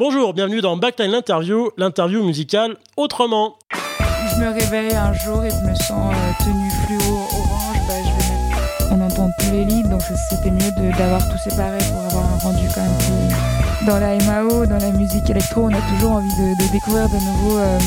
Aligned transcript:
Bonjour, 0.00 0.32
bienvenue 0.32 0.62
dans 0.62 0.78
Backline 0.78 1.10
l'interview, 1.10 1.72
l'interview 1.76 2.24
musicale 2.24 2.78
autrement. 2.96 3.58
Je 3.70 4.40
me 4.40 4.48
réveille 4.48 4.96
un 4.96 5.12
jour 5.12 5.44
et 5.44 5.50
je 5.50 5.68
me 5.68 5.74
sens 5.74 6.14
euh, 6.14 6.42
tenue 6.42 6.70
fluo 6.70 7.16
orange, 7.18 7.76
bah, 7.86 7.94
je 8.02 8.08
vais 8.08 8.92
on 8.92 8.96
n'entend 8.96 9.28
plus 9.38 9.50
les 9.50 9.66
leads, 9.66 9.90
donc 9.90 10.00
c'était 10.30 10.50
mieux 10.50 10.70
d'avoir 10.96 11.20
tout 11.30 11.36
séparé 11.36 11.76
pour 11.92 12.00
avoir 12.00 12.32
un 12.32 12.38
rendu 12.38 12.66
quand 12.74 12.80
même. 12.80 13.86
Dans 13.86 13.98
la 13.98 14.16
MAO, 14.24 14.64
dans 14.64 14.78
la 14.78 14.90
musique 14.92 15.28
électro, 15.28 15.64
on 15.64 15.74
a 15.74 15.82
toujours 15.92 16.12
envie 16.12 16.34
de, 16.34 16.72
découvrir 16.72 17.06
de 17.10 17.16
nouveaux, 17.16 17.58
euh, 17.58 17.78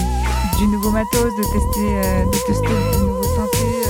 du 0.60 0.68
nouveau 0.68 0.92
matos, 0.92 1.36
de 1.36 1.44
tester, 1.52 1.98
euh, 1.98 2.26
de 2.26 2.46
tester 2.46 2.68
de 2.94 3.06
nouveaux 3.08 3.24
synthés. 3.24 3.82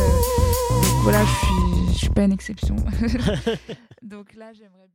donc 0.69 1.03
voilà, 1.03 1.19
je 1.25 1.91
suis, 1.91 1.99
suis 1.99 2.09
pas 2.09 2.21
une 2.21 2.31
exception. 2.31 2.77
donc 4.01 4.33
là, 4.37 4.53
j'aimerais. 4.53 4.87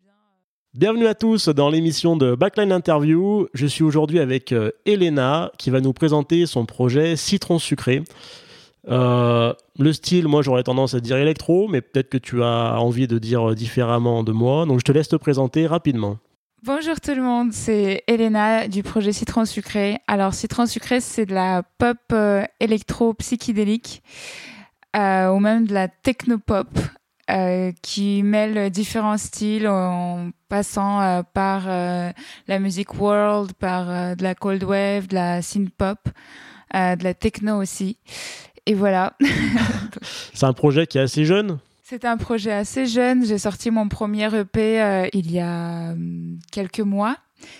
Bienvenue 0.75 1.07
à 1.07 1.15
tous 1.15 1.49
dans 1.49 1.71
l'émission 1.71 2.17
de 2.17 2.35
Backline 2.35 2.73
Interview. 2.73 3.49
Je 3.55 3.67
suis 3.67 3.83
aujourd'hui 3.83 4.19
avec 4.19 4.53
euh, 4.53 4.71
Elena 4.85 5.51
qui 5.57 5.71
va 5.71 5.81
nous 5.81 5.95
présenter 5.95 6.45
son 6.45 6.67
projet 6.67 7.17
Citron 7.17 7.59
Sucré. 7.59 8.05
Euh, 8.89 9.55
le 9.79 9.93
style, 9.95 10.29
moi 10.29 10.43
j'aurais 10.43 10.63
tendance 10.63 10.93
à 10.93 11.01
dire 11.01 11.17
électro, 11.17 11.69
mais 11.69 11.81
peut-être 11.81 12.11
que 12.11 12.19
tu 12.19 12.43
as 12.43 12.79
envie 12.79 13.07
de 13.07 13.19
dire 13.19 13.55
différemment 13.55 14.23
de 14.23 14.33
moi. 14.33 14.67
Donc 14.67 14.81
je 14.81 14.85
te 14.85 14.93
laisse 14.93 15.09
te 15.09 15.17
présenter 15.17 15.67
rapidement. 15.67 16.19
Bonjour 16.65 17.01
tout 17.01 17.15
le 17.15 17.23
monde, 17.23 17.53
c'est 17.53 18.05
Elena 18.07 18.69
du 18.69 18.83
projet 18.83 19.13
Citron 19.13 19.47
Sucré. 19.47 19.99
Alors 20.07 20.35
Citron 20.35 20.67
Sucré, 20.67 21.01
c'est 21.01 21.25
de 21.25 21.33
la 21.33 21.63
pop 21.79 21.97
euh, 22.13 22.45
électro 22.61 23.15
psychédélique 23.15 24.03
euh, 24.97 25.31
ou 25.31 25.41
même 25.41 25.67
de 25.67 25.73
la 25.73 25.89
techno-pop 25.89 26.69
euh, 27.31 27.73
qui 27.83 28.23
mêle 28.23 28.71
différents 28.71 29.19
styles 29.19 29.69
en 29.69 30.31
passant 30.49 31.03
euh, 31.03 31.23
par 31.23 31.65
euh, 31.67 32.11
la 32.47 32.59
musique 32.59 32.99
world, 32.99 33.53
par 33.53 34.17
de 34.17 34.23
la 34.23 34.35
cold 34.35 34.65
wave, 34.65 35.09
de 35.09 35.15
la 35.15 35.43
synth 35.43 35.69
pop, 35.69 35.99
de 36.73 37.05
la 37.05 37.13
techno 37.13 37.61
aussi. 37.61 37.99
Et 38.65 38.73
voilà. 38.73 39.15
C'est 40.33 40.47
un 40.47 40.55
projet 40.55 40.87
qui 40.87 40.97
est 40.97 41.03
assez 41.03 41.27
jeune? 41.27 41.59
C'est 41.83 42.07
un 42.07 42.17
projet 42.17 42.53
assez 42.53 42.87
jeune. 42.87 43.27
J'ai 43.27 43.39
sorti 43.39 43.71
mon 43.71 43.89
premier 43.89 44.35
EP 44.35 45.11
il 45.13 45.31
y 45.31 45.41
a 45.41 45.93
hum, 45.93 46.39
quelques 46.51 46.81
mois. 46.81 47.17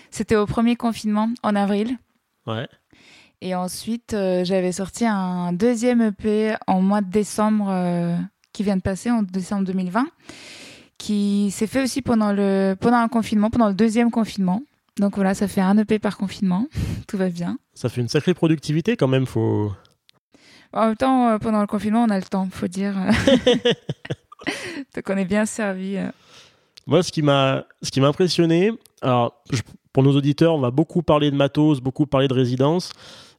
C'était 0.09 0.35
au 0.35 0.47
premier 0.47 0.77
confinement, 0.77 1.29
en 1.43 1.55
avril. 1.55 1.97
Ouais. 2.47 2.67
Et 3.41 3.53
ensuite, 3.53 4.15
j'avais 4.43 4.71
sorti 4.71 5.05
un 5.05 5.53
deuxième 5.53 6.01
EP 6.01 6.55
en 6.65 6.81
mois 6.81 7.01
de 7.01 7.09
décembre 7.11 7.71
qui 8.59 8.63
vient 8.65 8.75
de 8.75 8.81
passer, 8.81 9.09
en 9.09 9.21
décembre 9.23 9.63
2020, 9.63 10.05
qui 10.97 11.49
s'est 11.49 11.65
fait 11.65 11.81
aussi 11.81 12.01
pendant, 12.01 12.33
le, 12.33 12.75
pendant 12.77 12.97
un 12.97 13.07
confinement, 13.07 13.49
pendant 13.49 13.69
le 13.69 13.73
deuxième 13.73 14.11
confinement. 14.11 14.61
Donc 14.97 15.15
voilà, 15.15 15.33
ça 15.33 15.47
fait 15.47 15.61
un 15.61 15.77
EP 15.77 15.97
par 15.97 16.17
confinement. 16.17 16.67
Tout 17.07 17.15
va 17.15 17.29
bien. 17.29 17.57
Ça 17.73 17.87
fait 17.87 18.01
une 18.01 18.09
sacrée 18.09 18.33
productivité 18.33 18.97
quand 18.97 19.07
même. 19.07 19.25
Faut... 19.25 19.71
En 20.73 20.87
même 20.87 20.97
temps, 20.97 21.29
euh, 21.29 21.37
pendant 21.37 21.61
le 21.61 21.67
confinement, 21.67 22.03
on 22.03 22.09
a 22.09 22.17
le 22.17 22.25
temps, 22.25 22.49
faut 22.51 22.67
dire. 22.67 22.95
Donc 24.95 25.05
on 25.09 25.15
est 25.15 25.23
bien 25.25 25.45
servi. 25.45 25.95
euh. 25.95 26.11
Moi, 26.85 27.01
ce 27.01 27.13
qui 27.13 27.21
m'a, 27.21 27.63
ce 27.81 27.91
qui 27.91 28.01
m'a 28.01 28.07
impressionné, 28.07 28.73
alors 29.01 29.41
je- 29.51 29.61
pour 29.93 30.03
nos 30.03 30.13
auditeurs, 30.17 30.53
on 30.53 30.59
va 30.59 30.71
beaucoup 30.71 31.01
parler 31.01 31.31
de 31.31 31.35
matos, 31.37 31.79
beaucoup 31.79 32.07
parler 32.07 32.27
de 32.27 32.33
résidence, 32.33 32.91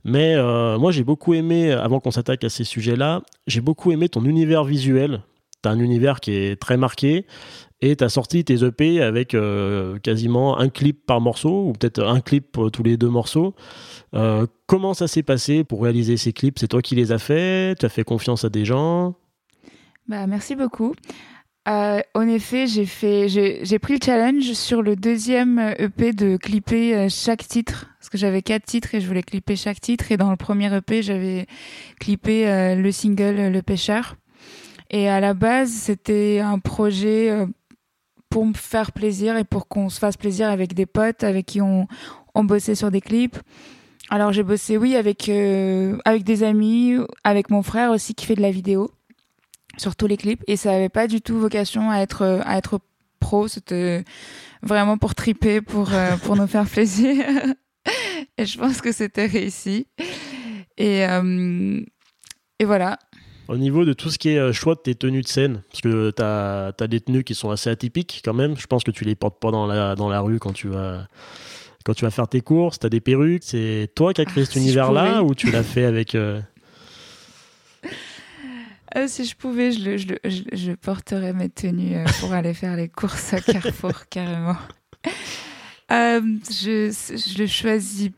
mais 0.05 0.35
euh, 0.35 0.79
moi 0.79 0.93
j'ai 0.93 1.05
beaucoup 1.05 1.35
aimé, 1.35 1.73
avant 1.73 2.01
qu'on 2.01 2.11
s'attaque 2.11 2.45
à 2.45 2.49
ces 2.49 2.65
sujets-là, 2.65 3.23
j'ai 3.47 3.61
beaucoup 3.61 3.93
aimé 3.93 4.09
ton 4.09 4.25
univers 4.25 4.65
visuel. 4.65 5.23
T'as 5.63 5.71
un 5.71 5.79
univers 5.79 6.21
qui 6.21 6.33
est 6.33 6.61
très 6.61 6.79
marqué, 6.79 7.27
et 7.83 7.97
t'as 7.97 8.09
sorti 8.09 8.45
tes 8.45 8.65
EP 8.65 9.01
avec 9.01 9.35
euh, 9.35 9.99
quasiment 9.99 10.59
un 10.59 10.69
clip 10.69 11.05
par 11.07 11.21
morceau, 11.21 11.69
ou 11.69 11.73
peut-être 11.73 12.03
un 12.03 12.21
clip 12.21 12.53
pour 12.53 12.71
tous 12.71 12.83
les 12.83 12.97
deux 12.97 13.09
morceaux. 13.09 13.55
Euh, 14.15 14.47
comment 14.67 14.95
ça 14.95 15.09
s'est 15.09 15.23
passé 15.23 15.65
pour 15.65 15.83
réaliser 15.83 16.17
ces 16.17 16.33
clips? 16.33 16.59
C'est 16.59 16.69
toi 16.69 16.83
qui 16.83 16.95
les 16.95 17.13
as 17.13 17.19
faits? 17.19 17.79
Tu 17.79 17.87
as 17.87 17.89
fait 17.89 18.05
confiance 18.05 18.45
à 18.45 18.51
des 18.51 18.65
gens? 18.65 19.15
Bah, 20.09 20.27
merci 20.27 20.57
beaucoup. 20.57 20.95
Euh, 21.69 22.01
en 22.15 22.27
effet, 22.27 22.67
j'ai 22.67 22.87
fait, 22.87 23.29
j'ai 23.29 23.79
pris 23.79 23.95
le 23.95 24.01
challenge 24.03 24.53
sur 24.55 24.81
le 24.81 24.97
deuxième 24.97 25.75
EP 25.79 26.13
de 26.13 26.37
clipper 26.39 26.97
euh, 26.97 27.09
chaque 27.11 27.47
titre, 27.47 27.91
parce 27.99 28.09
que 28.09 28.17
j'avais 28.17 28.41
quatre 28.41 28.65
titres 28.65 28.95
et 28.95 29.01
je 29.01 29.07
voulais 29.07 29.23
clipper 29.23 29.57
chaque 29.57 29.81
titre. 29.81 30.11
Et 30.11 30.17
dans 30.17 30.31
le 30.31 30.37
premier 30.37 30.75
EP, 30.75 31.03
j'avais 31.03 31.47
clippé 32.01 32.49
euh, 32.49 32.75
le 32.75 32.91
single 32.91 33.53
Le 33.53 33.63
Pêcheur. 33.63 34.17
Et 34.91 35.09
à 35.09 35.21
la 35.21 35.35
base, 35.35 35.71
c'était 35.71 36.41
un 36.41 36.59
projet 36.59 37.31
euh, 37.31 37.47
pour 38.31 38.47
me 38.47 38.55
faire 38.55 38.93
plaisir 38.93 39.37
et 39.37 39.45
pour 39.45 39.69
qu'on 39.69 39.91
se 39.91 39.99
fasse 39.99 40.17
plaisir 40.17 40.49
avec 40.49 40.73
des 40.73 40.87
potes 40.87 41.25
avec 41.25 41.47
qui 41.47 41.61
on, 41.61 41.87
on 42.35 42.43
bossait 42.43 42.75
sur 42.75 42.91
des 42.91 43.01
clips. 43.01 43.39
Alors 44.09 44.33
j'ai 44.33 44.43
bossé, 44.43 44.77
oui, 44.77 44.97
avec 44.97 45.29
avec 45.29 46.25
des 46.25 46.43
amis, 46.43 46.97
avec 47.23 47.51
mon 47.51 47.63
frère 47.63 47.93
aussi 47.93 48.15
qui 48.15 48.27
fait 48.27 48.35
de 48.35 48.43
la 48.43 48.51
vidéo 48.51 48.91
sur 49.81 49.97
tous 49.97 50.07
les 50.07 50.17
clips 50.17 50.43
et 50.47 50.57
ça 50.57 50.73
avait 50.73 50.89
pas 50.89 51.07
du 51.09 51.21
tout 51.21 51.39
vocation 51.39 51.91
à 51.91 51.99
être 51.99 52.43
à 52.45 52.59
être 52.59 52.81
pro. 53.19 53.49
C'était 53.49 54.05
vraiment 54.63 54.99
pour 54.99 55.15
triper 55.15 55.61
pour 55.61 55.93
euh, 55.93 56.17
pour 56.19 56.37
nous 56.37 56.47
faire 56.47 56.67
plaisir. 56.67 57.25
Et 58.39 58.45
je 58.45 58.59
pense 58.59 58.81
que 58.83 58.93
c'était 58.93 59.27
réussi. 59.27 59.87
Et 60.77 61.07
euh, 61.07 61.81
et 62.59 62.65
voilà. 62.65 62.99
Au 63.49 63.57
niveau 63.57 63.85
de 63.85 63.93
tout 63.95 64.11
ce 64.11 64.19
qui 64.19 64.29
est 64.29 64.39
euh, 64.39 64.53
choix 64.53 64.75
de 64.77 64.81
tes 64.81 64.95
tenues 64.95 65.23
de 65.23 65.29
scène, 65.29 65.63
parce 65.71 65.81
que 65.81 66.11
tu 66.11 66.23
as, 66.23 66.87
des 66.87 67.01
tenues 67.01 67.25
qui 67.25 67.35
sont 67.35 67.51
assez 67.51 67.69
atypiques 67.69 68.21
quand 68.25 68.35
même, 68.35 68.57
je 68.57 68.67
pense 68.67 68.85
que 68.85 68.93
tu 68.93 69.05
les 69.05 69.17
portes 69.17 69.41
pas 69.41 69.51
dans 69.51 69.67
la, 69.67 69.97
dans 69.97 70.09
la 70.09 70.21
rue 70.21 70.39
quand 70.39 70.53
tu 70.53 70.69
vas, 70.69 71.09
quand 71.85 71.95
tu 71.95 72.05
vas 72.05 72.13
faire 72.13 72.29
tes 72.29 72.43
courses, 72.43 72.79
tu 72.79 72.87
as 72.87 72.91
des 72.91 73.01
perruques, 73.01 73.43
c'est 73.45 73.91
toi 73.97 74.13
qui 74.15 74.21
as 74.21 74.25
créé 74.25 74.45
Ah, 74.45 74.47
cet 74.47 74.53
si 74.53 74.59
je 74.61 74.65
univers-là 74.65 75.25
ou 75.25 75.35
tu 75.35 75.51
l'as 75.51 75.65
fait 75.65 75.85
avec... 75.85 76.15
euh, 76.15 76.41
Euh, 78.97 79.07
si 79.07 79.25
je 79.25 79.37
pouvais 79.37 79.71
je 79.73 79.85
le, 79.85 79.97
je, 79.97 80.07
le- 80.09 80.19
je, 80.25 80.43
je 80.53 80.73
porterais 80.73 81.33
mes 81.33 81.49
tenues 81.49 81.97
euh, 81.97 82.05
pour 82.21 82.33
aller 82.33 82.55
faire 82.55 82.75
les 82.77 82.89
courses 82.89 83.33
à 83.33 83.41
Carrefour 83.41 84.07
carrément. 84.11 84.57
Euh, 85.93 86.21
je 86.51 86.91
je 86.91 87.39
le 87.39 87.47
choisis 87.47 88.11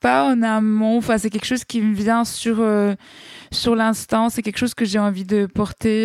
pas 0.00 0.24
en 0.30 0.42
amont. 0.42 0.98
Enfin 0.98 1.18
c'est 1.18 1.30
quelque 1.30 1.44
chose 1.46 1.64
qui 1.64 1.82
me 1.82 1.94
vient 1.94 2.24
sur 2.24 2.60
euh, 2.60 2.94
sur 3.52 3.74
l'instant. 3.76 4.28
C'est 4.30 4.42
quelque 4.42 4.58
chose 4.58 4.74
que 4.74 4.84
j'ai 4.84 4.98
envie 4.98 5.24
de 5.24 5.46
porter 5.46 6.04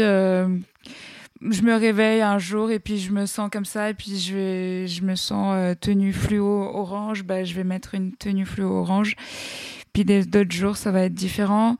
je 1.52 1.62
me 1.64 1.76
réveille 1.76 2.22
un 2.22 2.38
jour 2.38 2.72
et 2.72 2.80
puis 2.80 2.98
je 2.98 3.12
me 3.12 3.26
sens 3.26 3.50
comme 3.52 3.66
ça 3.66 3.90
et 3.90 3.94
puis 3.94 4.18
je 4.18 4.34
vais 4.34 4.88
je 4.88 5.02
me 5.04 5.16
sens 5.16 5.76
tenue 5.82 6.14
fluo 6.14 6.46
orange. 6.74 7.24
Bah 7.24 7.44
je 7.44 7.54
vais 7.54 7.66
mettre 7.66 7.96
une 7.96 8.14
tenue 8.14 8.46
fluo 8.46 8.70
orange. 8.70 9.16
Puis 9.94 10.06
d'autres 10.06 10.52
jours 10.52 10.78
ça 10.78 10.92
va 10.92 11.04
être 11.04 11.14
différent. 11.14 11.76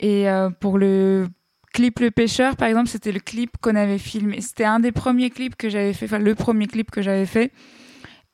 Et 0.00 0.26
pour 0.60 0.76
le 0.78 1.28
clip 1.78 2.00
Le 2.00 2.10
Pêcheur, 2.10 2.56
par 2.56 2.66
exemple, 2.66 2.88
c'était 2.88 3.12
le 3.12 3.20
clip 3.20 3.52
qu'on 3.60 3.76
avait 3.76 3.98
filmé. 3.98 4.40
C'était 4.40 4.64
un 4.64 4.80
des 4.80 4.90
premiers 4.90 5.30
clips 5.30 5.54
que 5.54 5.68
j'avais 5.68 5.92
fait, 5.92 6.06
enfin 6.06 6.18
le 6.18 6.34
premier 6.34 6.66
clip 6.66 6.90
que 6.90 7.02
j'avais 7.02 7.24
fait. 7.24 7.52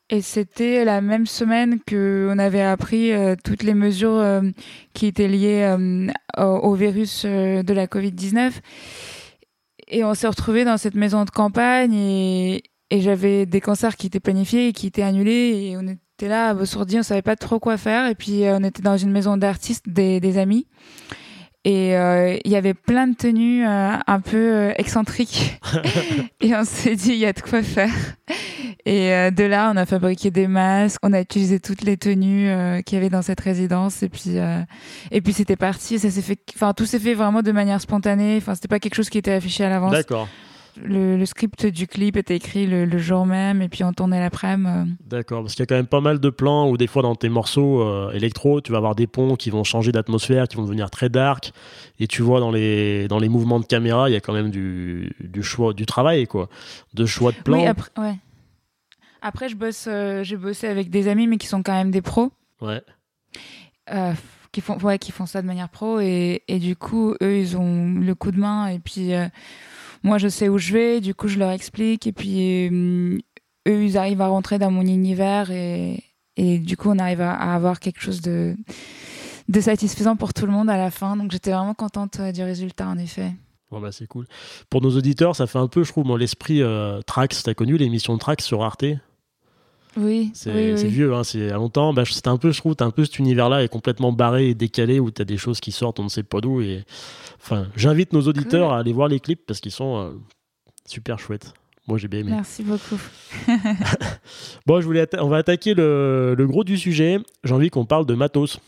Et 0.08 0.22
c'était 0.22 0.82
la 0.86 1.02
même 1.02 1.26
semaine 1.26 1.78
que 1.86 2.30
on 2.32 2.38
avait 2.38 2.62
appris 2.62 3.12
euh, 3.12 3.34
toutes 3.44 3.62
les 3.62 3.74
mesures 3.74 4.16
euh, 4.16 4.40
qui 4.94 5.04
étaient 5.04 5.28
liées 5.28 5.60
euh, 5.62 6.10
au, 6.42 6.72
virus 6.72 7.26
de 7.26 7.72
la 7.74 7.86
Covid-19. 7.86 8.52
Et 9.88 10.04
on 10.04 10.14
s'est 10.14 10.28
retrouvés 10.28 10.64
dans 10.64 10.78
cette 10.78 10.94
maison 10.94 11.26
de 11.26 11.30
campagne 11.30 11.92
et, 11.92 12.62
j'avais 12.90 13.44
des 13.44 13.60
concerts 13.60 13.96
qui 13.96 14.06
étaient 14.06 14.20
planifiés 14.20 14.68
et 14.68 14.72
qui 14.72 14.86
étaient 14.86 15.02
annulés 15.02 15.68
et 15.68 15.76
on 15.76 15.82
était 15.82 16.28
là 16.28 16.48
abasourdis, 16.50 17.00
on 17.00 17.02
savait 17.02 17.22
pas 17.22 17.34
trop 17.34 17.58
quoi 17.58 17.76
faire 17.76 18.08
et 18.08 18.14
puis 18.14 18.44
on 18.44 18.62
était 18.62 18.82
dans 18.82 18.96
une 18.96 19.10
maison 19.10 19.36
d'artistes, 19.36 19.88
des 19.88 20.38
amis. 20.38 20.68
Et 21.64 21.96
euh, 21.96 22.36
il 22.44 22.50
y 22.50 22.56
avait 22.56 22.74
plein 22.74 23.06
de 23.06 23.14
tenues 23.14 23.66
euh, 23.66 23.92
un 24.06 24.20
peu 24.20 24.36
euh, 24.36 24.72
excentriques. 24.76 25.58
et 26.40 26.54
on 26.54 26.64
s'est 26.64 26.94
dit, 26.94 27.10
il 27.12 27.18
y 27.18 27.26
a 27.26 27.32
de 27.32 27.40
quoi 27.40 27.62
faire. 27.62 27.90
Et 28.86 29.12
euh, 29.12 29.30
de 29.30 29.44
là, 29.44 29.70
on 29.72 29.76
a 29.76 29.86
fabriqué 29.86 30.30
des 30.30 30.46
masques, 30.46 31.00
on 31.02 31.12
a 31.14 31.20
utilisé 31.20 31.58
toutes 31.58 31.82
les 31.82 31.96
tenues 31.96 32.50
euh, 32.50 32.82
qu'il 32.82 32.96
y 32.96 33.00
avait 33.00 33.08
dans 33.08 33.22
cette 33.22 33.40
résidence. 33.40 34.02
Et 34.02 34.10
puis, 34.10 34.38
euh, 34.38 34.60
et 35.10 35.22
puis 35.22 35.32
c'était 35.32 35.56
parti. 35.56 35.98
Ça 35.98 36.10
s'est 36.10 36.20
fait, 36.20 36.38
enfin, 36.54 36.74
tout 36.74 36.84
s'est 36.84 36.98
fait 36.98 37.14
vraiment 37.14 37.40
de 37.40 37.52
manière 37.52 37.80
spontanée. 37.80 38.36
Enfin, 38.36 38.54
c'était 38.54 38.68
pas 38.68 38.78
quelque 38.78 38.94
chose 38.94 39.08
qui 39.08 39.16
était 39.16 39.32
affiché 39.32 39.64
à 39.64 39.70
l'avance. 39.70 39.92
D'accord, 39.92 40.28
Le, 40.82 41.16
le 41.16 41.26
script 41.26 41.66
du 41.66 41.86
clip 41.86 42.16
était 42.16 42.34
écrit 42.34 42.66
le, 42.66 42.84
le 42.84 42.98
jour 42.98 43.26
même, 43.26 43.62
et 43.62 43.68
puis 43.68 43.84
on 43.84 43.92
tournait 43.92 44.18
l'après-midi. 44.18 44.68
euh. 44.68 44.84
d'accord, 45.06 45.42
parce 45.42 45.54
qu'il 45.54 45.62
y 45.62 45.64
a 45.64 45.66
quand 45.66 45.76
même 45.76 45.86
pas 45.86 46.00
mal 46.00 46.18
de 46.18 46.30
plans 46.30 46.68
où 46.68 46.76
des 46.76 46.86
fois 46.88 47.02
dans 47.02 47.14
tes 47.14 47.28
morceaux 47.28 47.82
euh, 47.82 48.10
électro, 48.12 48.60
tu 48.60 48.72
vas 48.72 48.78
avoir 48.78 48.94
des 48.94 49.06
ponts 49.06 49.36
qui 49.36 49.50
vont 49.50 49.62
changer 49.62 49.92
d'atmosphère, 49.92 50.48
qui 50.48 50.56
vont 50.56 50.64
devenir 50.64 50.90
très 50.90 51.08
dark, 51.08 51.52
et 52.00 52.06
tu 52.08 52.22
vois 52.22 52.40
dans 52.40 52.50
les, 52.50 53.06
dans 53.08 53.18
les 53.20 53.28
mouvements 53.28 53.60
de 53.60 53.66
caméra, 53.66 54.10
il 54.10 54.14
y 54.14 54.16
a 54.16 54.20
quand 54.20 54.32
même 54.32 54.50
du, 54.50 55.14
du 55.20 55.42
choix, 55.44 55.74
du 55.74 55.86
travail, 55.86 56.26
quoi, 56.26 56.48
de 56.94 57.06
choix 57.06 57.30
de 57.32 57.36
plans. 57.36 57.58
Oui, 57.58 57.66
après, 57.66 57.90
ouais. 57.98 58.16
Après, 59.22 59.48
je 59.48 59.56
bosse, 59.56 59.86
euh, 59.88 60.24
j'ai 60.24 60.36
bossé 60.36 60.66
avec 60.66 60.90
des 60.90 61.06
amis, 61.08 61.26
mais 61.28 61.36
qui 61.38 61.46
sont 61.46 61.62
quand 61.62 61.72
même 61.72 61.90
des 61.92 62.02
pros. 62.02 62.32
Ouais. 62.60 62.82
qui 64.52 64.60
font 64.60 64.78
ouais 64.78 64.98
qui 64.98 65.12
font 65.12 65.26
ça 65.26 65.42
de 65.42 65.46
manière 65.46 65.68
pro 65.68 66.00
et, 66.00 66.42
et 66.48 66.58
du 66.58 66.76
coup 66.76 67.14
eux 67.22 67.36
ils 67.38 67.56
ont 67.56 67.92
le 67.92 68.14
coup 68.14 68.30
de 68.30 68.38
main 68.38 68.68
et 68.68 68.78
puis 68.78 69.12
moi 70.04 70.18
je 70.18 70.28
sais 70.28 70.48
où 70.48 70.58
je 70.58 70.72
vais 70.72 71.00
du 71.00 71.14
coup 71.14 71.26
je 71.26 71.38
leur 71.40 71.50
explique 71.50 72.06
et 72.06 72.12
puis 72.12 72.68
euh, 72.68 73.18
eux 73.66 73.84
ils 73.84 73.98
arrivent 73.98 74.20
à 74.20 74.28
rentrer 74.28 74.60
dans 74.60 74.70
mon 74.70 74.82
univers 74.82 75.50
et 75.50 76.04
et 76.36 76.58
du 76.58 76.76
coup, 76.76 76.90
on 76.90 76.98
arrive 76.98 77.20
à, 77.20 77.32
avoir 77.32 77.80
quelque 77.80 78.00
chose 78.00 78.20
de, 78.20 78.56
satisfaisant 79.60 80.16
pour 80.16 80.34
tout 80.34 80.46
le 80.46 80.52
monde 80.52 80.68
à 80.68 80.76
la 80.76 80.90
fin. 80.90 81.16
Donc, 81.16 81.30
j'étais 81.30 81.52
vraiment 81.52 81.74
contente 81.74 82.20
du 82.20 82.42
résultat, 82.42 82.88
en 82.88 82.98
effet. 82.98 83.32
Bon 83.70 83.80
bah 83.80 83.90
c'est 83.90 84.06
cool. 84.06 84.26
Pour 84.70 84.82
nos 84.82 84.96
auditeurs, 84.96 85.34
ça 85.34 85.48
fait 85.48 85.58
un 85.58 85.66
peu, 85.66 85.82
je 85.82 85.90
trouve, 85.90 86.16
l'esprit 86.16 86.62
euh, 86.62 87.00
Trax. 87.02 87.42
T'as 87.42 87.54
connu 87.54 87.76
l'émission 87.76 88.16
Trax 88.18 88.44
sur 88.44 88.62
Arte? 88.62 88.84
Oui, 89.96 90.30
c'est 90.34 90.74
vieux, 90.86 91.14
hein, 91.14 91.24
c'est 91.24 91.50
à 91.50 91.54
longtemps. 91.54 91.92
Bah, 91.92 92.04
c'était 92.04 92.28
un 92.28 92.36
peu, 92.36 92.50
je 92.50 92.58
trouve, 92.58 92.74
un 92.80 92.90
peu 92.90 93.04
cet 93.04 93.18
univers-là 93.18 93.62
est 93.62 93.68
complètement 93.68 94.12
barré 94.12 94.48
et 94.48 94.54
décalé 94.54 95.00
où 95.00 95.10
tu 95.10 95.22
as 95.22 95.24
des 95.24 95.36
choses 95.36 95.60
qui 95.60 95.72
sortent, 95.72 96.00
on 96.00 96.04
ne 96.04 96.08
sait 96.08 96.22
pas 96.22 96.40
d'où. 96.40 96.60
Et 96.60 96.84
enfin, 97.40 97.66
j'invite 97.76 98.12
nos 98.12 98.22
auditeurs 98.22 98.72
à 98.72 98.78
aller 98.78 98.92
voir 98.92 99.08
les 99.08 99.20
clips 99.20 99.44
parce 99.46 99.60
qu'ils 99.60 99.72
sont 99.72 99.98
euh, 99.98 100.10
super 100.86 101.18
chouettes. 101.18 101.52
Moi, 101.86 101.98
j'ai 101.98 102.08
bien 102.08 102.20
aimé. 102.20 102.30
Merci 102.30 102.62
beaucoup. 102.62 102.98
bon, 104.66 104.80
je 104.80 104.86
voulais 104.86 105.06
on 105.18 105.28
va 105.28 105.36
attaquer 105.38 105.74
le, 105.74 106.34
le 106.36 106.46
gros 106.46 106.64
du 106.64 106.78
sujet. 106.78 107.18
J'ai 107.44 107.54
envie 107.54 107.70
qu'on 107.70 107.84
parle 107.84 108.06
de 108.06 108.14
matos 108.14 108.58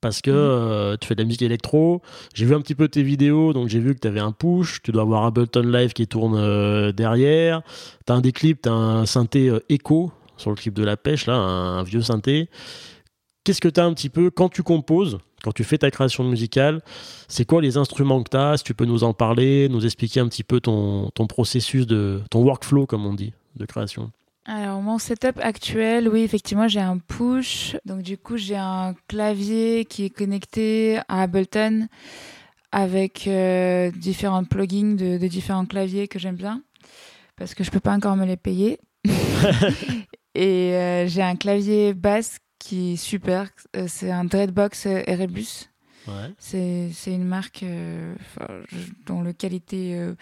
parce 0.00 0.20
que 0.22 0.30
mhm. 0.30 0.36
euh, 0.36 0.96
tu 1.00 1.08
fais 1.08 1.14
de 1.14 1.22
la 1.22 1.26
musique 1.26 1.42
électro. 1.42 2.02
J'ai 2.34 2.46
vu 2.46 2.54
un 2.54 2.60
petit 2.60 2.74
peu 2.74 2.88
tes 2.88 3.02
vidéos, 3.02 3.52
donc 3.52 3.68
j'ai 3.68 3.80
vu 3.80 3.94
que 3.94 4.00
tu 4.00 4.08
avais 4.08 4.20
un 4.20 4.32
push, 4.32 4.82
tu 4.82 4.92
dois 4.92 5.02
avoir 5.02 5.24
Ableton 5.24 5.62
Live 5.62 5.92
qui 5.92 6.06
tourne 6.06 6.36
euh, 6.36 6.92
derrière. 6.92 7.62
Tu 8.06 8.12
as 8.12 8.16
un 8.16 8.20
des 8.20 8.32
clips, 8.32 8.62
tu 8.62 8.68
as 8.68 8.72
un 8.72 9.06
synthé 9.06 9.48
euh, 9.48 9.60
Echo 9.68 10.12
sur 10.40 10.50
le 10.50 10.56
clip 10.56 10.74
de 10.74 10.84
la 10.84 10.96
pêche, 10.96 11.26
là, 11.26 11.34
un, 11.34 11.82
vieux 11.82 12.02
synthé. 12.02 12.48
Qu'est-ce 13.44 13.60
que 13.60 13.68
tu 13.68 13.80
as 13.80 13.84
un 13.84 13.94
petit 13.94 14.10
peu 14.10 14.30
quand 14.30 14.48
tu 14.48 14.62
composes, 14.62 15.18
quand 15.42 15.52
tu 15.52 15.64
fais 15.64 15.78
ta 15.78 15.90
création 15.90 16.24
musicale 16.24 16.82
C'est 17.28 17.44
quoi 17.44 17.62
les 17.62 17.76
instruments 17.76 18.22
que 18.22 18.30
tu 18.30 18.36
as 18.36 18.58
Si 18.58 18.64
tu 18.64 18.74
peux 18.74 18.84
nous 18.84 19.04
en 19.04 19.14
parler, 19.14 19.68
nous 19.68 19.84
expliquer 19.84 20.20
un 20.20 20.28
petit 20.28 20.44
peu 20.44 20.60
ton, 20.60 21.10
ton 21.10 21.26
processus, 21.26 21.86
de 21.86 22.20
ton 22.30 22.42
workflow, 22.42 22.86
comme 22.86 23.06
on 23.06 23.14
dit, 23.14 23.32
de 23.56 23.64
création? 23.64 24.10
Alors 24.46 24.80
mon 24.80 24.98
setup 24.98 25.38
actuel, 25.40 26.08
oui 26.08 26.22
effectivement 26.22 26.66
j'ai 26.66 26.80
un 26.80 26.98
push, 26.98 27.76
donc 27.84 28.02
du 28.02 28.16
coup 28.16 28.36
j'ai 28.36 28.56
un 28.56 28.94
clavier 29.06 29.84
qui 29.84 30.06
est 30.06 30.10
connecté 30.10 30.98
à 31.08 31.22
Ableton 31.22 31.88
avec 32.72 33.26
euh, 33.26 33.90
différents 33.90 34.44
plugins 34.44 34.96
de, 34.96 35.18
différents 35.28 35.66
claviers 35.66 36.08
que 36.08 36.18
j'aime 36.18 36.36
bien 36.36 36.62
parce 37.36 37.54
que 37.54 37.64
je 37.64 37.70
peux 37.70 37.80
pas 37.80 37.92
encore 37.92 38.16
me 38.16 38.24
les 38.24 38.36
payer. 38.36 38.80
Et 40.34 40.74
euh, 40.74 41.06
j'ai 41.06 41.22
un 41.22 41.36
clavier 41.36 41.94
basse 41.94 42.38
qui 42.58 42.92
est 42.92 42.96
super, 42.96 43.48
euh, 43.76 43.86
c'est 43.88 44.10
un 44.10 44.24
Dreadbox 44.24 44.86
Erebus. 44.86 45.70
C'est, 46.38 46.90
une 47.06 47.24
marque 47.24 47.62
euh, 47.62 48.14
dont 49.06 49.22
le 49.22 49.32
qualité 49.32 49.94
euh, 49.96 50.14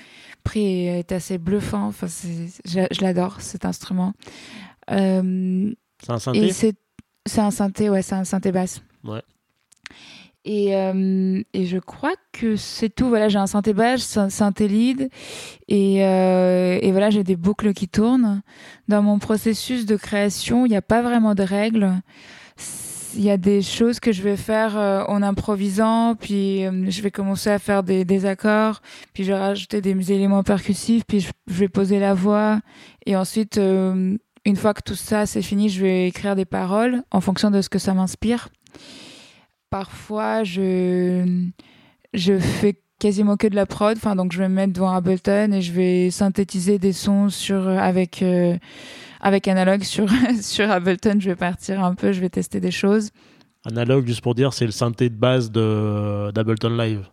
prix 0.45 0.87
est 0.87 1.13
assez 1.13 1.39
bluffant. 1.39 1.87
Enfin, 1.87 2.07
je, 2.07 3.01
l'adore 3.03 3.41
cet 3.41 3.65
instrument. 3.65 4.13
Euh, 4.91 5.73
c'est 6.03 6.13
un 6.13 6.19
synthé? 6.19 6.53
C'est, 7.27 7.41
un 7.41 7.51
synthé, 7.51 7.91
ouais, 7.91 8.03
c'est 8.03 8.15
un 8.15 8.25
synthé 8.25 8.53
basse. 8.53 8.83
Ouais. 9.05 9.23
Et, 10.50 10.71
et, 11.53 11.67
je 11.67 11.79
crois 11.79 12.15
que 12.33 12.56
c'est 12.56 12.89
tout. 12.89 13.09
Voilà, 13.09 13.29
j'ai 13.29 13.39
un 13.39 13.47
synthé 13.47 13.75
un 13.79 14.31
synthé 14.31 14.67
lead, 14.67 15.11
et, 15.69 16.00
voilà, 16.91 17.11
j'ai 17.11 17.23
des 17.23 17.37
boucles 17.37 17.75
qui 17.75 17.87
tournent. 17.87 18.41
Dans 18.89 19.03
mon 19.03 19.19
processus 19.19 19.85
de 19.85 19.97
création, 19.97 20.65
il 20.65 20.71
n'y 20.71 20.77
a 20.77 20.83
pas 20.83 21.03
vraiment 21.03 21.35
de 21.35 21.43
règles 21.43 21.93
il 23.15 23.25
y 23.25 23.31
a 23.31 23.37
des 23.37 23.62
choses 23.62 24.00
que 24.00 24.12
je 24.12 24.23
vais 24.23 24.37
faire 24.37 24.79
euh, 24.79 25.03
en 25.09 25.23
improvisant, 25.23 26.15
puis 26.15 26.65
euh, 26.65 26.91
je 26.91 27.03
vais 27.03 27.11
commencer 27.11 27.50
à 27.50 27.59
faire 27.59 27.83
des, 27.83 28.27
accords, 28.27 28.81
puis 29.12 29.25
je 29.25 29.33
vais 29.33 29.39
rajouter 29.39 29.81
des 29.81 30.12
éléments 30.12 30.43
percussifs, 30.43 31.05
puis 31.06 31.21
je, 31.21 31.31
vais 31.47 31.69
poser 31.69 31.99
la 31.99 32.15
voix, 32.15 32.61
et 33.06 33.17
ensuite, 33.17 33.59
euh, 33.59 34.17
une 34.45 34.56
fois 34.56 34.75
que 34.75 34.83
tout 34.83 34.95
ça 34.95 35.27
c'est 35.27 35.43
fini, 35.43 35.69
je 35.69 35.83
vais 35.83 36.09
écrire 36.09 36.37
des 36.37 36.45
paroles 36.45 37.03
en 37.11 37.21
fonction 37.21 37.50
de 37.50 37.61
ce 37.61 37.69
que 37.69 37.79
ça 37.79 37.95
m'inspire. 37.95 38.49
Parfois, 39.70 40.44
je 40.44 41.49
je 42.15 42.38
fais 42.38 42.81
quasiment 42.99 43.37
que 43.37 43.47
de 43.47 43.55
la 43.55 43.67
prod, 43.67 43.97
enfin 43.97 44.17
donc 44.17 44.32
je 44.32 44.38
vais 44.38 44.49
me 44.49 44.55
mettre 44.55 44.73
devant 44.73 44.91
Ableton 44.91 45.53
et 45.53 45.62
je 45.62 45.73
vais 45.73 46.11
synthétiser 46.11 46.79
des 46.79 46.93
sons 46.93 47.29
sur 47.29 47.69
avec 47.69 48.25
avec 49.20 49.49
Analog 49.49 49.82
sur, 49.82 50.06
sur 50.41 50.70
Ableton, 50.70 51.19
je 51.20 51.31
vais 51.31 51.37
partir 51.37 51.85
un 51.85 51.94
peu, 51.94 52.12
je 52.12 52.20
vais 52.20 52.31
tester 52.31 52.61
des 52.61 52.70
choses. 52.70 53.11
Analog, 53.65 54.06
juste 54.06 54.20
pour 54.20 54.35
dire, 54.35 54.53
c'est 54.53 54.67
le 54.67 54.73
synthé 54.73 55.11
de 55.11 55.17
base 55.17 55.50
d'Ableton 55.50 56.71
Live. 56.71 57.09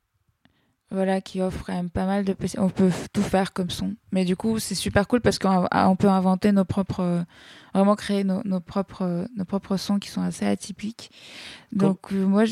Voilà, 0.91 1.19
qui 1.19 1.41
offre 1.41 1.65
quand 1.65 1.73
même 1.73 1.89
pas 1.89 2.05
mal 2.05 2.23
de 2.25 2.35
On 2.57 2.69
peut 2.69 2.91
tout 3.11 3.23
faire 3.23 3.53
comme 3.53 3.71
son. 3.71 3.95
Mais 4.11 4.23
du 4.23 4.35
coup, 4.35 4.59
c'est 4.59 4.75
super 4.75 5.07
cool 5.07 5.19
parce 5.19 5.39
qu'on 5.39 5.95
peut 5.97 6.07
inventer 6.07 6.51
nos 6.51 6.65
propres. 6.65 7.25
Vraiment 7.73 7.95
créer 7.95 8.23
nos, 8.23 8.41
nos, 8.45 8.59
propres, 8.59 9.27
nos 9.35 9.45
propres 9.45 9.77
sons 9.77 9.99
qui 9.99 10.09
sont 10.09 10.21
assez 10.21 10.45
atypiques. 10.45 11.11
Donc, 11.71 12.13
euh, 12.13 12.25
moi. 12.25 12.43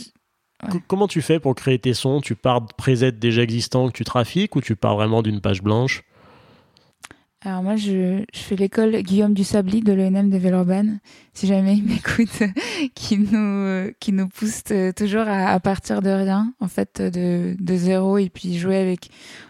Comment 0.87 1.07
tu 1.07 1.21
fais 1.21 1.39
pour 1.39 1.55
créer 1.55 1.77
tes 1.77 1.93
sons? 1.93 2.21
Tu 2.21 2.35
pars 2.35 2.61
de 2.61 2.73
presets 2.73 3.11
déjà 3.11 3.43
existants 3.43 3.87
que 3.87 3.93
tu 3.93 4.03
trafiques 4.03 4.55
ou 4.55 4.61
tu 4.61 4.75
pars 4.75 4.95
vraiment 4.95 5.21
d'une 5.21 5.41
page 5.41 5.61
blanche? 5.61 6.03
Alors 7.45 7.61
moi, 7.61 7.75
je, 7.75 8.23
je 8.33 8.39
fais 8.39 8.55
l'école 8.55 8.95
Guillaume 9.01 9.33
du 9.33 9.43
Sabli 9.43 9.81
de 9.81 9.91
l'ENM 9.91 10.29
de 10.29 10.37
Villeurbanne, 10.37 10.99
si 11.33 11.45
jamais 11.45 11.75
il 11.75 11.83
m'écoute, 11.83 12.43
qui 12.95 13.17
nous 13.17 13.91
qui 13.99 14.13
nous 14.13 14.29
pousse 14.29 14.63
toujours 14.95 15.27
à, 15.27 15.49
à, 15.49 15.59
partir 15.59 16.01
de 16.01 16.09
rien, 16.09 16.53
en 16.61 16.69
fait, 16.69 17.01
de, 17.01 17.55
de 17.59 17.75
zéro, 17.75 18.17
et 18.17 18.29
puis 18.29 18.57
jouer 18.57 18.77
avec, 18.77 19.09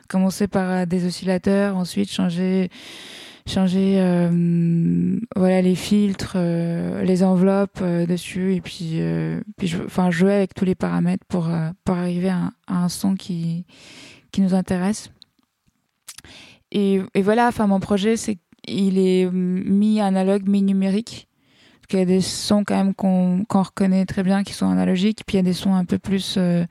commencer 0.10 0.48
par 0.48 0.88
des 0.88 1.06
oscillateurs, 1.06 1.78
ensuite 1.78 2.12
changer 2.12 2.72
changer 3.48 3.98
euh, 4.00 5.20
voilà 5.36 5.62
les 5.62 5.76
filtres, 5.76 6.34
euh, 6.38 7.04
les 7.04 7.24
enveloppes 7.24 7.80
euh, 7.82 8.08
dessus, 8.08 8.56
et 8.56 8.62
puis 8.62 9.02
puis 9.58 9.76
enfin 9.86 10.10
jouer 10.10 10.34
avec 10.34 10.56
tous 10.56 10.66
les 10.66 10.76
paramètres 10.76 11.26
pour 11.28 11.48
pour 11.84 11.96
arriver 11.96 12.30
à, 12.30 12.52
à 12.66 12.84
un 12.84 12.90
son 12.90 13.14
qui 13.16 13.66
qui 14.32 14.42
nous 14.42 14.56
intéresse. 14.56 15.12
Et, 16.74 17.22
voilà, 17.22 17.48
enfin, 17.48 17.68
mon 17.68 17.80
projet, 17.80 18.18
c'est 18.18 18.40
qu'il 18.66 18.98
est 18.98 19.30
mi-analogue, 19.32 20.50
mi-numérique. 20.50 21.28
Parce 21.76 21.88
qu'il 21.88 22.00
y 22.00 22.02
a 22.02 22.06
des 22.06 22.22
sons 22.22 22.64
quand 22.66 22.76
même 22.76 22.96
qu'on 22.96 23.46
reconnaît 23.50 24.06
très 24.06 24.24
bien 24.24 24.44
qui 24.44 24.54
sont 24.54 24.70
analogiques, 24.70 25.24
puis 25.26 25.36
il 25.36 25.38
y 25.38 25.42
a 25.42 25.44
des 25.44 25.54
sons 25.54 25.76
un 25.76 25.86
peu 25.86 26.00
plus, 26.00 26.36
euh, 26.38 26.66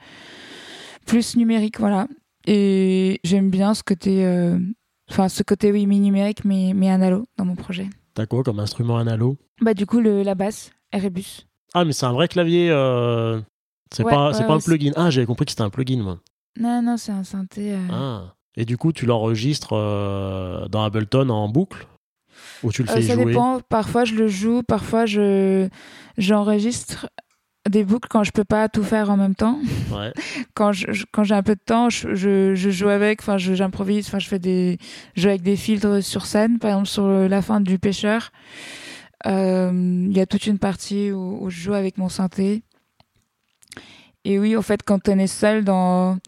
plus 1.07 1.37
numériques, 1.37 1.79
voilà. 1.79 2.09
Et 2.47 3.21
j'aime 3.23 3.51
bien 3.51 3.75
ce 3.75 3.83
côté, 3.85 4.25
euh, 4.25 4.59
enfin, 5.11 5.29
ce 5.29 5.43
côté, 5.43 5.71
oui, 5.71 5.87
mi-numérique, 5.87 6.45
mais, 6.45 6.73
mais 6.75 6.91
analo 6.91 7.25
dans 7.37 7.45
mon 7.45 7.55
projet. 7.55 7.89
T'as 8.15 8.27
quoi 8.27 8.43
comme 8.43 8.59
instrument 8.59 8.99
analo? 8.99 9.37
Bah, 9.61 9.75
du 9.75 9.87
coup, 9.87 10.01
le, 10.01 10.23
la 10.23 10.35
basse, 10.35 10.73
Erebus. 10.93 11.47
Ah, 11.75 11.85
mais 11.85 11.93
c'est 11.93 12.07
un 12.07 12.13
vrai 12.13 12.27
clavier. 12.27 12.71
Euh... 12.71 13.41
C'est 13.95 14.05
pas, 14.05 14.33
c'est 14.33 14.47
pas 14.47 14.55
un 14.55 14.59
plugin. 14.59 14.93
Ah, 14.97 15.11
j'avais 15.11 15.27
compris 15.27 15.45
que 15.45 15.53
c'était 15.53 15.63
un 15.63 15.71
plugin, 15.71 16.03
moi. 16.03 16.19
Non, 16.59 16.83
non, 16.83 16.97
c'est 16.97 17.13
un 17.13 17.25
synthé. 17.25 17.77
Ah. 17.91 18.35
Et 18.57 18.65
du 18.65 18.77
coup, 18.77 18.93
tu 18.93 19.07
l'enregistres 19.07 19.75
euh, 19.75 20.69
dans 20.69 20.85
Ableton 20.85 21.29
en 21.31 21.49
boucle? 21.49 21.87
Ou 22.63 22.71
tu 22.71 22.83
le 22.83 22.91
euh, 22.91 22.95
fais 22.95 23.03
ça 23.03 23.17
dépend. 23.17 23.61
Parfois, 23.69 24.05
je 24.05 24.15
le 24.15 24.29
joue. 24.29 24.63
Parfois, 24.63 25.07
je 25.07 25.69
j'enregistre 26.19 27.09
des 27.69 27.85
boucles 27.85 28.09
quand 28.09 28.25
je 28.25 28.33
peux 28.33 28.45
pas 28.45 28.69
tout 28.69 28.83
faire 28.83 29.11
en 29.11 29.17
même 29.17 29.35
temps. 29.35 29.59
Ouais. 29.91 30.13
quand 30.55 30.73
je, 30.73 31.05
quand 31.13 31.25
j'ai 31.25 31.35
un 31.35 31.43
peu 31.43 31.55
de 31.55 31.61
temps, 31.65 31.89
je, 31.91 32.15
je, 32.15 32.55
je 32.55 32.71
joue 32.71 32.89
avec. 32.89 33.21
Enfin, 33.21 33.39
j'improvise. 33.39 34.07
Enfin, 34.07 34.19
je 34.19 34.29
fais 34.29 34.39
des 34.39 34.79
jeux 35.15 35.31
avec 35.31 35.43
des 35.43 35.57
filtres 35.57 36.03
sur 36.03 36.27
scène. 36.27 36.59
Par 36.59 36.71
exemple, 36.71 36.89
sur 36.89 37.07
la 37.07 37.43
fin 37.43 37.61
du 37.61 37.79
pêcheur, 37.79 38.31
euh, 39.27 40.07
il 40.09 40.17
y 40.17 40.21
a 40.21 40.27
toute 40.27 40.47
une 40.47 40.59
partie 40.59 41.13
où, 41.13 41.39
où, 41.45 41.51
je 41.51 41.61
joue 41.61 41.75
avec 41.75 41.99
mon 41.99 42.09
synthé. 42.09 42.63
Et 44.25 44.39
oui, 44.39 44.57
en 44.57 44.63
fait, 44.63 44.83
quand 44.83 45.09
on 45.09 45.19
est 45.19 45.27
seul 45.27 45.65
dans 45.65 46.19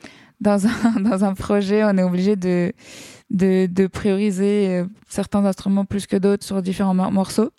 dans 0.41 0.67
un, 0.67 1.01
dans 1.01 1.25
un 1.25 1.35
projet, 1.35 1.85
on 1.85 1.97
est 1.97 2.03
obligé 2.03 2.37
de, 2.37 2.73
de, 3.31 3.87
prioriser 3.87 4.69
euh, 4.69 4.85
certains 5.09 5.45
instruments 5.45 5.85
plus 5.85 6.07
que 6.07 6.17
d'autres 6.17 6.45
sur 6.45 6.63
différents 6.63 6.95
morceaux. 6.95 7.51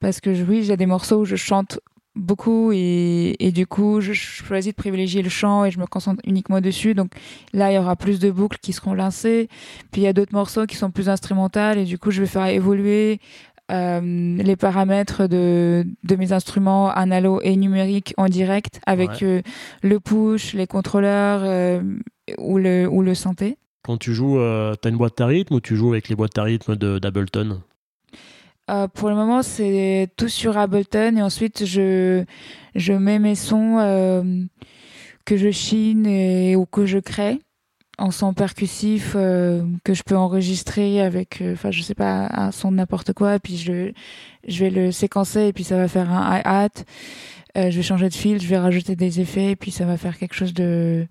Parce 0.00 0.20
que 0.20 0.30
oui, 0.42 0.64
j'ai 0.64 0.76
des 0.76 0.86
morceaux 0.86 1.20
où 1.20 1.24
je 1.24 1.36
chante 1.36 1.78
beaucoup 2.14 2.72
et, 2.72 3.36
et, 3.38 3.52
du 3.52 3.66
coup, 3.66 4.00
je 4.00 4.12
choisis 4.12 4.72
de 4.72 4.76
privilégier 4.76 5.22
le 5.22 5.30
chant 5.30 5.64
et 5.64 5.70
je 5.70 5.78
me 5.78 5.86
concentre 5.86 6.20
uniquement 6.26 6.60
dessus. 6.60 6.94
Donc 6.94 7.12
là, 7.52 7.70
il 7.70 7.76
y 7.76 7.78
aura 7.78 7.96
plus 7.96 8.18
de 8.18 8.30
boucles 8.30 8.58
qui 8.60 8.72
seront 8.72 8.94
lancées. 8.94 9.48
Puis 9.92 10.02
il 10.02 10.04
y 10.04 10.08
a 10.08 10.12
d'autres 10.12 10.34
morceaux 10.34 10.66
qui 10.66 10.76
sont 10.76 10.90
plus 10.90 11.08
instrumentales 11.08 11.78
et 11.78 11.84
du 11.84 11.98
coup, 11.98 12.10
je 12.10 12.20
vais 12.20 12.26
faire 12.26 12.46
évoluer 12.46 13.20
euh, 13.70 14.36
les 14.42 14.56
paramètres 14.56 15.26
de, 15.26 15.86
de, 16.02 16.16
mes 16.16 16.32
instruments 16.32 16.90
analo 16.90 17.40
et 17.42 17.56
numériques 17.56 18.12
en 18.16 18.26
direct 18.26 18.80
avec 18.86 19.22
euh, 19.22 19.40
le 19.82 20.00
push, 20.00 20.52
les 20.54 20.66
contrôleurs 20.66 21.40
euh, 21.44 21.80
ou, 22.38 22.58
le, 22.58 22.86
ou 22.88 23.02
le 23.02 23.14
synthé. 23.14 23.56
Quand 23.84 23.96
tu 23.96 24.14
joues, 24.14 24.36
tu 24.36 24.88
as 24.88 24.90
une 24.90 24.96
boîte 24.96 25.20
à 25.20 25.26
rythme 25.26 25.54
ou 25.54 25.60
tu 25.60 25.76
joues 25.76 25.92
avec 25.92 26.08
les 26.08 26.16
boîtes 26.16 26.36
à 26.38 26.42
rythme 26.42 26.76
d'Ableton? 26.76 27.62
Pour 28.94 29.10
le 29.10 29.14
moment, 29.14 29.42
c'est 29.42 30.08
tout 30.16 30.28
sur 30.28 30.56
Ableton 30.56 31.16
et 31.16 31.22
ensuite 31.22 31.66
je, 31.66 32.24
je 32.74 32.92
mets 32.92 33.18
mes 33.18 33.34
sons 33.34 34.48
que 35.24 35.36
je 35.36 35.50
chine 35.50 36.06
et, 36.06 36.56
ou 36.56 36.64
que 36.64 36.86
je 36.86 36.98
crée. 36.98 37.40
En 38.02 38.10
son 38.10 38.34
percussif 38.34 39.12
euh, 39.14 39.62
que 39.84 39.94
je 39.94 40.02
peux 40.02 40.16
enregistrer 40.16 41.00
avec, 41.00 41.40
euh, 41.40 41.52
enfin, 41.52 41.70
je 41.70 41.82
sais 41.82 41.94
pas, 41.94 42.28
un 42.32 42.50
son 42.50 42.72
de 42.72 42.76
n'importe 42.76 43.12
quoi, 43.12 43.38
puis 43.38 43.56
je, 43.56 43.92
je 44.48 44.64
vais 44.64 44.70
le 44.70 44.90
séquencer 44.90 45.42
et 45.46 45.52
puis 45.52 45.62
ça 45.62 45.76
va 45.76 45.86
faire 45.86 46.10
un 46.10 46.38
hi-hat. 46.38 46.82
Euh, 47.56 47.70
je 47.70 47.76
vais 47.76 47.82
changer 47.82 48.08
de 48.08 48.14
fil, 48.14 48.42
je 48.42 48.48
vais 48.48 48.58
rajouter 48.58 48.96
des 48.96 49.20
effets 49.20 49.52
et 49.52 49.56
puis 49.56 49.70
ça 49.70 49.84
va 49.84 49.96
faire 49.96 50.18
quelque 50.18 50.34
chose 50.34 50.52
de, 50.52 51.06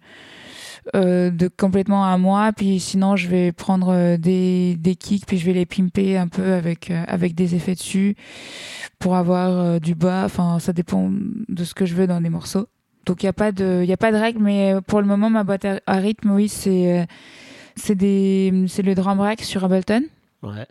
de 0.93 1.47
complètement 1.47 2.03
à 2.03 2.17
moi. 2.17 2.51
Puis 2.51 2.81
sinon, 2.81 3.15
je 3.15 3.29
vais 3.29 3.53
prendre 3.53 4.17
des, 4.17 4.75
des 4.75 4.95
kicks 4.95 5.25
puis 5.25 5.37
je 5.37 5.45
vais 5.45 5.53
les 5.53 5.65
pimper 5.65 6.17
un 6.17 6.27
peu 6.27 6.51
avec, 6.53 6.91
avec 7.07 7.35
des 7.35 7.55
effets 7.55 7.75
dessus 7.75 8.15
pour 8.99 9.15
avoir 9.15 9.79
du 9.79 9.95
bas. 9.95 10.23
Enfin, 10.25 10.59
ça 10.59 10.73
dépend 10.73 11.09
de 11.47 11.63
ce 11.63 11.73
que 11.73 11.85
je 11.85 11.95
veux 11.95 12.07
dans 12.07 12.19
les 12.19 12.29
morceaux. 12.29 12.67
Donc 13.05 13.23
il 13.23 13.25
n'y 13.25 13.29
a 13.29 13.33
pas 13.33 13.51
de, 13.51 13.81
il 13.83 13.91
a 13.91 13.97
pas 13.97 14.11
de 14.11 14.17
règle, 14.17 14.39
mais 14.41 14.75
pour 14.87 15.01
le 15.01 15.07
moment 15.07 15.29
ma 15.29 15.43
boîte 15.43 15.65
à, 15.65 15.95
rythme, 15.95 16.31
oui, 16.31 16.47
c'est, 16.49 17.07
c'est 17.75 17.95
des, 17.95 18.65
c'est 18.67 18.83
le 18.83 18.95
drum 18.95 19.19
rack 19.19 19.41
sur 19.41 19.63
Ableton. 19.63 20.03
Ouais. 20.43 20.67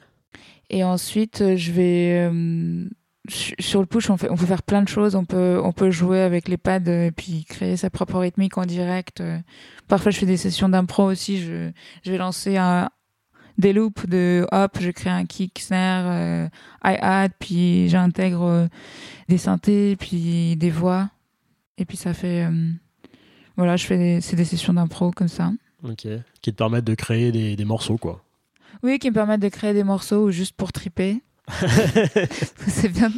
Et 0.71 0.85
ensuite 0.85 1.57
je 1.57 1.73
vais 1.73 2.31
euh, 2.31 2.89
sur 3.29 3.81
le 3.81 3.87
push, 3.87 4.11
on, 4.11 4.17
fait, 4.17 4.31
on 4.31 4.37
peut 4.37 4.47
faire 4.47 4.63
plein 4.63 4.83
de 4.83 4.89
choses. 4.89 5.15
On 5.15 5.25
peut, 5.25 5.61
on 5.63 5.73
peut 5.73 5.91
jouer 5.91 6.21
avec 6.21 6.49
les 6.49 6.57
pads 6.57 6.79
et 6.87 7.11
puis 7.11 7.45
créer 7.45 7.77
sa 7.77 7.91
propre 7.91 8.19
rythmique 8.19 8.57
en 8.59 8.65
direct. 8.65 9.23
Parfois, 9.89 10.11
je 10.11 10.19
fais 10.19 10.27
des 10.27 10.37
sessions 10.37 10.69
d'impro 10.69 11.05
aussi. 11.05 11.39
Je, 11.39 11.71
je 12.03 12.11
vais 12.11 12.19
lancer 12.19 12.57
un, 12.57 12.89
des 13.61 13.73
loops 13.73 14.07
de 14.07 14.47
hop, 14.51 14.79
je 14.81 14.91
crée 14.91 15.11
un 15.11 15.27
kick, 15.27 15.59
snare, 15.59 16.05
euh, 16.07 16.49
hi-hat, 16.85 17.29
puis 17.39 17.89
j'intègre 17.89 18.45
euh, 18.45 18.67
des 19.29 19.39
synthés, 19.39 19.97
puis 19.97 20.57
des 20.57 20.71
voix. 20.71 21.11
Et 21.79 21.85
puis 21.85 21.97
ça 21.97 22.15
fait. 22.15 22.45
Euh, 22.45 22.71
voilà, 23.57 23.77
je 23.77 23.87
fais 23.87 23.99
des, 23.99 24.21
c'est 24.21 24.37
des 24.37 24.45
sessions 24.45 24.73
d'impro 24.73 25.11
comme 25.11 25.29
ça. 25.29 25.53
Ok. 25.83 26.07
Qui 26.43 26.53
te 26.53 26.57
permettent 26.57 26.85
de 26.85 26.95
créer 26.95 27.33
des, 27.33 27.57
des, 27.57 27.65
morceaux, 27.65 27.97
quoi. 27.97 28.23
Oui, 28.83 28.99
qui 28.99 29.11
me 29.11 29.15
permettent 29.15 29.41
de 29.41 29.49
créer 29.49 29.75
des 29.75 29.85
morceaux 29.85 30.27
ou 30.27 30.31
juste 30.31 30.55
pour 30.57 30.73
triper. 30.73 31.23
c'est 32.69 32.89
bien 32.89 33.11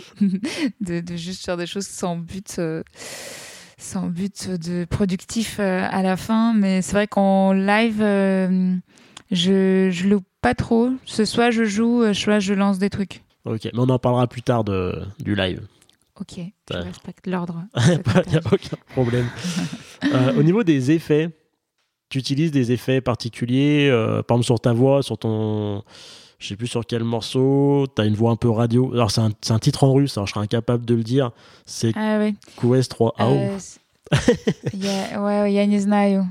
de, 0.80 1.00
de, 1.00 1.16
juste 1.16 1.44
faire 1.44 1.56
des 1.56 1.66
choses 1.66 1.86
sans 1.86 2.16
but. 2.16 2.56
Euh, 2.58 2.82
sans 3.78 4.06
but 4.06 4.48
de 4.48 4.84
productif 4.84 5.56
euh, 5.58 5.86
à 5.90 6.02
la 6.02 6.16
fin, 6.16 6.54
mais 6.54 6.82
c'est 6.82 6.92
vrai 6.92 7.08
qu'en 7.08 7.52
live, 7.52 7.98
je, 9.32 9.88
je 9.90 10.08
loupe 10.08 10.26
pas 10.40 10.54
trop. 10.54 10.90
Ce 11.04 11.24
soit 11.24 11.50
je 11.50 11.64
joue, 11.64 12.14
soit 12.14 12.38
je 12.38 12.54
lance 12.54 12.78
des 12.78 12.90
trucs. 12.90 13.22
Ok, 13.44 13.64
mais 13.64 13.78
on 13.78 13.88
en 13.88 13.98
parlera 13.98 14.28
plus 14.28 14.42
tard 14.42 14.62
de, 14.62 15.02
du 15.18 15.34
live. 15.34 15.66
Ok, 16.19 16.39
je 16.71 16.77
respecte 16.77 17.27
l'ordre. 17.27 17.63
Il 17.77 18.31
n'y 18.31 18.37
a 18.37 18.41
aucun 18.51 18.77
problème. 18.89 19.29
euh, 20.03 20.35
au 20.37 20.43
niveau 20.43 20.63
des 20.63 20.91
effets, 20.91 21.29
tu 22.09 22.17
utilises 22.17 22.51
des 22.51 22.71
effets 22.71 23.01
particuliers, 23.01 23.87
euh, 23.91 24.23
par 24.23 24.37
exemple 24.37 24.45
sur 24.45 24.59
ta 24.59 24.73
voix, 24.73 25.03
sur 25.03 25.17
ton. 25.17 25.83
Je 26.39 26.49
sais 26.49 26.55
plus 26.55 26.67
sur 26.67 26.85
quel 26.85 27.03
morceau, 27.03 27.87
tu 27.95 28.01
as 28.01 28.05
une 28.05 28.15
voix 28.15 28.31
un 28.31 28.35
peu 28.35 28.49
radio. 28.49 28.91
Alors, 28.93 29.09
c'est 29.09 29.21
un, 29.21 29.31
un, 29.49 29.59
titre 29.59 29.83
en 29.83 29.93
russe, 29.93 30.17
alors 30.17 30.27
je 30.27 30.33
serais 30.33 30.43
incapable 30.43 30.85
de 30.85 30.93
le 30.93 31.03
dire. 31.03 31.31
C'est 31.65 31.93
ah, 31.95 32.19
oui. 32.19 32.35
QS3 32.59 33.11
AO. 33.17 33.31
Euh, 33.33 33.57
yeah, 34.73 35.21
ouais, 35.21 35.53
я 35.53 35.65
не 35.65 35.79
знаю. 35.79 36.25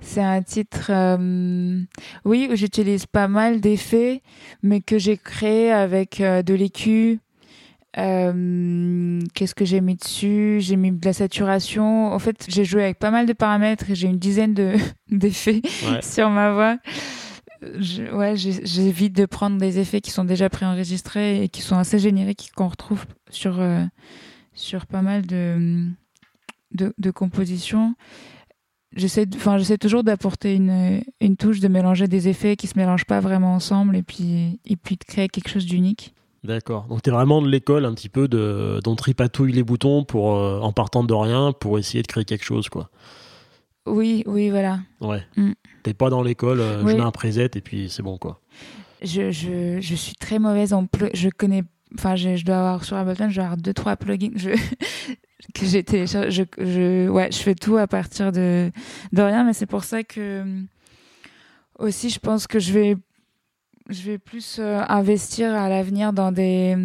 C'est 0.00 0.22
un 0.22 0.42
titre, 0.42 0.90
euh, 0.90 1.80
oui, 2.24 2.48
où 2.50 2.56
j'utilise 2.56 3.06
pas 3.06 3.28
mal 3.28 3.60
d'effets, 3.60 4.20
mais 4.62 4.80
que 4.80 4.98
j'ai 4.98 5.16
créé 5.16 5.70
avec 5.70 6.20
euh, 6.20 6.42
de 6.42 6.54
l'écu, 6.54 7.20
euh, 7.97 9.19
Qu'est-ce 9.33 9.55
que 9.55 9.65
j'ai 9.65 9.81
mis 9.81 9.95
dessus? 9.95 10.57
J'ai 10.59 10.75
mis 10.75 10.91
de 10.91 11.03
la 11.05 11.13
saturation. 11.13 12.13
En 12.13 12.19
fait, 12.19 12.45
j'ai 12.47 12.65
joué 12.65 12.83
avec 12.83 12.99
pas 12.99 13.11
mal 13.11 13.25
de 13.25 13.33
paramètres 13.33 13.89
et 13.89 13.95
j'ai 13.95 14.07
une 14.07 14.19
dizaine 14.19 14.53
d'effets 15.09 15.61
ouais. 15.89 16.01
sur 16.03 16.29
ma 16.29 16.51
voix. 16.51 16.77
Je, 17.61 18.03
ouais, 18.15 18.35
j'évite 18.35 19.13
de 19.15 19.25
prendre 19.25 19.57
des 19.57 19.79
effets 19.79 19.99
qui 19.99 20.11
sont 20.11 20.25
déjà 20.25 20.47
préenregistrés 20.47 21.43
et 21.43 21.49
qui 21.49 21.61
sont 21.61 21.75
assez 21.75 21.97
génériques 21.97 22.51
qu'on 22.55 22.67
retrouve 22.67 23.05
sur 23.31 23.59
euh, 23.59 23.83
sur 24.53 24.85
pas 24.85 25.01
mal 25.01 25.25
de 25.25 25.87
de, 26.73 26.93
de 26.97 27.11
compositions. 27.11 27.95
J'essaie, 28.95 29.27
toujours 29.79 30.03
d'apporter 30.03 30.55
une, 30.55 31.01
une 31.19 31.35
touche, 31.35 31.59
de 31.59 31.67
mélanger 31.67 32.07
des 32.07 32.29
effets 32.29 32.55
qui 32.55 32.67
se 32.67 32.77
mélangent 32.77 33.05
pas 33.05 33.19
vraiment 33.19 33.53
ensemble 33.53 33.95
et 33.95 34.03
puis 34.03 34.59
et 34.65 34.75
puis 34.75 34.95
de 34.95 35.03
créer 35.03 35.27
quelque 35.27 35.49
chose 35.49 35.65
d'unique. 35.65 36.13
D'accord. 36.47 36.85
Donc 36.87 37.01
tu 37.01 37.09
es 37.09 37.13
vraiment 37.13 37.41
de 37.41 37.49
l'école 37.49 37.83
un 37.83 37.93
petit 37.93 38.07
peu 38.07 38.29
de 38.29 38.79
dont 38.81 38.95
tripatouille 38.95 39.51
les 39.51 39.63
boutons 39.63 40.05
pour 40.05 40.33
euh, 40.33 40.61
en 40.61 40.71
partant 40.71 41.03
de 41.03 41.13
rien 41.13 41.51
pour 41.51 41.77
essayer 41.77 42.01
de 42.01 42.07
créer 42.07 42.23
quelque 42.23 42.45
chose 42.45 42.69
quoi. 42.69 42.89
Oui, 43.85 44.23
oui, 44.25 44.49
voilà. 44.49 44.79
Ouais. 45.01 45.23
Mm. 45.35 45.51
T'es 45.83 45.93
pas 45.93 46.09
dans 46.09 46.23
l'école, 46.23 46.61
euh, 46.61 46.83
oui. 46.83 46.91
je 46.91 46.97
mets 46.97 47.03
un 47.03 47.11
preset 47.11 47.49
et 47.55 47.61
puis 47.61 47.89
c'est 47.89 48.01
bon 48.01 48.17
quoi. 48.17 48.39
Je, 49.01 49.29
je, 49.29 49.79
je, 49.81 49.95
suis 49.95 50.15
très 50.15 50.39
mauvaise 50.39 50.73
en 50.73 50.87
je 51.13 51.29
connais 51.29 51.63
enfin 51.95 52.15
je, 52.15 52.37
je, 52.37 52.45
dois 52.45 52.55
avoir 52.55 52.85
sur 52.85 52.95
Ableton, 52.95 53.29
je 53.29 53.35
dois 53.35 53.43
avoir 53.43 53.57
deux 53.57 53.73
trois 53.73 53.97
plugins 53.97 54.31
je, 54.35 54.51
que 55.53 55.65
j'ai 55.65 55.83
téléchargé 55.83 56.45
je, 56.57 56.63
je 56.65 57.09
ouais, 57.09 57.29
je 57.29 57.37
fais 57.37 57.55
tout 57.55 57.75
à 57.75 57.87
partir 57.87 58.31
de 58.31 58.71
de 59.11 59.21
rien 59.21 59.43
mais 59.43 59.53
c'est 59.53 59.65
pour 59.67 59.83
ça 59.83 60.03
que 60.03 60.45
aussi 61.77 62.09
je 62.09 62.19
pense 62.19 62.47
que 62.47 62.59
je 62.59 62.71
vais 62.71 62.95
je 63.89 64.01
vais 64.03 64.17
plus 64.17 64.57
euh, 64.59 64.81
investir 64.87 65.53
à 65.53 65.69
l'avenir 65.69 66.13
dans 66.13 66.31
des 66.31 66.75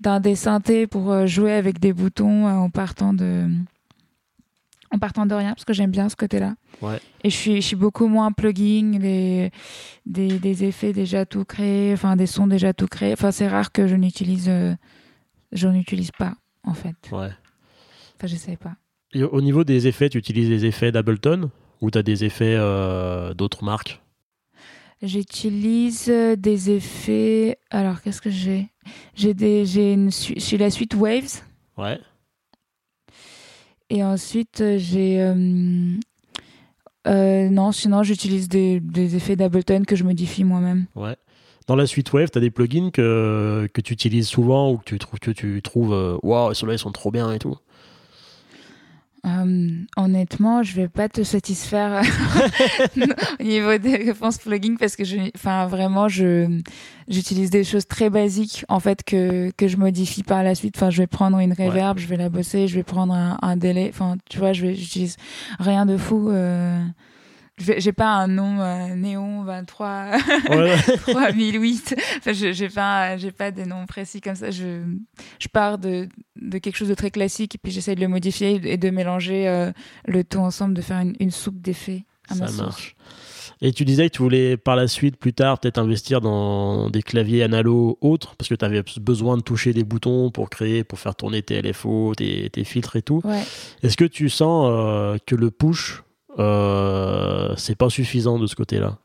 dans 0.00 0.20
des 0.20 0.34
synthés 0.34 0.86
pour 0.86 1.10
euh, 1.10 1.26
jouer 1.26 1.52
avec 1.52 1.78
des 1.78 1.92
boutons 1.92 2.46
euh, 2.46 2.52
en 2.52 2.70
partant 2.70 3.14
de 3.14 3.46
en 4.90 4.98
partant 4.98 5.26
de 5.26 5.34
rien 5.34 5.54
parce 5.54 5.64
que 5.64 5.72
j'aime 5.72 5.90
bien 5.90 6.08
ce 6.08 6.16
côté-là. 6.16 6.54
Ouais. 6.82 7.00
Et 7.22 7.30
je 7.30 7.36
suis 7.36 7.56
je 7.56 7.66
suis 7.66 7.76
beaucoup 7.76 8.06
moins 8.06 8.32
plugin 8.32 8.98
les 8.98 9.50
des, 10.06 10.38
des 10.38 10.64
effets 10.64 10.92
déjà 10.92 11.26
tout 11.26 11.44
créés, 11.44 11.92
enfin 11.92 12.16
des 12.16 12.26
sons 12.26 12.46
déjà 12.46 12.72
tout 12.72 12.86
créés. 12.86 13.12
Enfin 13.12 13.30
c'est 13.30 13.48
rare 13.48 13.72
que 13.72 13.86
je 13.86 13.96
n'utilise 13.96 14.50
je 15.52 15.68
n'utilise 15.68 16.10
pas 16.10 16.34
en 16.64 16.74
fait. 16.74 16.96
Ouais. 17.10 17.30
Enfin 18.16 18.26
j'essaie 18.26 18.56
pas. 18.56 18.76
Et 19.14 19.22
au 19.22 19.40
niveau 19.40 19.62
des 19.62 19.86
effets, 19.86 20.08
tu 20.08 20.18
utilises 20.18 20.48
des 20.48 20.66
effets 20.66 20.90
d'Ableton 20.90 21.50
ou 21.80 21.90
tu 21.90 21.98
as 21.98 22.02
des 22.02 22.24
effets 22.24 22.56
euh, 22.58 23.32
d'autres 23.32 23.64
marques? 23.64 24.00
J'utilise 25.02 26.06
des 26.38 26.70
effets. 26.70 27.58
Alors, 27.70 28.00
qu'est-ce 28.00 28.22
que 28.22 28.30
j'ai? 28.30 28.68
J'ai 29.14 29.34
des, 29.34 29.66
j'ai 29.66 29.92
une, 29.92 30.10
j'ai 30.10 30.56
la 30.56 30.70
suite 30.70 30.94
Waves. 30.94 31.42
Ouais. 31.76 31.98
Et 33.90 34.02
ensuite, 34.02 34.62
j'ai. 34.76 35.20
Euh, 35.20 35.96
euh, 37.06 37.48
non, 37.50 37.72
sinon, 37.72 38.02
j'utilise 38.02 38.48
des, 38.48 38.80
des 38.80 39.14
effets 39.16 39.36
d'Ableton 39.36 39.82
que 39.86 39.94
je 39.96 40.04
modifie 40.04 40.44
moi-même. 40.44 40.86
Ouais. 40.94 41.16
Dans 41.66 41.76
la 41.76 41.86
suite 41.86 42.12
Wave, 42.12 42.30
tu 42.30 42.38
as 42.38 42.40
des 42.40 42.50
plugins 42.50 42.90
que, 42.90 43.68
que 43.72 43.80
tu 43.80 43.92
utilises 43.92 44.28
souvent 44.28 44.70
ou 44.70 44.78
que 44.78 44.84
tu 44.84 44.98
trouves, 44.98 45.18
que 45.18 45.30
tu 45.30 45.60
trouves 45.62 46.18
waouh, 46.22 46.48
wow, 46.48 46.54
ceux-là 46.54 46.74
ils 46.74 46.78
sont 46.78 46.92
trop 46.92 47.10
bien 47.10 47.32
et 47.32 47.38
tout? 47.38 47.56
Euh, 49.26 49.70
honnêtement, 49.96 50.62
je 50.62 50.74
vais 50.74 50.88
pas 50.88 51.08
te 51.08 51.22
satisfaire 51.22 52.02
au 53.40 53.42
niveau 53.42 53.78
des 53.78 53.96
réponses 53.96 54.38
plugins 54.38 54.76
parce 54.78 54.96
que 54.96 55.04
je, 55.04 55.16
enfin 55.34 55.66
vraiment, 55.66 56.08
je 56.08 56.60
j'utilise 57.08 57.50
des 57.50 57.64
choses 57.64 57.86
très 57.86 58.10
basiques 58.10 58.64
en 58.68 58.80
fait 58.80 59.02
que 59.02 59.50
que 59.56 59.66
je 59.66 59.76
modifie 59.76 60.22
par 60.22 60.42
la 60.42 60.54
suite. 60.54 60.76
Enfin, 60.76 60.90
je 60.90 60.98
vais 60.98 61.06
prendre 61.06 61.38
une 61.38 61.52
reverb, 61.52 61.96
ouais. 61.96 62.02
je 62.02 62.08
vais 62.08 62.16
la 62.16 62.28
bosser, 62.28 62.68
je 62.68 62.74
vais 62.74 62.82
prendre 62.82 63.14
un, 63.14 63.38
un 63.40 63.56
délai. 63.56 63.88
Enfin, 63.88 64.16
tu 64.28 64.38
vois, 64.38 64.52
je 64.52 64.66
vais 64.66 64.74
j'utilise 64.74 65.16
rien 65.58 65.86
de 65.86 65.96
fou. 65.96 66.30
Euh 66.30 66.78
j'ai 67.58 67.92
pas 67.92 68.08
un 68.08 68.26
nom 68.26 68.60
euh, 68.60 68.94
néon 68.94 69.44
23 69.44 70.10
ouais. 70.50 70.76
3008 71.06 71.94
enfin, 72.18 72.32
j'ai 72.32 72.68
pas 72.68 73.16
j'ai 73.16 73.30
pas 73.30 73.50
des 73.50 73.64
noms 73.64 73.86
précis 73.86 74.20
comme 74.20 74.34
ça 74.34 74.50
je 74.50 74.82
je 75.38 75.48
pars 75.48 75.78
de 75.78 76.08
de 76.36 76.58
quelque 76.58 76.76
chose 76.76 76.88
de 76.88 76.94
très 76.94 77.10
classique 77.10 77.54
et 77.54 77.58
puis 77.58 77.70
j'essaie 77.70 77.94
de 77.94 78.00
le 78.00 78.08
modifier 78.08 78.60
et 78.64 78.76
de 78.76 78.90
mélanger 78.90 79.48
euh, 79.48 79.72
le 80.06 80.24
tout 80.24 80.38
ensemble 80.38 80.74
de 80.74 80.82
faire 80.82 80.98
une, 80.98 81.14
une 81.20 81.30
soupe 81.30 81.60
d'effets 81.60 82.04
à 82.28 82.34
ça 82.34 82.46
ma 82.46 82.52
marche 82.52 82.96
et 83.60 83.72
tu 83.72 83.86
disais 83.86 84.10
que 84.10 84.14
tu 84.14 84.22
voulais 84.22 84.56
par 84.56 84.76
la 84.76 84.88
suite, 84.88 85.16
plus 85.16 85.32
tard, 85.32 85.58
peut-être 85.58 85.78
investir 85.78 86.20
dans 86.20 86.90
des 86.90 87.02
claviers 87.02 87.42
analo 87.42 87.98
autres, 88.02 88.36
parce 88.36 88.48
que 88.48 88.54
tu 88.54 88.64
avais 88.64 88.82
besoin 89.00 89.38
de 89.38 89.42
toucher 89.42 89.72
des 89.72 89.84
boutons 89.84 90.30
pour 90.30 90.50
créer, 90.50 90.84
pour 90.84 90.98
faire 90.98 91.14
tourner 91.14 91.42
tes 91.42 91.62
LFO, 91.62 92.12
tes, 92.14 92.50
tes 92.50 92.64
filtres 92.64 92.96
et 92.96 93.02
tout. 93.02 93.22
Ouais. 93.24 93.42
Est-ce 93.82 93.96
que 93.96 94.04
tu 94.04 94.28
sens 94.28 94.68
euh, 94.70 95.16
que 95.24 95.34
le 95.34 95.50
push 95.50 96.03
euh, 96.38 97.54
c'est 97.56 97.76
pas 97.76 97.90
suffisant 97.90 98.38
de 98.38 98.46
ce 98.46 98.56
côté-là 98.56 98.98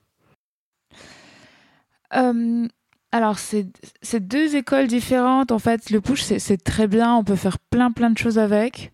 euh, 2.15 2.67
Alors, 3.12 3.38
c'est 3.38 4.27
deux 4.27 4.55
écoles 4.55 4.88
différentes. 4.88 5.51
En 5.51 5.59
fait, 5.59 5.89
le 5.89 6.01
push, 6.01 6.24
c'est 6.24 6.63
très 6.63 6.88
bien. 6.88 7.15
On 7.15 7.24
peut 7.24 7.36
faire 7.36 7.59
plein, 7.59 7.91
plein 7.91 8.09
de 8.09 8.17
choses 8.17 8.39
avec. 8.39 8.91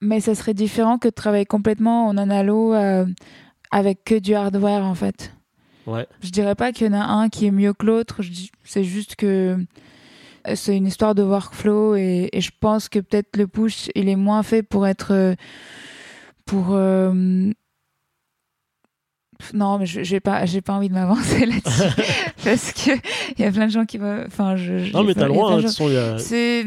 Mais 0.00 0.20
ça 0.20 0.34
serait 0.34 0.54
différent 0.54 0.98
que 0.98 1.08
de 1.08 1.14
travailler 1.14 1.46
complètement 1.46 2.08
en 2.08 2.16
analo 2.16 2.74
euh, 2.74 3.06
avec 3.70 4.04
que 4.04 4.18
du 4.18 4.34
hardware, 4.34 4.84
en 4.84 4.94
fait. 4.94 5.32
Ouais. 5.86 6.06
Je 6.22 6.30
dirais 6.30 6.54
pas 6.54 6.72
qu'il 6.72 6.86
y 6.86 6.90
en 6.90 6.98
a 6.98 7.04
un 7.04 7.28
qui 7.28 7.46
est 7.46 7.50
mieux 7.50 7.72
que 7.72 7.86
l'autre. 7.86 8.20
C'est 8.64 8.84
juste 8.84 9.16
que 9.16 9.58
c'est 10.54 10.76
une 10.76 10.86
histoire 10.86 11.14
de 11.14 11.22
workflow 11.22 11.94
et, 11.94 12.28
et 12.32 12.40
je 12.40 12.50
pense 12.58 12.88
que 12.88 12.98
peut-être 12.98 13.36
le 13.36 13.46
push, 13.46 13.88
il 13.94 14.08
est 14.08 14.16
moins 14.16 14.42
fait 14.42 14.62
pour 14.62 14.86
être 14.86 15.36
pour 16.44 16.68
euh, 16.70 17.12
non, 19.52 19.78
mais 19.78 19.86
j'ai 19.86 20.20
pas, 20.20 20.46
j'ai 20.46 20.60
pas 20.60 20.74
envie 20.74 20.88
de 20.88 20.94
m'avancer 20.94 21.46
là-dessus 21.46 22.02
parce 22.44 22.72
que 22.72 22.90
il 23.36 23.44
y 23.44 23.44
a 23.44 23.52
plein 23.52 23.66
de 23.66 23.72
gens 23.72 23.84
qui 23.84 23.98
vont. 23.98 24.24
Enfin, 24.26 24.56
je. 24.56 24.92
Non, 24.92 25.04
mais 25.04 25.14
t'as 25.14 25.26
le 25.26 25.32
droit. 25.32 25.52
Hein. 25.52 26.18
C'est 26.18 26.64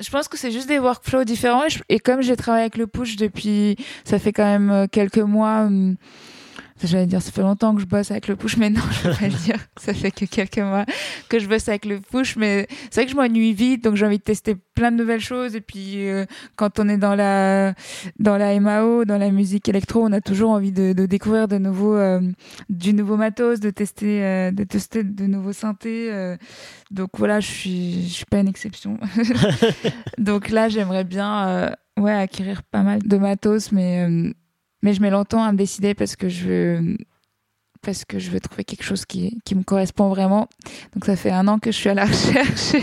je 0.00 0.10
pense 0.10 0.28
que 0.28 0.38
c'est 0.38 0.52
juste 0.52 0.68
des 0.68 0.78
workflows 0.78 1.24
différents 1.24 1.64
et, 1.88 1.98
comme 1.98 2.22
j'ai 2.22 2.36
travaillé 2.36 2.62
avec 2.62 2.76
le 2.76 2.86
push 2.86 3.16
depuis 3.16 3.76
ça 4.04 4.20
fait 4.20 4.32
quand 4.32 4.44
même 4.44 4.70
euh, 4.70 4.86
quelques 4.86 5.18
mois 5.18 5.62
hum, 5.62 5.96
J'allais 6.82 7.06
dire, 7.06 7.20
ça 7.22 7.32
fait 7.32 7.42
longtemps 7.42 7.74
que 7.74 7.80
je 7.80 7.86
bosse 7.86 8.10
avec 8.10 8.28
le 8.28 8.36
push, 8.36 8.56
mais 8.56 8.70
non, 8.70 8.80
je 8.90 9.08
vais 9.08 9.16
pas 9.16 9.28
le 9.28 9.44
dire. 9.44 9.58
Ça 9.76 9.94
fait 9.94 10.10
que 10.10 10.24
quelques 10.24 10.58
mois 10.58 10.84
que 11.28 11.38
je 11.38 11.48
bosse 11.48 11.68
avec 11.68 11.84
le 11.84 12.00
push, 12.00 12.36
mais 12.36 12.66
c'est 12.90 13.00
vrai 13.00 13.06
que 13.06 13.12
je 13.12 13.16
m'ennuie 13.16 13.52
vite, 13.52 13.84
donc 13.84 13.96
j'ai 13.96 14.06
envie 14.06 14.18
de 14.18 14.22
tester 14.22 14.54
plein 14.74 14.92
de 14.92 14.96
nouvelles 14.96 15.20
choses. 15.20 15.56
Et 15.56 15.60
puis, 15.60 16.08
euh, 16.08 16.24
quand 16.56 16.78
on 16.78 16.88
est 16.88 16.98
dans 16.98 17.14
la, 17.14 17.74
dans 18.18 18.36
la 18.36 18.58
MAO, 18.60 19.04
dans 19.04 19.18
la 19.18 19.30
musique 19.30 19.68
électro, 19.68 20.04
on 20.04 20.12
a 20.12 20.20
toujours 20.20 20.50
envie 20.50 20.72
de, 20.72 20.92
de 20.92 21.06
découvrir 21.06 21.48
de 21.48 21.58
nouveaux, 21.58 21.96
euh, 21.96 22.20
du 22.68 22.94
nouveau 22.94 23.16
matos, 23.16 23.60
de 23.60 23.70
tester, 23.70 24.24
euh, 24.24 24.50
de 24.50 24.64
tester 24.64 25.02
de 25.02 25.26
nouveaux 25.26 25.52
synthés. 25.52 26.36
donc 26.90 27.10
voilà, 27.16 27.40
je 27.40 27.48
suis, 27.48 28.08
je 28.08 28.14
suis 28.14 28.24
pas 28.24 28.38
une 28.38 28.48
exception. 28.48 28.98
donc 30.18 30.50
là, 30.50 30.68
j'aimerais 30.68 31.04
bien, 31.04 31.74
ouais, 31.98 32.12
acquérir 32.12 32.62
pas 32.62 32.82
mal 32.82 33.00
de 33.02 33.16
matos, 33.16 33.72
mais 33.72 34.32
mais 34.82 34.94
je 34.94 35.00
mets 35.00 35.10
longtemps 35.10 35.42
à 35.42 35.52
me 35.52 35.56
décider 35.56 35.94
parce 35.94 36.16
que 36.16 36.28
je 36.28 36.46
veux, 36.46 36.96
parce 37.82 38.04
que 38.04 38.18
je 38.18 38.30
veux 38.30 38.40
trouver 38.40 38.64
quelque 38.64 38.84
chose 38.84 39.04
qui, 39.04 39.38
qui 39.44 39.54
me 39.54 39.62
correspond 39.62 40.08
vraiment. 40.08 40.48
Donc 40.94 41.04
ça 41.04 41.16
fait 41.16 41.30
un 41.30 41.48
an 41.48 41.58
que 41.58 41.70
je 41.70 41.76
suis 41.76 41.88
à 41.88 41.94
la 41.94 42.04
recherche. 42.06 42.74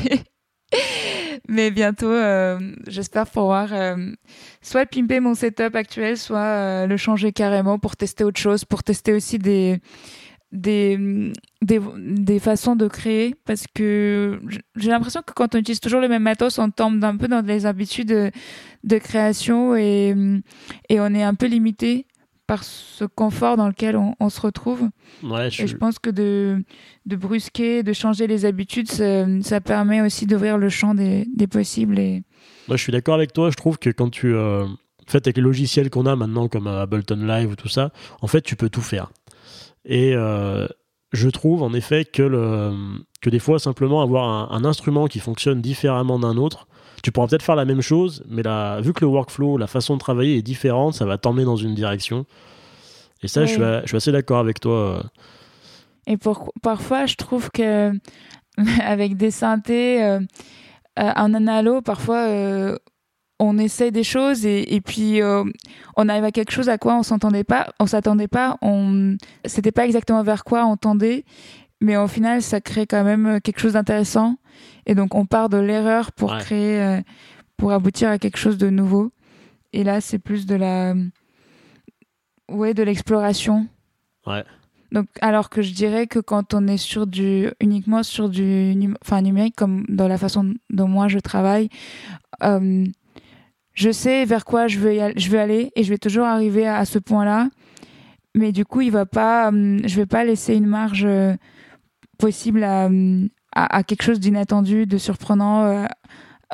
Mais 1.48 1.70
bientôt, 1.70 2.10
euh, 2.10 2.60
j'espère 2.88 3.28
pouvoir 3.28 3.70
euh, 3.72 4.12
soit 4.62 4.86
pimper 4.86 5.20
mon 5.20 5.36
setup 5.36 5.76
actuel, 5.76 6.18
soit 6.18 6.40
euh, 6.40 6.88
le 6.88 6.98
changer 6.98 7.32
carrément 7.32 7.78
pour 7.78 7.96
tester 7.96 8.24
autre 8.24 8.40
chose, 8.40 8.66
pour 8.66 8.84
tester 8.84 9.14
aussi 9.14 9.38
des, 9.38 9.80
des, 10.56 11.32
des, 11.62 11.80
des, 11.98 12.40
façons 12.40 12.76
de 12.76 12.88
créer 12.88 13.36
parce 13.46 13.66
que 13.74 14.40
j'ai 14.76 14.90
l'impression 14.90 15.22
que 15.22 15.34
quand 15.34 15.56
on 15.56 15.60
utilise 15.60 15.80
toujours 15.80 16.02
le 16.02 16.08
même 16.08 16.24
matos, 16.24 16.58
on 16.60 16.70
tombe 16.72 17.04
un 17.04 17.18
peu 17.18 17.28
dans 17.28 17.42
des 17.42 17.66
habitudes 17.66 18.08
de, 18.10 18.32
de 18.84 18.98
création 18.98 19.76
et, 19.76 20.16
et 20.90 21.00
on 21.00 21.08
est 21.14 21.24
un 21.24 21.36
peu 21.36 21.48
limité 21.48 22.06
par 22.48 22.64
ce 22.64 23.06
confort 23.06 23.58
dans 23.58 23.68
lequel 23.68 23.96
on, 23.96 24.16
on 24.20 24.30
se 24.30 24.40
retrouve. 24.40 24.90
Ouais, 25.24 25.50
je... 25.50 25.64
Et 25.64 25.68
je 25.68 25.76
pense 25.76 26.00
que 26.00 26.10
de, 26.10 26.64
de 27.06 27.16
brusquer, 27.16 27.84
de 27.84 27.94
changer 27.94 28.28
les 28.28 28.46
habitudes, 28.46 28.90
ça, 28.90 29.26
ça 29.42 29.62
permet 29.62 30.02
aussi 30.02 30.26
d'ouvrir 30.26 30.58
le 30.58 30.70
champ 30.70 30.94
des, 30.94 31.28
des 31.36 31.48
possibles. 31.48 31.98
Et... 32.00 32.24
Moi, 32.68 32.78
je 32.78 32.84
suis 32.84 32.92
d'accord 32.92 33.16
avec 33.16 33.34
toi. 33.34 33.50
Je 33.50 33.56
trouve 33.56 33.80
que 33.80 33.90
quand 33.90 34.10
tu. 34.10 34.34
Euh, 34.34 34.66
en 34.66 35.12
fait, 35.12 35.28
avec 35.28 35.38
les 35.38 35.44
logiciels 35.44 35.90
qu'on 35.90 36.08
a 36.08 36.16
maintenant, 36.16 36.48
comme 36.48 36.66
Ableton 36.68 37.16
Live 37.16 37.52
ou 37.52 37.56
tout 37.56 37.68
ça, 37.68 37.92
en 38.22 38.28
fait, 38.28 38.42
tu 38.42 38.56
peux 38.56 38.70
tout 38.70 38.82
faire. 38.82 39.12
Et 39.86 40.14
euh, 40.16 40.68
je 41.14 41.30
trouve 41.30 41.64
en 41.64 41.74
effet 41.74 42.06
que, 42.06 42.24
le, 42.24 42.74
que 43.22 43.30
des 43.30 43.40
fois, 43.40 43.60
simplement 43.60 44.02
avoir 44.02 44.52
un, 44.52 44.66
instrument 44.66 45.08
qui 45.08 45.20
fonctionne 45.20 45.62
différemment 45.62 46.20
d'un 46.20 46.38
autre, 46.38 46.68
tu 47.04 47.12
pourras 47.12 47.28
peut-être 47.28 47.44
faire 47.44 47.56
la 47.56 47.66
même 47.66 47.82
chose, 47.82 48.24
mais 48.28 48.42
là, 48.42 48.82
vu 48.82 48.94
que 48.94 49.02
le 49.02 49.08
workflow, 49.08 49.58
la 49.58 49.68
façon 49.68 49.94
de 49.94 50.00
travailler 50.00 50.38
est 50.38 50.42
différente, 50.42 50.96
ça 50.96 51.06
va 51.06 51.18
t'emmener 51.18 51.46
dans 51.46 51.56
une 51.56 51.76
direction. 51.76 52.26
Et 53.22 53.28
ça, 53.28 53.46
je, 53.46 53.54
suis, 53.54 53.62
je, 53.62 53.88
suis, 53.88 53.98
assez 53.98 54.12
d'accord 54.12 54.40
avec 54.40 54.60
toi. 54.60 54.76
Euh. 54.76 55.04
Et 56.08 56.18
pour, 56.18 56.52
parfois, 56.62 57.06
je 57.06 57.16
trouve 57.16 57.50
que 57.52 57.92
avec 58.82 59.18
des 59.18 59.32
synthés 59.32 60.04
euh, 60.04 60.20
en 60.98 61.34
analo, 61.34 61.82
parfois 61.82 62.28
on 63.40 63.58
essaie 63.58 63.92
des 63.92 64.04
choses 64.04 64.46
et, 64.46 64.82
puis 64.82 65.22
euh, 65.22 65.44
on 65.98 66.08
arrive 66.08 66.24
à 66.24 66.32
quelque 66.32 66.52
chose 66.52 66.70
à 66.70 66.78
quoi 66.78 66.96
on 66.96 67.04
s'entendait 67.04 67.44
pas, 67.44 67.74
on 67.80 67.86
s'attendait 67.86 68.28
pas, 68.28 68.58
on 68.62 69.18
c'était 69.46 69.72
pas 69.72 69.86
exactement 69.86 70.24
vers 70.24 70.44
quoi 70.44 70.66
on 70.66 70.78
tendait, 70.78 71.26
mais 71.82 71.98
au 71.98 72.08
final 72.08 72.42
ça 72.42 72.62
crée 72.62 72.88
quand 72.88 73.04
même 73.04 73.42
quelque 73.42 73.60
chose 73.60 73.74
d'intéressant 73.74 74.38
et 74.86 74.96
donc 74.96 75.16
on 75.16 75.26
part 75.26 75.50
de 75.50 75.58
l'erreur 75.58 76.12
pour 76.14 76.38
créer, 76.38 76.82
euh, 76.82 77.02
pour 77.58 77.74
aboutir 77.74 78.10
à 78.10 78.18
quelque 78.18 78.38
chose 78.38 78.58
de 78.58 78.70
nouveau. 78.70 79.12
Et 79.74 79.84
là 79.84 80.00
c'est 80.00 80.20
plus 80.20 80.46
de 80.46 80.56
la, 80.56 80.94
ouais, 82.50 82.74
de 82.74 82.84
l'exploration. 82.84 83.68
Ouais. 84.26 84.46
Donc, 84.92 85.08
alors 85.20 85.50
que 85.50 85.62
je 85.62 85.74
dirais 85.74 86.08
que 86.08 86.20
quand 86.20 86.54
on 86.54 86.68
est 86.68 86.78
sur 86.78 87.06
du 87.06 87.50
uniquement 87.60 88.02
sur 88.02 88.30
du 88.30 88.94
enfin 89.02 89.22
numérique 89.22 89.56
comme 89.56 89.84
dans 89.90 90.08
la 90.08 90.18
façon 90.18 90.54
dont 90.70 90.88
moi 90.88 91.10
je 91.10 91.20
travaille. 91.20 91.68
Euh, 92.44 92.86
je 93.76 93.92
sais 93.92 94.26
vers 94.26 94.46
quoi 94.46 94.68
je 94.68 94.80
veux, 94.80 95.40
aller 95.40 95.72
et 95.76 95.84
je 95.84 95.90
vais 95.90 95.98
toujours 95.98 96.26
arriver 96.26 96.68
à, 96.68 96.86
ce 96.86 96.98
point-là. 96.98 97.50
Mais 98.34 98.52
du 98.52 98.66
coup, 98.66 98.82
il 98.82 98.92
va 98.92 99.06
pas, 99.06 99.50
hum, 99.50 99.80
je 99.86 99.96
vais 99.96 100.06
pas 100.06 100.24
laisser 100.24 100.56
une 100.56 100.66
marge 100.66 101.06
euh, 101.06 101.36
possible 102.18 102.64
hum, 102.64 103.30
à, 103.54 103.84
quelque 103.84 104.04
chose 104.04 104.20
d'inattendu, 104.20 104.86
de 104.86 104.98
surprenant, 104.98 105.64
euh, 105.66 105.86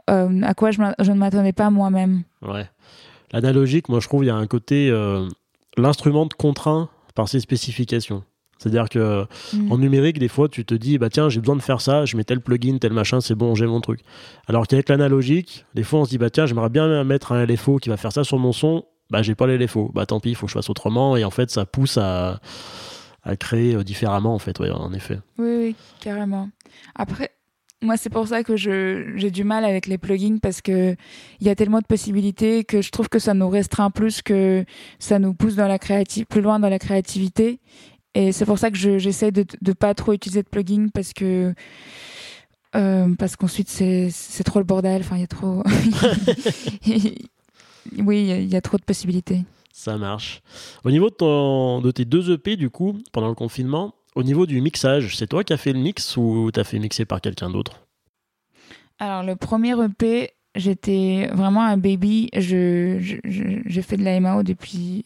euh, 0.09 0.41
à 0.43 0.53
quoi 0.53 0.71
je, 0.71 0.81
ne 0.81 1.13
m'attendais 1.13 1.53
pas 1.53 1.69
moi-même. 1.69 2.23
Ouais. 2.41 2.69
L'analogique, 3.31 3.87
moi, 3.89 3.99
je 3.99 4.07
trouve, 4.07 4.23
il 4.23 4.27
y 4.27 4.31
a 4.31 4.35
un 4.35 4.47
côté. 4.47 4.91
L'instrument 5.77 6.25
de 6.25 6.33
contraint 6.33 6.89
par 7.15 7.29
ses 7.29 7.39
spécifications. 7.39 8.23
C'est-à-dire 8.61 8.89
que 8.89 9.25
mm. 9.53 9.71
en 9.71 9.77
numérique, 9.79 10.19
des 10.19 10.27
fois, 10.27 10.47
tu 10.47 10.65
te 10.65 10.75
dis, 10.75 10.99
bah 10.99 11.09
tiens, 11.09 11.29
j'ai 11.29 11.39
besoin 11.39 11.55
de 11.55 11.63
faire 11.63 11.81
ça, 11.81 12.05
je 12.05 12.15
mets 12.15 12.23
tel 12.23 12.41
plugin, 12.41 12.77
tel 12.77 12.93
machin, 12.93 13.19
c'est 13.19 13.33
bon, 13.33 13.55
j'ai 13.55 13.65
mon 13.65 13.81
truc. 13.81 14.01
Alors 14.47 14.67
qu'avec 14.67 14.87
l'analogique, 14.87 15.65
des 15.73 15.81
fois, 15.81 16.01
on 16.01 16.05
se 16.05 16.11
dit, 16.11 16.19
bah 16.19 16.29
tiens, 16.29 16.45
j'aimerais 16.45 16.69
bien 16.69 17.03
mettre 17.03 17.31
un 17.31 17.43
LFO 17.43 17.77
qui 17.77 17.89
va 17.89 17.97
faire 17.97 18.11
ça 18.11 18.23
sur 18.23 18.37
mon 18.37 18.51
son, 18.51 18.85
bah 19.09 19.23
j'ai 19.23 19.33
pas 19.33 19.47
l'LFO, 19.47 19.91
bah 19.95 20.05
tant 20.05 20.19
pis, 20.19 20.29
il 20.29 20.35
faut 20.35 20.45
que 20.45 20.51
je 20.51 20.57
fasse 20.57 20.69
autrement, 20.69 21.17
et 21.17 21.23
en 21.23 21.31
fait, 21.31 21.49
ça 21.49 21.65
pousse 21.65 21.97
à, 21.97 22.39
à 23.23 23.35
créer 23.35 23.73
euh, 23.73 23.83
différemment, 23.83 24.35
en 24.35 24.39
fait, 24.39 24.59
ouais, 24.59 24.69
en 24.69 24.93
effet. 24.93 25.17
Oui, 25.39 25.55
oui, 25.57 25.75
carrément. 25.99 26.49
Après, 26.93 27.31
moi, 27.83 27.97
c'est 27.97 28.11
pour 28.11 28.27
ça 28.27 28.43
que 28.43 28.55
j'ai 28.55 29.31
du 29.31 29.43
mal 29.43 29.65
avec 29.65 29.87
les 29.87 29.97
plugins 29.97 30.37
parce 30.39 30.61
que 30.61 30.95
il 31.39 31.47
y 31.47 31.49
a 31.49 31.55
tellement 31.55 31.79
de 31.79 31.85
possibilités 31.85 32.63
que 32.63 32.81
je 32.81 32.91
trouve 32.91 33.09
que 33.09 33.17
ça 33.17 33.33
nous 33.33 33.49
restreint 33.49 33.89
plus 33.89 34.21
que 34.21 34.65
ça 34.99 35.17
nous 35.17 35.33
pousse 35.33 35.55
dans 35.55 35.67
la 35.67 35.79
créative, 35.79 36.27
plus 36.27 36.41
loin 36.41 36.59
dans 36.59 36.69
la 36.69 36.77
créativité. 36.77 37.59
Et 38.13 38.31
c'est 38.31 38.45
pour 38.45 38.59
ça 38.59 38.71
que 38.71 38.77
j'essaie 38.77 39.31
de 39.31 39.45
ne 39.65 39.73
pas 39.73 39.93
trop 39.93 40.13
utiliser 40.13 40.43
de 40.43 40.47
plugins 40.47 40.89
parce 40.93 41.13
que 41.13 41.53
euh, 42.75 43.15
parce 43.15 43.35
qu'ensuite 43.35 43.69
c'est 43.69 44.43
trop 44.43 44.59
le 44.59 44.65
bordel. 44.65 45.01
Enfin, 45.01 45.17
il 45.17 45.21
y 45.21 45.23
a 45.23 45.27
trop. 45.27 45.63
oui, 47.97 48.27
il 48.29 48.51
y, 48.51 48.55
a 48.55 48.61
trop 48.61 48.77
de 48.77 48.83
possibilités. 48.83 49.43
Ça 49.73 49.97
marche. 49.97 50.41
Au 50.83 50.91
niveau 50.91 51.09
de, 51.09 51.15
ton, 51.15 51.81
de 51.81 51.91
tes 51.91 52.05
deux 52.05 52.31
EP, 52.31 52.55
du 52.55 52.69
coup, 52.69 52.97
pendant 53.11 53.29
le 53.29 53.35
confinement, 53.35 53.93
au 54.15 54.23
niveau 54.23 54.45
du 54.45 54.61
mixage, 54.61 55.15
c'est 55.15 55.27
toi 55.27 55.43
qui 55.43 55.53
as 55.53 55.57
fait 55.57 55.73
le 55.73 55.79
mix 55.79 56.17
ou 56.17 56.49
t'as 56.51 56.63
fait 56.63 56.79
mixer 56.79 57.05
par 57.05 57.21
quelqu'un 57.21 57.49
d'autre? 57.49 57.81
Alors, 58.99 59.23
le 59.23 59.35
premier 59.35 59.73
EP, 59.83 60.31
j'étais 60.55 61.29
vraiment 61.33 61.63
un 61.63 61.77
baby. 61.77 62.29
J'ai 62.33 62.99
je, 63.23 63.81
fait 63.81 63.97
de 63.97 64.03
la 64.03 64.19
MAO 64.19 64.43
depuis 64.43 65.05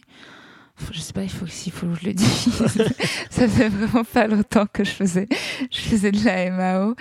je 0.92 1.00
sais 1.00 1.14
pas, 1.14 1.24
il 1.24 1.30
faut 1.30 1.48
s'il 1.48 1.72
faut 1.72 1.88
que 1.88 1.96
je 1.96 2.06
le 2.08 2.14
dise. 2.14 2.50
ça 3.30 3.48
fait 3.48 3.70
vraiment 3.70 4.04
pas 4.04 4.28
longtemps 4.28 4.66
que 4.72 4.84
je 4.84 4.92
faisais, 4.92 5.28
je 5.72 5.80
faisais 5.80 6.12
de 6.12 6.24
la 6.26 6.52
MAO. 6.52 6.96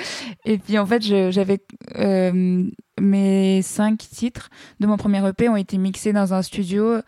Et 0.44 0.58
puis 0.58 0.78
en 0.78 0.86
fait, 0.86 1.02
j'avais 1.02 1.58
euh, 1.96 2.64
mes 3.00 3.62
cinq 3.62 3.98
titres 3.98 4.50
de 4.80 4.86
mon 4.86 4.96
premier 4.96 5.26
EP 5.28 5.48
ont 5.48 5.56
été 5.56 5.78
mixés 5.78 6.12
dans 6.12 6.34
un 6.34 6.42
studio 6.42 7.00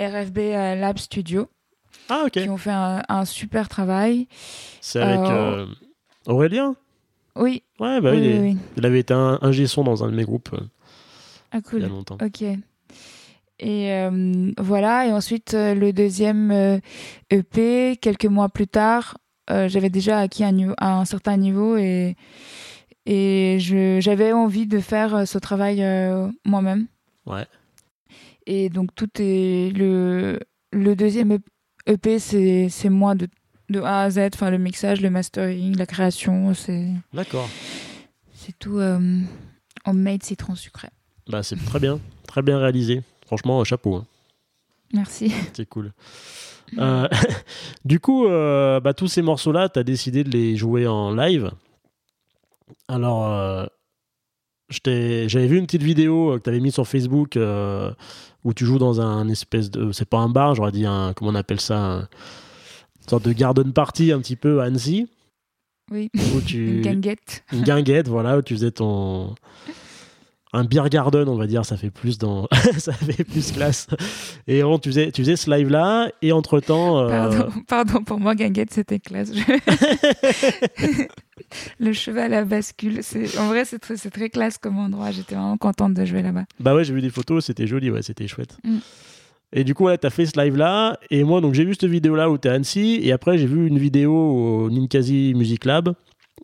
RFB 0.00 0.38
euh, 0.38 0.74
Lab 0.76 0.98
Studio. 0.98 1.48
Ah 2.08 2.24
ok. 2.26 2.32
Qui 2.32 2.48
ont 2.48 2.58
fait 2.58 2.72
un, 2.72 3.24
super 3.24 3.68
travail. 3.68 4.28
C'est 4.80 5.00
avec 5.00 5.18
euh, 5.30 5.66
Aurélien? 6.26 6.76
Oui. 7.36 7.62
Ouais, 7.80 8.00
bah 8.00 8.14
il, 8.14 8.56
il, 8.76 8.86
avait 8.86 9.00
été 9.00 9.14
un, 9.14 9.38
un 9.42 9.66
son 9.66 9.82
dans 9.82 10.04
un 10.04 10.10
de 10.10 10.14
mes 10.14 10.24
groupes. 10.24 10.54
Ah 11.50 11.60
cool. 11.60 11.80
Il 11.80 11.82
y 11.82 11.86
a 11.86 11.88
longtemps. 11.88 12.18
Ok. 12.22 12.44
Et 13.58 13.92
euh, 13.92 14.52
voilà, 14.58 15.06
et 15.06 15.12
ensuite 15.12 15.54
euh, 15.54 15.74
le 15.74 15.92
deuxième 15.92 16.50
EP, 17.30 17.60
euh, 17.60 17.92
e 17.92 17.94
quelques 17.94 18.26
mois 18.26 18.48
plus 18.48 18.66
tard, 18.66 19.16
j'avais 19.48 19.90
déjà 19.90 20.20
acquis 20.20 20.42
un, 20.42 20.74
un, 20.78 21.04
certain 21.04 21.36
niveau 21.36 21.76
et, 21.76 22.16
et 23.04 23.58
j'avais 23.60 24.32
envie 24.32 24.66
de 24.66 24.80
faire 24.80 25.28
ce 25.28 25.36
travail 25.36 25.84
moi-même. 26.46 26.86
Ouais. 27.26 27.46
Et 28.46 28.70
donc 28.70 28.94
tout 28.94 29.10
est... 29.18 29.70
Le, 29.76 30.40
le 30.72 30.96
deuxième 30.96 31.38
EP, 31.86 32.18
c'est 32.18 32.88
moi 32.88 33.14
de, 33.14 33.28
de 33.68 33.80
A 33.80 34.04
à 34.04 34.10
Z, 34.10 34.30
enfin 34.32 34.50
le 34.50 34.56
mixage, 34.56 35.02
le 35.02 35.10
mastering, 35.10 35.76
la 35.76 35.84
création, 35.84 36.54
c'est... 36.54 36.88
D'accord. 37.12 37.50
C'est 38.32 38.58
tout 38.58 38.80
en 38.80 39.94
made 39.94 40.22
citron 40.22 40.54
sucré. 40.54 40.88
Bah 41.28 41.42
c'est 41.42 41.56
très 41.56 41.80
bien, 41.80 42.00
très 42.26 42.40
bien 42.40 42.58
réalisé. 42.58 43.02
Franchement, 43.26 43.62
chapeau. 43.64 43.96
Hein. 43.96 44.06
Merci. 44.92 45.32
C'est 45.52 45.68
cool. 45.68 45.92
Euh, 46.78 47.08
du 47.84 48.00
coup, 48.00 48.26
euh, 48.26 48.80
bah, 48.80 48.94
tous 48.94 49.08
ces 49.08 49.22
morceaux-là, 49.22 49.68
tu 49.68 49.78
as 49.78 49.84
décidé 49.84 50.24
de 50.24 50.30
les 50.30 50.56
jouer 50.56 50.86
en 50.86 51.14
live. 51.14 51.50
Alors, 52.88 53.30
euh, 53.30 53.66
j'avais 54.70 55.46
vu 55.46 55.58
une 55.58 55.66
petite 55.66 55.82
vidéo 55.82 56.36
que 56.36 56.42
tu 56.42 56.50
avais 56.50 56.60
mise 56.60 56.74
sur 56.74 56.86
Facebook 56.86 57.38
où 58.44 58.54
tu 58.54 58.64
joues 58.64 58.78
dans 58.78 59.00
un 59.00 59.28
espèce 59.28 59.70
de. 59.70 59.92
C'est 59.92 60.08
pas 60.08 60.18
un 60.18 60.28
bar, 60.28 60.54
j'aurais 60.54 60.72
dit 60.72 60.86
un. 60.86 61.12
Comment 61.14 61.30
on 61.30 61.34
appelle 61.34 61.60
ça 61.60 62.08
Une 63.02 63.08
sorte 63.08 63.24
de 63.24 63.32
garden 63.32 63.72
party 63.72 64.12
un 64.12 64.20
petit 64.20 64.36
peu 64.36 64.60
à 64.60 64.64
Annecy. 64.64 65.08
Oui, 65.90 66.10
Où 66.34 66.40
tu... 66.40 66.76
une 66.76 66.80
guinguette. 66.80 67.44
une 67.52 67.62
guinguette, 67.62 68.08
voilà, 68.08 68.38
où 68.38 68.42
tu 68.42 68.54
faisais 68.54 68.70
ton 68.70 69.34
un 70.54 70.64
beer 70.64 70.88
garden, 70.88 71.28
on 71.28 71.36
va 71.36 71.46
dire, 71.46 71.64
ça 71.66 71.76
fait 71.76 71.90
plus 71.90 72.16
dans 72.18 72.48
ça 72.78 72.92
fait 72.92 73.24
plus 73.24 73.52
classe. 73.52 73.86
Et 74.46 74.62
tu 74.82 74.88
faisais 74.90 75.10
tu 75.12 75.22
faisais 75.22 75.36
ce 75.36 75.50
live 75.50 75.68
là 75.68 76.08
et 76.22 76.32
entre 76.32 76.60
temps 76.60 77.06
Pardon, 77.08 77.48
pardon, 77.68 78.02
pour 78.02 78.20
moi, 78.20 78.34
guinguette, 78.34 78.72
c'était 78.72 78.98
classe. 79.00 79.32
Je- 79.34 81.02
Le 81.78 81.92
cheval 81.92 82.32
à 82.34 82.44
bascule. 82.44 82.98
c'est- 83.02 83.38
En 83.38 83.48
vrai, 83.48 83.64
c'est 83.64 83.78
très, 83.78 83.96
très 83.96 84.30
classe 84.30 84.58
comme 84.58 84.78
endroit. 84.78 85.10
J'étais 85.10 85.34
vraiment 85.34 85.56
contente 85.56 85.94
de 85.94 86.04
jouer 86.04 86.22
là-bas. 86.22 86.44
bah 86.60 86.74
ouais, 86.74 86.84
j'ai 86.84 86.94
vu 86.94 87.00
des 87.02 87.10
photos, 87.10 87.44
c'était 87.44 87.66
joli, 87.66 87.90
ouais, 87.90 88.02
c'était 88.02 88.26
chouette. 88.28 88.56
Mm. 88.64 88.78
Et 89.56 89.62
du 89.64 89.74
coup, 89.74 89.84
voilà, 89.84 89.98
t'as 89.98 90.10
fait 90.10 90.26
ce 90.26 90.40
live 90.40 90.56
là 90.56 90.98
et 91.10 91.22
moi 91.22 91.40
donc 91.40 91.54
j'ai 91.54 91.64
vu 91.64 91.74
cette 91.74 91.88
vidéo 91.88 92.16
là 92.16 92.28
où 92.28 92.36
t'es 92.38 92.48
à 92.48 92.54
Annecy 92.54 92.98
et 93.02 93.12
après 93.12 93.38
j'ai 93.38 93.46
vu 93.46 93.68
une 93.68 93.78
vidéo 93.78 94.12
au 94.12 94.68
Ninkasi 94.70 95.32
Music 95.36 95.64
Lab 95.64 95.94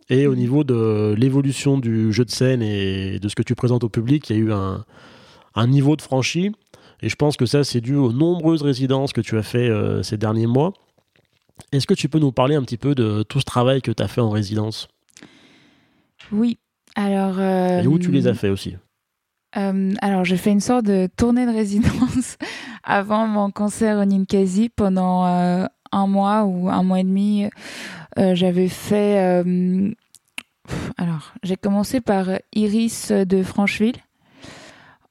et 0.09 0.27
au 0.27 0.31
Mhm. 0.31 0.37
niveau 0.39 0.63
de 0.63 1.15
l'évolution 1.17 1.77
du 1.77 2.11
jeu 2.11 2.25
de 2.25 2.31
scène 2.31 2.61
et 2.61 3.19
de 3.19 3.29
ce 3.29 3.35
que 3.35 3.43
tu 3.43 3.55
présentes 3.55 3.83
au 3.83 3.89
public, 3.89 4.29
il 4.29 4.35
y 4.35 4.39
a 4.39 4.41
eu 4.41 4.51
un, 4.51 4.83
un 5.55 5.67
niveau 5.67 5.95
de 5.95 6.01
franchi. 6.01 6.51
Et 7.01 7.09
je 7.09 7.15
pense 7.15 7.35
que 7.37 7.45
ça, 7.45 7.63
c'est 7.63 7.81
dû 7.81 7.95
aux 7.95 8.11
nombreuses 8.13 8.61
résidences 8.61 9.11
que 9.13 9.21
tu 9.21 9.37
as 9.37 9.43
fait 9.43 9.69
euh, 9.69 10.03
ces 10.03 10.17
derniers 10.17 10.47
mois. 10.47 10.73
Est-ce 11.71 11.87
que 11.87 11.93
tu 11.95 12.09
peux 12.09 12.19
nous 12.19 12.31
parler 12.31 12.55
un 12.55 12.61
petit 12.63 12.77
peu 12.77 12.93
de 12.95 13.23
tout 13.23 13.39
ce 13.39 13.45
travail 13.45 13.81
que 13.81 13.91
tu 13.91 14.03
as 14.03 14.07
fait 14.07 14.21
en 14.21 14.29
résidence? 14.29 14.87
Oui. 16.31 16.57
Alors. 16.95 17.35
euh, 17.39 17.81
Et 17.81 17.87
où 17.87 17.97
tu 17.99 18.11
les 18.11 18.27
as 18.27 18.33
fait 18.33 18.49
aussi? 18.49 18.75
Euh, 19.57 19.93
alors, 20.01 20.23
j'ai 20.25 20.37
fait 20.37 20.51
une 20.51 20.59
sorte 20.61 20.85
de 20.85 21.09
tournée 21.17 21.45
de 21.45 21.51
résidence 21.51 22.37
avant 22.83 23.27
mon 23.27 23.51
concert 23.51 23.97
au 23.97 24.05
Ninkasi 24.05 24.69
pendant 24.69 25.25
euh, 25.25 25.65
un 25.91 26.07
mois 26.07 26.43
ou 26.45 26.69
un 26.69 26.83
mois 26.83 26.99
et 26.99 27.03
demi. 27.03 27.45
Euh, 28.17 28.35
J'avais 28.35 28.67
fait. 28.67 29.19
euh, 29.19 29.91
alors, 30.97 31.33
j'ai 31.43 31.55
commencé 31.57 32.01
par 32.01 32.27
Iris 32.53 33.11
de 33.11 33.43
Francheville. 33.43 33.97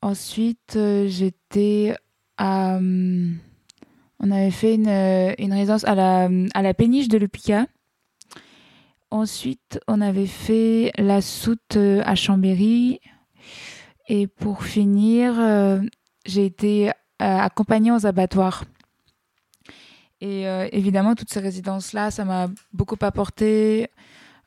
Ensuite, 0.02 0.76
euh, 0.76 1.06
j'étais 1.08 1.94
à. 2.38 2.78
on 2.78 4.30
avait 4.30 4.50
fait 4.50 4.74
une, 4.74 4.88
une 5.38 5.52
résidence 5.52 5.84
à 5.84 5.94
la, 5.94 6.28
à 6.54 6.62
la 6.62 6.74
péniche 6.74 7.08
de 7.08 7.18
Lepica. 7.18 7.66
Ensuite, 9.10 9.80
on 9.88 10.00
avait 10.00 10.26
fait 10.26 10.92
la 10.96 11.20
soute 11.20 11.76
à 11.76 12.14
Chambéry. 12.14 13.00
Et 14.08 14.26
pour 14.26 14.64
finir, 14.64 15.34
j'ai 16.24 16.46
été 16.46 16.90
accompagnée 17.18 17.92
aux 17.92 18.06
abattoirs. 18.06 18.64
Et 20.20 20.46
euh, 20.46 20.68
évidemment, 20.72 21.14
toutes 21.14 21.30
ces 21.30 21.40
résidences-là, 21.40 22.10
ça 22.10 22.24
m'a 22.24 22.48
beaucoup 22.72 22.96
apporté. 23.00 23.88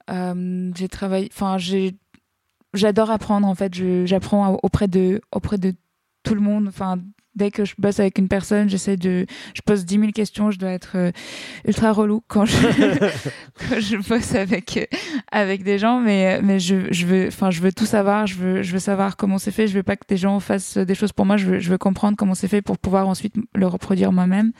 Euh, 0.09 0.71
j'ai 0.75 0.87
travaillé, 0.87 1.29
enfin, 1.31 1.57
j'adore 2.73 3.09
apprendre 3.09 3.47
en 3.47 3.55
fait. 3.55 3.73
J'apprends 4.05 4.59
auprès 4.61 4.87
de, 4.87 5.21
auprès 5.31 5.57
de 5.57 5.73
tout 6.23 6.35
le 6.35 6.41
monde. 6.41 6.67
Enfin, 6.67 6.99
dès 7.35 7.49
que 7.49 7.65
je 7.65 7.73
bosse 7.79 7.99
avec 7.99 8.19
une 8.19 8.27
personne, 8.27 8.69
j'essaie 8.69 8.97
de, 8.97 9.25
je 9.55 9.61
pose 9.65 9.83
10 9.83 9.99
000 9.99 10.11
questions. 10.11 10.51
Je 10.51 10.59
dois 10.59 10.69
être 10.69 10.91
euh, 10.95 11.11
ultra 11.65 11.91
relou 11.91 12.21
quand 12.27 12.45
je, 12.45 12.55
quand 13.57 13.79
je 13.79 13.97
bosse 14.07 14.35
avec 14.35 14.91
avec 15.31 15.63
des 15.63 15.79
gens, 15.79 15.99
mais 15.99 16.39
mais 16.43 16.59
je, 16.59 16.93
je 16.93 17.07
veux, 17.07 17.27
enfin, 17.29 17.49
je 17.49 17.61
veux 17.61 17.71
tout 17.71 17.87
savoir. 17.87 18.27
Je 18.27 18.35
veux, 18.35 18.61
je 18.61 18.73
veux 18.73 18.79
savoir 18.79 19.17
comment 19.17 19.39
c'est 19.39 19.51
fait. 19.51 19.67
Je 19.67 19.73
veux 19.73 19.81
pas 19.83 19.95
que 19.95 20.05
des 20.07 20.17
gens 20.17 20.39
fassent 20.39 20.77
des 20.77 20.95
choses 20.95 21.13
pour 21.13 21.25
moi. 21.25 21.37
Je 21.37 21.47
veux, 21.47 21.59
je 21.59 21.69
veux 21.71 21.79
comprendre 21.79 22.15
comment 22.15 22.35
c'est 22.35 22.47
fait 22.47 22.61
pour 22.61 22.77
pouvoir 22.77 23.07
ensuite 23.07 23.33
le 23.55 23.65
reproduire 23.65 24.11
moi-même. 24.11 24.51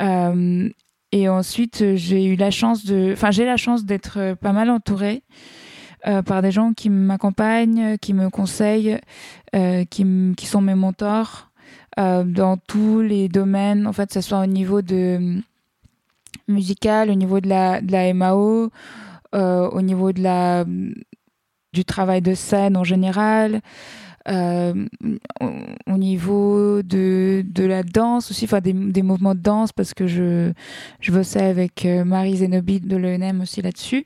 Euh, 0.00 0.68
et 1.12 1.28
ensuite, 1.28 1.96
j'ai 1.96 2.24
eu 2.24 2.36
la 2.36 2.50
chance 2.50 2.84
de, 2.84 3.12
enfin, 3.12 3.30
j'ai 3.30 3.44
la 3.44 3.56
chance 3.56 3.84
d'être 3.84 4.18
euh, 4.18 4.34
pas 4.36 4.52
mal 4.52 4.70
entourée 4.70 5.22
euh, 6.06 6.22
par 6.22 6.40
des 6.40 6.52
gens 6.52 6.72
qui 6.72 6.88
m'accompagnent, 6.88 7.98
qui 7.98 8.14
me 8.14 8.30
conseillent, 8.30 8.98
qui, 9.52 10.34
qui 10.36 10.46
sont 10.46 10.60
mes 10.60 10.76
mentors 10.76 11.50
dans 11.96 12.56
tous 12.68 13.00
les 13.00 13.28
domaines. 13.28 13.86
En 13.86 13.92
fait, 13.92 14.06
que 14.06 14.14
ce 14.14 14.20
soit 14.20 14.40
au 14.40 14.46
niveau 14.46 14.80
de 14.80 15.18
euh, 15.20 15.40
musical, 16.46 17.10
au 17.10 17.14
niveau 17.14 17.40
de 17.40 17.48
la, 17.48 17.80
de 17.80 17.92
la 17.92 18.14
MAO, 18.14 18.70
au 19.32 19.82
niveau 19.82 20.12
de 20.12 20.22
la, 20.22 20.64
du 21.72 21.84
travail 21.84 22.22
de 22.22 22.34
scène 22.34 22.76
en 22.76 22.84
général, 22.84 23.60
au, 24.28 25.50
au 25.86 25.96
niveau 25.98 26.82
de, 26.82 27.42
de 27.46 27.64
la 27.64 27.82
danse 27.82 28.30
aussi, 28.30 28.44
enfin 28.44 28.60
des, 28.60 28.72
des 28.72 29.02
mouvements 29.02 29.34
de 29.34 29.40
danse, 29.40 29.72
parce 29.72 29.94
que 29.94 30.06
je, 30.06 30.52
je 31.00 31.12
bossais 31.12 31.42
avec 31.42 31.84
euh, 31.84 32.04
Marie 32.04 32.36
Zenobi 32.36 32.80
de 32.80 32.96
l'ENM 32.96 33.40
aussi 33.40 33.62
là-dessus. 33.62 34.04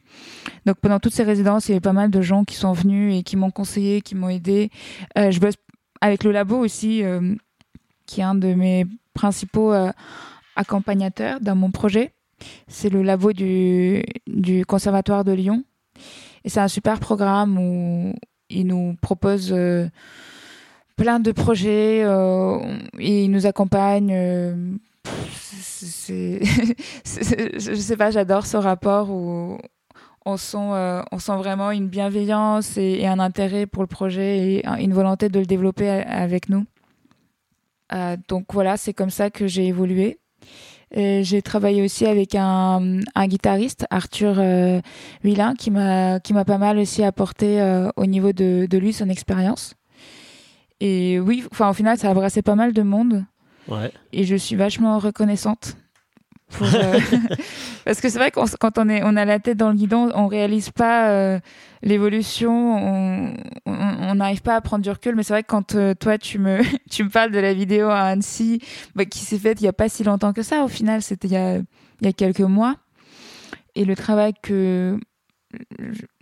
Donc 0.66 0.76
pendant 0.76 1.00
toutes 1.00 1.14
ces 1.14 1.24
résidences, 1.24 1.68
il 1.68 1.72
y 1.72 1.74
avait 1.74 1.80
pas 1.80 1.92
mal 1.92 2.10
de 2.10 2.22
gens 2.22 2.44
qui 2.44 2.54
sont 2.54 2.72
venus 2.72 3.18
et 3.18 3.22
qui 3.22 3.36
m'ont 3.36 3.50
conseillé, 3.50 4.00
qui 4.02 4.14
m'ont 4.14 4.28
aidé. 4.28 4.70
Euh, 5.18 5.30
je 5.30 5.40
bosse 5.40 5.54
avec 6.00 6.22
le 6.24 6.32
labo 6.32 6.58
aussi, 6.58 7.02
euh, 7.02 7.34
qui 8.06 8.20
est 8.20 8.24
un 8.24 8.34
de 8.34 8.54
mes 8.54 8.86
principaux 9.14 9.72
euh, 9.72 9.90
accompagnateurs 10.56 11.40
dans 11.40 11.56
mon 11.56 11.70
projet. 11.70 12.12
C'est 12.68 12.90
le 12.90 13.02
labo 13.02 13.32
du, 13.32 14.04
du 14.26 14.66
Conservatoire 14.66 15.24
de 15.24 15.32
Lyon. 15.32 15.64
Et 16.44 16.50
c'est 16.50 16.60
un 16.60 16.68
super 16.68 17.00
programme 17.00 17.58
où 17.58 18.14
il 18.50 18.66
nous 18.66 18.96
propose 19.00 19.52
euh, 19.52 19.88
plein 20.96 21.20
de 21.20 21.32
projets 21.32 22.02
euh, 22.04 22.58
il 22.98 23.30
nous 23.30 23.46
accompagne. 23.46 24.10
euh, 24.12 24.54
je 27.04 27.74
sais 27.76 27.96
pas, 27.96 28.10
j'adore 28.10 28.46
ce 28.46 28.56
rapport 28.56 29.10
où 29.10 29.58
on 30.24 30.36
sent, 30.36 30.56
vraiment 31.36 31.70
une 31.70 31.88
bienveillance 31.88 32.76
et, 32.78 33.06
un 33.06 33.18
intérêt 33.18 33.66
pour 33.66 33.82
le 33.82 33.86
projet 33.86 34.38
et 34.38 34.66
un- 34.66 34.76
une 34.76 34.94
volonté 34.94 35.28
de 35.28 35.38
le 35.40 35.46
développer 35.46 35.88
avec 35.88 36.48
nous. 36.48 36.64
Donc 38.28 38.52
voilà, 38.52 38.76
c'est 38.76 38.92
comme 38.94 39.10
ça 39.10 39.30
que 39.30 39.46
j'ai 39.46 39.66
évolué. 39.66 40.18
Et 40.92 41.24
J'ai 41.24 41.42
travaillé 41.42 41.82
aussi 41.82 42.06
avec 42.06 42.34
un, 42.34 43.00
un 43.14 43.26
guitariste, 43.26 43.86
Arthur 43.90 44.36
euh, 44.38 44.80
Huilin, 45.22 45.54
qui 45.54 45.70
m'a 45.70 46.20
qui 46.20 46.32
m'a 46.34 46.44
pas 46.44 46.58
mal 46.58 46.78
aussi 46.78 47.02
apporté 47.02 47.60
euh, 47.60 47.90
au 47.96 48.06
niveau 48.06 48.32
de, 48.32 48.66
de 48.70 48.78
lui 48.78 48.92
son 48.92 49.08
expérience. 49.08 49.74
Et 50.80 51.18
oui, 51.20 51.44
enfin 51.50 51.70
au 51.70 51.72
final, 51.72 51.98
ça 51.98 52.10
a 52.10 52.14
brassé 52.14 52.42
pas 52.42 52.54
mal 52.54 52.72
de 52.72 52.82
monde 52.82 53.24
Ouais. 53.66 53.90
et 54.12 54.24
je 54.24 54.36
suis 54.36 54.56
vachement 54.56 54.98
reconnaissante. 54.98 55.76
Pour, 56.56 56.66
euh, 56.74 56.98
parce 57.84 58.00
que 58.00 58.08
c'est 58.08 58.18
vrai 58.18 58.30
qu'on 58.30 58.44
quand 58.60 58.78
on 58.78 58.88
est 58.88 59.02
on 59.04 59.16
a 59.16 59.24
la 59.24 59.38
tête 59.38 59.56
dans 59.56 59.70
le 59.70 59.74
guidon, 59.76 60.10
on 60.14 60.26
réalise 60.26 60.70
pas 60.70 61.08
euh, 61.10 61.38
l'évolution, 61.82 63.32
on 63.66 64.14
n'arrive 64.14 64.42
pas 64.42 64.56
à 64.56 64.60
prendre 64.60 64.82
du 64.82 64.90
recul. 64.90 65.14
Mais 65.16 65.22
c'est 65.22 65.32
vrai 65.32 65.42
que 65.42 65.48
quand 65.48 65.74
euh, 65.74 65.94
toi 65.94 66.18
tu 66.18 66.38
me 66.38 66.60
tu 66.90 67.04
me 67.04 67.08
parles 67.10 67.30
de 67.32 67.38
la 67.38 67.54
vidéo 67.54 67.88
à 67.88 68.00
Annecy 68.02 68.60
bah, 68.94 69.04
qui 69.04 69.18
s'est 69.20 69.38
faite 69.38 69.60
il 69.60 69.64
y 69.64 69.68
a 69.68 69.72
pas 69.72 69.88
si 69.88 70.04
longtemps 70.04 70.32
que 70.32 70.42
ça. 70.42 70.64
Au 70.64 70.68
final, 70.68 71.02
c'était 71.02 71.28
il 71.28 71.34
y 71.34 71.36
a 71.36 71.56
il 71.56 72.06
y 72.06 72.08
a 72.08 72.12
quelques 72.12 72.40
mois. 72.40 72.76
Et 73.76 73.84
le 73.84 73.96
travail 73.96 74.32
que 74.42 74.98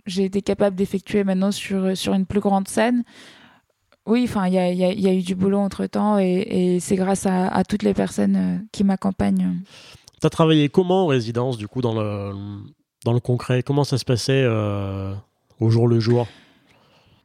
j'ai 0.05 0.25
été 0.25 0.41
capable 0.41 0.75
d'effectuer 0.75 1.23
maintenant 1.23 1.51
sur 1.51 1.95
sur 1.97 2.13
une 2.13 2.25
plus 2.25 2.39
grande 2.39 2.67
scène. 2.67 3.03
Oui, 4.05 4.25
enfin, 4.27 4.47
il 4.47 4.53
y 4.53 4.57
a, 4.59 4.69
il 4.69 4.77
y 4.77 4.83
a- 4.83 4.91
il 4.91 4.99
y 4.99 5.07
a 5.07 5.13
eu 5.13 5.21
du 5.21 5.33
boulot 5.33 5.59
entre 5.59 5.85
temps 5.85 6.19
et, 6.19 6.45
et 6.75 6.79
c'est 6.81 6.97
grâce 6.97 7.25
à, 7.25 7.47
à 7.47 7.63
toutes 7.63 7.83
les 7.83 7.93
personnes 7.93 8.65
qui 8.73 8.83
m'accompagnent. 8.83 9.55
Tu 10.23 10.27
as 10.27 10.29
travaillé 10.29 10.69
comment 10.69 11.03
en 11.03 11.07
résidence, 11.07 11.57
du 11.57 11.67
coup, 11.67 11.81
dans 11.81 11.93
le, 11.93 12.31
dans 13.03 13.11
le 13.11 13.19
concret? 13.19 13.61
Comment 13.61 13.83
ça 13.83 13.97
se 13.97 14.05
passait 14.05 14.41
euh, 14.45 15.13
au 15.59 15.69
jour 15.69 15.85
le 15.85 15.99
jour? 15.99 16.29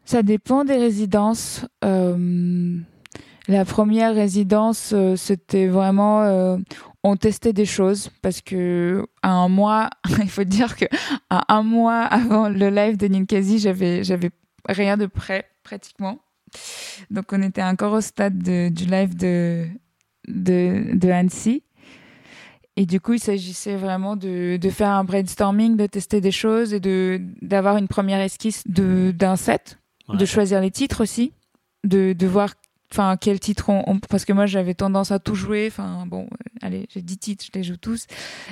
Ça 0.05 0.25
dépend 0.25 0.65
des 0.65 0.79
résidences. 0.79 1.65
Euh, 1.85 2.77
la 3.47 3.65
première 3.65 4.17
résidence, 4.17 4.91
euh, 4.95 5.15
c'était 5.15 5.69
vraiment. 5.69 6.59
on 7.05 7.15
testait 7.15 7.53
des 7.53 7.67
choses 7.67 8.11
parce 8.21 8.41
que 8.41 9.07
à 9.23 9.31
un 9.31 9.49
mois, 9.49 9.91
il 10.21 10.29
faut 10.29 10.43
dire 10.43 10.75
que 10.75 10.87
à 11.31 11.55
un 11.55 11.63
mois 11.63 12.01
avant 12.01 12.49
le 12.49 12.69
live 12.69 12.97
de 12.97 13.07
Ninkasi, 13.07 13.61
j'avais 13.61 14.03
j'avais 14.03 14.33
rien 14.69 14.97
de 14.97 15.07
prêt 15.07 15.45
pratiquement. 15.63 16.19
Donc 17.13 17.27
on 17.33 17.43
était 17.43 17.63
encore 17.63 17.93
au 17.93 18.01
stade 18.01 18.43
de- 18.43 18.71
du 18.71 18.87
live 18.87 19.17
de 19.17 19.69
de, 20.27 20.97
de 20.97 21.11
Annecy. 21.11 21.63
Et 22.81 22.87
du 22.87 23.01
coup, 23.01 23.15
il 23.15 23.19
s'agissait 23.21 23.77
vraiment 23.77 24.15
de, 24.15 24.57
de 24.57 24.71
faire 24.71 24.91
un 24.91 25.03
brainstorming, 25.03 25.77
de 25.77 25.87
tester 25.87 26.21
des 26.21 26.31
choses 26.31 26.73
et 26.73 26.81
de 26.81 27.21
d'avoir 27.43 27.77
une 27.77 27.89
première 27.89 28.21
esquisse 28.21 28.63
d'un 28.67 29.37
set 29.37 29.79
Ouais. 30.09 30.17
de 30.17 30.25
choisir 30.25 30.61
les 30.63 30.71
titres 30.71 31.03
aussi, 31.03 31.33
de, 31.85 32.15
de 32.15 32.27
voir 32.27 32.55
enfin 32.91 33.17
quel 33.21 33.39
titre 33.41 33.69
on, 33.69 33.83
on- 33.87 33.99
parce 33.99 34.25
que 34.25 34.33
moi 34.33 34.47
j'avais 34.47 34.73
tendance 34.75 35.11
à 35.11 35.19
tout 35.19 35.35
jouer. 35.35 35.67
Enfin 35.71 36.07
bon 36.07 36.23
euh, 36.33 36.67
allez 36.67 36.87
j'ai 36.95 37.03
10 37.03 37.19
titres 37.19 37.45
je 37.53 37.59
les 37.59 37.63
joue 37.65 37.77
tous. 37.77 38.07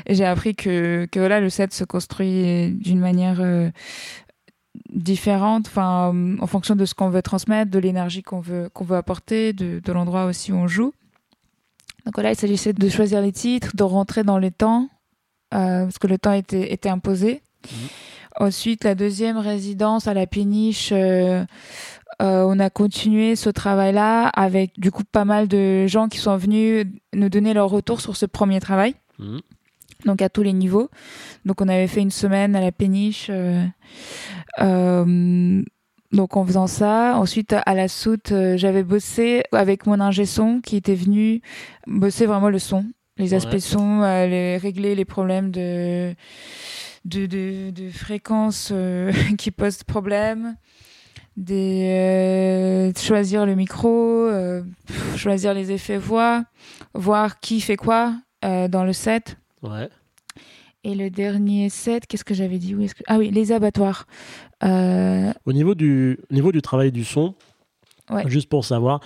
Et 0.07 0.15
j'ai 0.15 0.25
appris 0.27 0.55
que 0.55 1.07
que 1.11 1.19
voilà 1.21 1.41
le 1.41 1.49
set 1.49 1.73
se 1.73 1.85
construit 1.85 2.73
d'une 2.73 2.99
manière 3.01 3.41
euh, 3.41 3.71
différente 4.91 5.67
enfin 5.69 6.15
en 6.41 6.47
fonction 6.47 6.77
de 6.77 6.85
ce 6.85 6.95
qu'on 6.95 7.09
veut 7.09 7.23
transmettre 7.23 7.71
de 7.71 7.79
l'énergie 7.79 8.23
qu'on 8.23 8.41
veut 8.41 8.69
qu'on 8.75 8.85
veut 8.85 8.97
apporter 8.97 9.53
de, 9.55 9.81
de 9.83 9.93
l'endroit 9.93 10.27
aussi 10.27 10.53
où 10.53 10.57
on 10.57 10.67
joue 10.69 10.93
donc 12.07 12.15
voilà 12.15 12.31
il 12.31 12.37
s'agissait 12.37 12.73
de 12.73 12.89
choisir 12.89 13.21
les 13.21 13.33
titres 13.33 13.77
de 13.77 13.83
rentrer 13.83 14.23
dans 14.23 14.39
les 14.39 14.53
temps 14.53 14.89
parce 15.51 15.99
que 15.99 16.07
le 16.07 16.19
temps 16.19 16.33
était, 16.33 16.73
était 16.73 16.89
imposé. 16.89 17.43
Mhm. 17.65 17.89
Ensuite, 18.39 18.85
la 18.85 18.95
deuxième 18.95 19.39
résidence 19.39 20.09
à 20.09 20.15
la 20.15 20.27
péniche, 20.27 20.93
on 22.21 22.59
a 22.61 22.71
continué 22.71 23.35
ce 23.37 23.49
travail-là 23.49 24.29
avec 24.29 24.79
du 24.79 24.91
coup 24.91 25.05
pas 25.05 25.25
mal 25.25 25.49
de 25.49 25.87
gens 25.87 26.09
qui 26.09 26.19
sont 26.19 26.37
venus 26.37 26.87
nous 27.15 27.29
donner 27.29 27.55
leur 27.55 27.71
retour 27.71 28.01
sur 28.01 28.17
ce 28.17 28.27
premier 28.27 28.61
travail. 28.61 28.95
Mhm. 29.19 29.41
Donc 30.05 30.21
à 30.23 30.29
tous 30.29 30.43
les 30.43 30.53
niveaux. 30.53 30.91
Donc 31.45 31.61
on 31.61 31.69
avait 31.69 31.89
fait 31.89 32.03
une 32.03 32.11
semaine 32.11 32.55
à 32.55 32.61
la 32.61 32.73
péniche. 32.73 33.31
Donc 36.17 36.37
en 36.37 36.47
faisant 36.47 36.67
ça, 36.67 37.17
ensuite 37.17 37.55
à 37.67 37.75
la 37.75 37.89
soute, 37.89 38.33
euh, 38.33 38.57
j'avais 38.57 38.83
bossé 38.83 39.43
avec 39.53 39.87
mon 39.87 40.01
ingé 40.01 40.25
son 40.25 40.61
qui 40.63 40.77
était 40.77 40.95
venu 40.95 41.43
bosser 41.87 42.25
vraiment 42.25 42.49
le 42.49 42.59
son, 42.59 42.87
les 43.19 43.35
aspects 43.35 43.53
Ouais. 43.53 43.61
son, 43.61 44.03
euh, 44.03 44.27
les, 44.27 44.57
régler 44.57 44.95
les 44.95 45.05
problèmes 45.05 45.51
de 45.51 46.15
de, 47.05 47.27
de, 47.27 47.71
de 47.71 47.91
fréquences 47.91 48.71
euh, 48.73 49.13
qui 49.39 49.51
posent 49.51 49.85
problème, 49.85 50.57
des 51.37 51.85
euh, 51.91 52.93
choisir 52.99 53.45
le 53.45 53.55
micro, 53.55 53.91
euh, 53.91 54.63
pff, 54.87 55.17
choisir 55.17 55.53
les 55.53 55.71
effets 55.71 55.99
voix, 55.99 56.45
voir 56.95 57.41
qui 57.41 57.61
fait 57.61 57.77
quoi 57.77 58.15
dans 58.43 58.85
le 58.85 58.93
set. 58.93 59.39
Ouais. 59.65 59.89
Et 60.85 60.95
le 60.95 61.11
dernier 61.11 61.69
set, 61.69 62.07
qu'est-ce 62.07 62.25
que 62.25 62.33
j'avais 62.33 62.59
dit? 62.59 62.77
Où 62.77 62.83
est-ce 62.83 62.95
que... 62.95 63.03
Ah 63.09 63.19
oui, 63.19 63.33
les 63.33 63.51
abattoirs. 63.51 64.07
Euh, 64.65 65.33
Au 65.45 65.53
niveau 65.53 65.75
du, 65.75 66.19
au 66.31 66.35
niveau 66.35 66.53
du 66.53 66.63
travail 66.63 66.93
du 66.93 67.05
son, 67.05 67.35
Ouais. 68.11 68.23
juste 68.29 68.49
pour 68.49 68.65
savoir, 68.65 69.01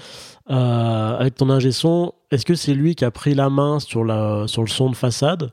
euh, 0.51 1.17
avec 1.19 1.35
ton 1.35 1.49
ingé 1.49 1.73
son, 1.73 2.13
est-ce 2.31 2.45
que 2.45 2.55
c'est 2.55 2.75
lui 2.75 2.95
qui 2.95 3.05
a 3.07 3.11
pris 3.11 3.35
la 3.35 3.49
main 3.49 3.81
sur, 3.81 4.05
la, 4.05 4.47
sur 4.47 4.63
le 4.63 4.69
son 4.69 4.91
de 4.91 4.95
façade 4.95 5.53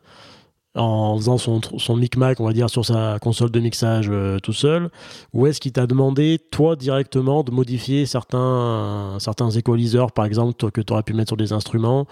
en 0.76 1.16
faisant 1.18 1.38
son, 1.38 1.62
son 1.78 1.96
micmac, 1.96 2.40
on 2.42 2.46
va 2.46 2.52
dire, 2.54 2.70
sur 2.70 2.86
sa 2.86 3.18
console 3.20 3.50
de 3.50 3.60
mixage 3.62 4.10
euh, 4.12 4.38
tout 4.40 4.52
seul? 4.54 4.90
Ou 5.34 5.48
est-ce 5.48 5.62
qu'il 5.62 5.72
t'a 5.72 5.88
demandé, 5.88 6.40
toi, 6.52 6.76
directement, 6.76 7.44
de 7.44 7.52
modifier 7.52 8.06
certains, 8.06 9.16
certains 9.20 9.50
équaliseurs, 9.50 10.12
par 10.12 10.26
exemple, 10.26 10.54
que 10.72 10.82
tu 10.82 10.92
aurais 10.94 11.04
pu 11.04 11.14
mettre 11.14 11.30
sur 11.30 11.38
des 11.38 11.54
instruments, 11.54 12.06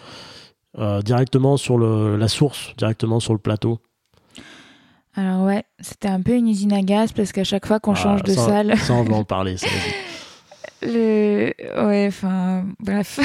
directement 1.04 1.56
sur 1.58 1.78
le, 1.78 2.16
la 2.18 2.28
source, 2.28 2.74
directement 2.78 3.20
sur 3.20 3.34
le 3.34 3.40
plateau? 3.40 3.80
Alors 5.18 5.46
ouais, 5.46 5.64
c'était 5.80 6.10
un 6.10 6.22
peu 6.22 6.34
une 6.34 6.50
usine 6.50 6.74
à 6.74 6.82
gaz 6.82 7.12
parce 7.14 7.32
qu'à 7.32 7.44
chaque 7.44 7.66
fois 7.66 7.80
qu'on 7.80 7.94
Ah, 7.94 7.96
change 7.96 8.24
de 8.24 8.34
salle, 8.34 8.74
va 9.04 9.16
en 9.16 9.24
parler, 9.24 9.58
ça. 9.58 9.68
le... 10.86 11.54
ouais, 11.88 12.06
enfin, 12.08 12.66
bref. 12.80 13.20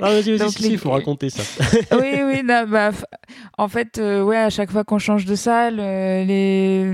Ah, 0.00 0.10
vas-y, 0.10 0.22
vas-y, 0.36 0.38
Donc, 0.38 0.50
si, 0.50 0.62
les- 0.62 0.68
si, 0.68 0.72
il 0.74 0.78
faut 0.78 0.90
raconter 0.90 1.30
ça. 1.30 1.42
oui, 2.00 2.20
oui, 2.24 2.42
non, 2.44 2.64
bah, 2.68 2.90
en 3.58 3.68
fait, 3.68 3.98
euh, 3.98 4.22
ouais, 4.22 4.36
à 4.38 4.50
chaque 4.50 4.70
fois 4.70 4.84
qu'on 4.84 4.98
change 4.98 5.24
de 5.24 5.34
salle, 5.34 5.78
euh, 5.78 6.24
les, 6.24 6.84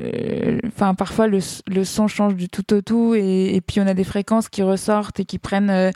euh, 0.00 0.58
enfin, 0.68 0.94
parfois 0.94 1.26
le, 1.26 1.38
le 1.68 1.84
son 1.84 2.08
change 2.08 2.34
du 2.36 2.48
tout 2.48 2.72
au 2.74 2.80
tout, 2.80 3.14
et, 3.14 3.54
et 3.54 3.60
puis 3.60 3.80
on 3.80 3.86
a 3.86 3.94
des 3.94 4.04
fréquences 4.04 4.48
qui 4.48 4.62
ressortent 4.62 5.20
et 5.20 5.24
qui 5.24 5.38
prennent 5.38 5.70
euh, 5.70 5.90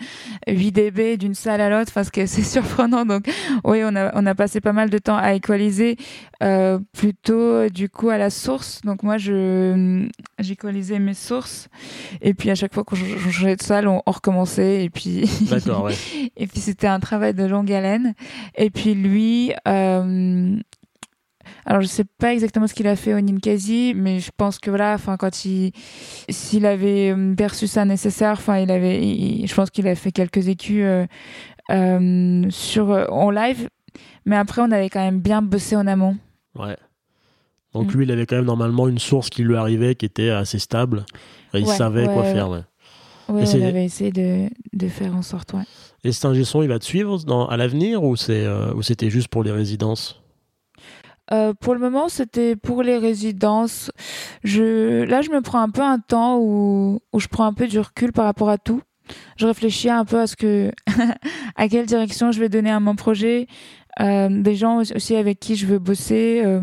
8 0.48 0.72
dB 0.72 1.16
d'une 1.16 1.34
salle 1.34 1.60
à 1.60 1.70
l'autre, 1.70 1.92
parce 1.94 2.10
que 2.10 2.26
c'est 2.26 2.42
surprenant. 2.42 3.04
Donc, 3.06 3.26
oui, 3.64 3.80
on 3.84 3.94
a, 3.96 4.10
on 4.14 4.26
a 4.26 4.34
passé 4.34 4.60
pas 4.60 4.72
mal 4.72 4.90
de 4.90 4.98
temps 4.98 5.16
à 5.16 5.34
équaliser, 5.34 5.96
plutôt 6.92 7.68
du 7.68 7.88
coup 7.88 8.08
à 8.10 8.18
la 8.18 8.30
source. 8.30 8.80
Donc 8.82 9.02
moi, 9.02 9.18
je, 9.18 10.06
j'équalisais 10.38 10.98
mes 10.98 11.14
sources, 11.14 11.68
et 12.20 12.34
puis 12.34 12.50
à 12.50 12.54
chaque 12.54 12.74
fois 12.74 12.84
qu'on 12.84 12.96
ch- 12.96 13.16
on 13.26 13.30
changeait 13.30 13.56
de 13.56 13.62
salle, 13.66 13.88
on, 13.88 14.02
on 14.06 14.10
recommençait, 14.10 14.84
et 14.84 14.90
puis. 14.90 15.28
Ouais. 15.50 15.94
Et 16.36 16.46
puis 16.46 16.60
c'était 16.60 16.86
un 16.86 17.00
travail 17.00 17.34
de 17.34 17.44
longue 17.44 17.72
haleine. 17.72 18.14
Et 18.56 18.70
puis 18.70 18.94
lui, 18.94 19.52
euh, 19.66 20.56
alors 21.64 21.80
je 21.80 21.86
sais 21.86 22.04
pas 22.18 22.32
exactement 22.32 22.66
ce 22.66 22.74
qu'il 22.74 22.86
a 22.86 22.96
fait 22.96 23.14
au 23.14 23.20
Ninkasi, 23.20 23.92
mais 23.94 24.20
je 24.20 24.30
pense 24.36 24.58
que 24.58 24.70
voilà, 24.70 24.94
enfin 24.94 25.16
quand 25.16 25.44
il, 25.44 25.72
s'il 26.28 26.66
avait 26.66 27.12
euh, 27.14 27.34
perçu 27.34 27.66
ça 27.66 27.84
nécessaire, 27.84 28.32
enfin 28.32 28.58
il 28.58 28.70
avait, 28.70 29.04
il- 29.06 29.46
je 29.46 29.54
pense 29.54 29.70
qu'il 29.70 29.86
a 29.88 29.94
fait 29.94 30.12
quelques 30.12 30.48
écus 30.48 30.82
euh, 30.84 31.06
euh, 31.70 32.44
sur 32.50 32.90
en 33.12 33.30
live, 33.30 33.68
mais 34.24 34.36
après 34.36 34.62
on 34.62 34.70
avait 34.70 34.88
quand 34.90 35.00
même 35.04 35.20
bien 35.20 35.42
bossé 35.42 35.76
en 35.76 35.86
amont. 35.86 36.16
Ouais. 36.58 36.76
Donc 37.74 37.92
Mm. 37.92 37.98
lui, 37.98 38.04
il 38.06 38.10
avait 38.12 38.26
quand 38.26 38.36
même 38.36 38.44
normalement 38.46 38.88
une 38.88 38.98
source 38.98 39.28
qui 39.28 39.42
lui 39.42 39.56
arrivait 39.56 39.94
qui 39.96 40.06
était 40.06 40.30
assez 40.30 40.58
stable. 40.58 41.04
Et 41.54 41.58
il 41.60 41.66
Ouais, 41.66 41.74
savait 41.76 42.06
ouais, 42.06 42.12
quoi 42.14 42.22
ouais. 42.22 42.32
faire. 42.32 42.48
C'est- 43.44 43.60
on 43.62 43.66
avait 43.66 43.84
essayé 43.84 44.12
de, 44.12 44.48
de 44.72 44.88
faire 44.88 45.14
en 45.16 45.22
sorte, 45.22 45.52
ouais. 45.54 45.62
Et 46.04 46.12
cet 46.12 46.24
ingé 46.26 46.44
son, 46.44 46.62
il 46.62 46.68
va 46.68 46.78
te 46.78 46.84
suivre 46.84 47.18
dans, 47.24 47.46
à 47.48 47.56
l'avenir 47.56 48.02
ou 48.04 48.14
c'est 48.16 48.44
euh, 48.44 48.72
ou 48.74 48.82
c'était 48.82 49.10
juste 49.10 49.28
pour 49.28 49.42
les 49.42 49.50
résidences? 49.50 50.22
Euh, 51.32 51.52
pour 51.54 51.74
le 51.74 51.80
moment, 51.80 52.08
c'était 52.08 52.54
pour 52.54 52.84
les 52.84 52.98
résidences. 52.98 53.90
Je, 54.44 55.02
là, 55.02 55.22
je 55.22 55.30
me 55.30 55.40
prends 55.40 55.60
un 55.60 55.70
peu 55.70 55.82
un 55.82 55.98
temps 55.98 56.38
où, 56.38 57.00
où 57.12 57.18
je 57.18 57.26
prends 57.26 57.46
un 57.46 57.52
peu 57.52 57.66
du 57.66 57.80
recul 57.80 58.12
par 58.12 58.26
rapport 58.26 58.48
à 58.48 58.58
tout. 58.58 58.80
Je 59.36 59.46
réfléchis 59.46 59.90
un 59.90 60.04
peu 60.04 60.20
à 60.20 60.26
ce 60.28 60.36
que, 60.36 60.70
à 61.56 61.68
quelle 61.68 61.86
direction 61.86 62.30
je 62.30 62.38
vais 62.38 62.48
donner 62.48 62.70
à 62.70 62.78
mon 62.78 62.94
projet, 62.94 63.48
euh, 64.00 64.28
des 64.30 64.54
gens 64.54 64.80
aussi 64.94 65.16
avec 65.16 65.40
qui 65.40 65.56
je 65.56 65.66
veux 65.66 65.78
bosser. 65.80 66.42
euh, 66.44 66.60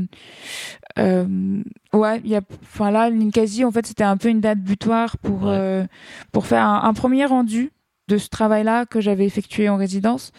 euh, 1.00 1.62
ouais, 1.94 2.22
il 2.24 2.30
y 2.30 2.36
a, 2.36 2.42
enfin 2.64 2.92
là, 2.92 3.10
Ninkasi, 3.10 3.66
en 3.66 3.72
fait, 3.72 3.86
c'était 3.88 4.04
un 4.04 4.18
peu 4.18 4.30
une 4.30 4.42
date 4.42 4.60
butoir 4.60 5.18
pour 5.18 5.44
Ouais. 5.44 5.50
euh, 5.58 5.86
pour 6.32 6.46
faire 6.46 6.64
un, 6.66 6.84
un 6.84 6.94
premier 6.94 7.26
rendu 7.26 7.72
de 8.08 8.18
ce 8.18 8.28
travail-là 8.30 8.86
que 8.86 9.02
j'avais 9.02 9.26
effectué 9.26 9.70
en 9.70 9.78
résidence 9.78 10.32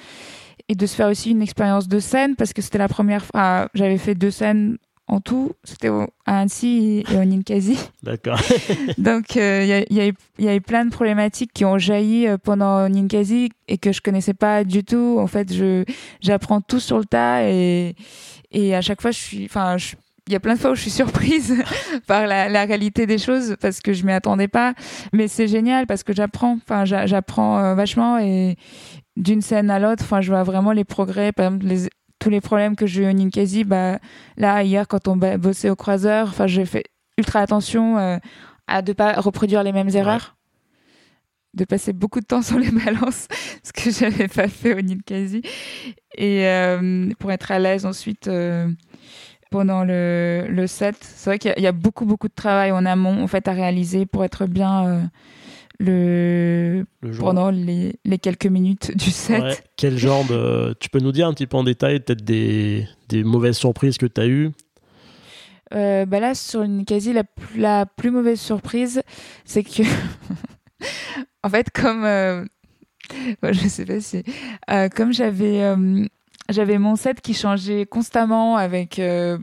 et 0.69 0.75
de 0.75 0.87
se 0.87 0.95
faire 0.95 1.09
aussi 1.09 1.31
une 1.31 1.43
expérience 1.43 1.89
de 1.89 1.99
scène 1.99 2.37
parce 2.37 2.53
que 2.53 2.63
c'était 2.63 2.79
la 2.79 2.89
première 2.89 3.23
fois. 3.25 3.31
ah, 3.35 3.69
J'avais 3.75 3.99
fait 3.99 4.15
deux 4.15 4.31
scènes 4.31 4.79
en 5.07 5.21
tout. 5.21 5.53
C'était 5.65 5.89
à 6.27 6.39
Annecy 6.41 7.05
et 7.11 7.17
au 7.17 7.25
Ninkasi. 7.25 7.79
D'accord. 8.03 8.41
Donc, 8.99 9.37
euh, 9.37 9.61
il 9.63 9.69
y, 9.69 9.73
a, 9.73 9.81
il 9.91 9.97
y, 9.97 10.01
a 10.01 10.07
eu- 10.09 10.15
il 10.39 10.45
y 10.45 10.49
a 10.49 10.55
eu 10.55 10.61
plein 10.61 10.85
de 10.87 10.91
problématiques 10.91 11.53
qui 11.53 11.65
ont 11.65 11.77
jailli 11.79 12.27
euh, 12.27 12.39
pendant 12.39 12.89
Ninkasi 12.89 13.51
et 13.69 13.77
que 13.77 13.93
je 13.93 14.01
connaissais 14.01 14.33
pas 14.35 14.65
du 14.65 14.85
tout. 14.85 15.17
En 15.19 15.27
fait, 15.27 15.53
je 15.53 15.85
j'apprends 16.23 16.61
tout 16.63 16.81
sur 16.81 16.99
le 16.99 17.05
tas 17.05 17.43
et, 17.51 17.95
et 18.53 18.75
à 18.75 18.81
chaque 18.81 19.03
fois, 19.03 19.11
je 19.11 19.19
suis. 19.19 19.45
Enfin, 19.45 19.77
je- 19.77 19.97
il 20.27 20.33
y 20.33 20.37
a 20.37 20.41
plein 20.41 20.55
de 20.55 20.59
fois 20.59 20.71
où 20.71 20.75
je 20.75 20.81
suis 20.81 20.91
surprise 20.91 21.55
par 22.07 22.27
la, 22.27 22.49
la 22.49 22.65
réalité 22.65 23.07
des 23.07 23.19
choses 23.19 23.57
parce 23.61 23.81
que 23.81 23.93
je 23.93 24.05
m'y 24.07 24.13
attendais 24.13 24.49
pas. 24.49 24.75
Mais 25.13 25.29
c'est 25.29 25.49
génial 25.49 25.87
parce 25.87 26.03
que 26.03 26.15
j'apprends. 26.15 26.59
Enfin, 26.65 26.85
j'a- 26.85 27.07
j'apprends 27.07 27.59
euh, 27.59 27.75
vachement 27.75 28.19
et 28.19 28.57
d'une 29.17 29.43
scène 29.43 29.71
à 29.71 29.79
l'autre, 29.79 30.03
enfin, 30.03 30.21
je 30.21 30.31
vois 30.31 30.43
vraiment 30.43 30.73
les 30.73 30.85
progrès. 30.85 31.31
Par 31.33 31.47
exemple, 31.47 31.67
les, 31.67 31.89
tous 32.19 32.31
les 32.31 32.41
problèmes 32.41 32.75
que 32.75 32.87
j'ai 32.87 33.03
eu 33.05 33.09
au 33.09 33.13
Ninkasi, 33.13 33.65
bah, 33.65 33.99
là, 34.37 34.63
hier, 34.65 34.89
quand 34.89 35.07
on 35.09 35.17
bossait 35.17 35.71
au 35.71 35.77
croiseur, 35.77 36.29
enfin, 36.29 36.47
j'ai 36.47 36.65
fait 36.65 36.85
ultra 37.19 37.41
attention 37.41 37.99
euh, 37.99 38.17
à 38.67 38.83
ne 38.83 38.93
pas 38.93 39.13
reproduire 39.21 39.63
les 39.63 39.73
mêmes 39.73 39.91
erreurs. 39.91 40.37
De 41.53 41.65
passer 41.65 41.93
beaucoup 41.93 42.19
de 42.21 42.25
temps 42.27 42.43
sur 42.51 42.59
les 42.59 42.71
balances, 42.73 43.29
ce 43.63 43.73
que 43.73 43.91
j'avais 43.91 44.27
pas 44.27 44.49
fait 44.49 44.75
au 44.75 44.81
Ninkasi. 44.81 45.43
Et 46.17 46.47
euh, 46.49 47.11
pour 47.21 47.31
être 47.31 47.53
à 47.53 47.59
l'aise 47.61 47.87
ensuite 47.87 48.27
euh, 48.27 48.67
pendant 49.55 49.85
le, 49.85 50.47
le 50.49 50.67
set. 50.67 50.97
C'est 51.01 51.31
vrai 51.31 51.39
qu'il 51.39 51.51
y 51.51 51.53
a- 51.53 51.59
il 51.59 51.63
y, 51.63 51.69
a 51.69 51.73
beaucoup, 51.73 52.07
beaucoup 52.07 52.27
de 52.27 52.35
travail 52.35 52.73
en 52.73 52.85
amont 52.85 53.23
en 53.23 53.29
fait, 53.29 53.47
à 53.47 53.53
réaliser 53.53 54.05
pour 54.05 54.25
être 54.25 54.47
bien 54.47 54.85
euh, 54.89 55.01
le, 55.79 56.85
pendant 57.21 57.51
les, 57.51 57.95
les 58.05 58.19
quelques 58.19 58.47
minutes 58.47 58.97
du 58.97 59.13
set. 59.13 59.41
Ouais. 59.43 59.57
Quel 59.77 59.97
genre 59.97 60.25
de. 60.25 60.75
Tu 60.81 60.89
peux 60.89 60.99
nous 60.99 61.13
dire 61.13 61.29
un 61.29 61.33
petit 61.35 61.47
peu 61.47 61.57
en 61.57 61.63
détail, 61.63 62.01
peut-être 62.01 62.25
des, 62.25 62.89
des 63.09 63.23
mauvaises 63.23 63.57
surprises 63.57 63.97
que 63.97 64.07
tu 64.07 64.21
as 64.21 64.27
eues? 64.27 64.51
Euh, 65.73 66.05
bah 66.05 66.19
là, 66.19 66.35
sur 66.35 66.63
une 66.63 66.85
quasi 66.85 67.13
la, 67.13 67.23
plus- 67.23 67.61
la 67.61 67.87
plus 67.87 68.11
mauvaise 68.11 68.41
surprise, 68.41 69.03
c'est 69.45 69.63
que, 69.63 69.83
en 71.45 71.49
fait, 71.49 71.71
comme 71.71 72.05
euh, 72.05 72.45
ouais, 73.43 73.53
je 73.55 73.69
sais 73.69 73.85
pas 73.85 74.01
si, 74.01 74.25
euh, 74.71 74.89
comme 74.89 75.13
j'avais 75.13 75.63
euh, 75.63 76.05
j'avais 76.49 76.79
mon 76.79 76.97
set 76.97 77.21
qui 77.21 77.35
changeait 77.35 77.87
constamment 77.87 78.57
avec 78.57 78.99
euh, 78.99 79.39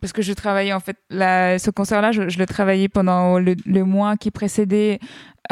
parce 0.00 0.12
que 0.12 0.22
je 0.22 0.32
travaillais 0.32 0.72
en 0.72 0.80
fait 0.80 0.96
la, 1.10 1.58
ce 1.58 1.70
concert-là, 1.70 2.12
je, 2.12 2.28
je 2.28 2.38
le 2.38 2.46
travaillais 2.46 2.88
pendant 2.88 3.38
le, 3.38 3.56
le 3.66 3.84
mois 3.84 4.16
qui 4.16 4.30
précédait 4.30 4.98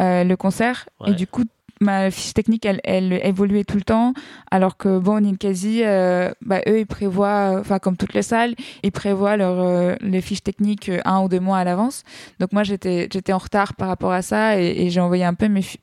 euh, 0.00 0.24
le 0.24 0.36
concert. 0.36 0.88
Ouais. 1.00 1.10
et 1.10 1.14
du 1.14 1.26
coup 1.26 1.42
ma 1.78 2.10
fiche 2.10 2.32
technique 2.32 2.64
elle, 2.64 2.80
elle 2.84 3.12
évoluait 3.22 3.64
tout 3.64 3.76
le 3.76 3.82
temps. 3.82 4.14
Alors 4.50 4.78
que 4.78 4.98
bon 4.98 5.20
Ninkasi 5.20 5.82
euh, 5.84 6.30
bah, 6.40 6.60
eux 6.66 6.78
ils 6.80 6.86
prévoient 6.86 7.58
enfin 7.60 7.78
comme 7.78 7.98
toutes 7.98 8.14
les 8.14 8.22
salles 8.22 8.54
ils 8.82 8.92
prévoient 8.92 9.36
leur, 9.36 9.60
euh, 9.60 9.94
les 10.00 10.22
fiches 10.22 10.42
techniques 10.42 10.90
un 11.04 11.20
ou 11.20 11.28
deux 11.28 11.40
mois 11.40 11.58
à 11.58 11.64
l'avance. 11.64 12.02
Donc 12.40 12.52
moi 12.52 12.62
j'étais 12.62 13.08
j'étais 13.12 13.34
en 13.34 13.38
retard 13.38 13.74
par 13.74 13.88
rapport 13.88 14.12
à 14.12 14.22
ça 14.22 14.58
et, 14.58 14.86
et 14.86 14.90
j'ai 14.90 15.00
envoyé 15.00 15.24
un 15.26 15.34
peu 15.34 15.48
mes 15.48 15.60
fi- 15.60 15.80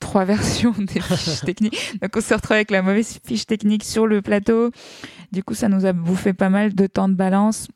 trois 0.00 0.24
versions 0.34 0.74
des 0.78 1.00
fiches 1.00 1.40
techniques 1.40 1.98
donc 2.00 2.16
on 2.16 2.20
se 2.20 2.34
retrouve 2.34 2.56
avec 2.56 2.70
la 2.70 2.82
mauvaise 2.82 3.18
fiche 3.24 3.46
technique 3.46 3.84
sur 3.84 4.06
le 4.06 4.22
plateau 4.22 4.70
du 5.32 5.42
coup 5.42 5.54
ça 5.54 5.68
nous 5.68 5.86
a 5.86 5.92
bouffé 5.92 6.32
pas 6.32 6.50
mal 6.50 6.74
de 6.74 6.86
temps 6.86 7.08
de 7.08 7.14
balance 7.14 7.68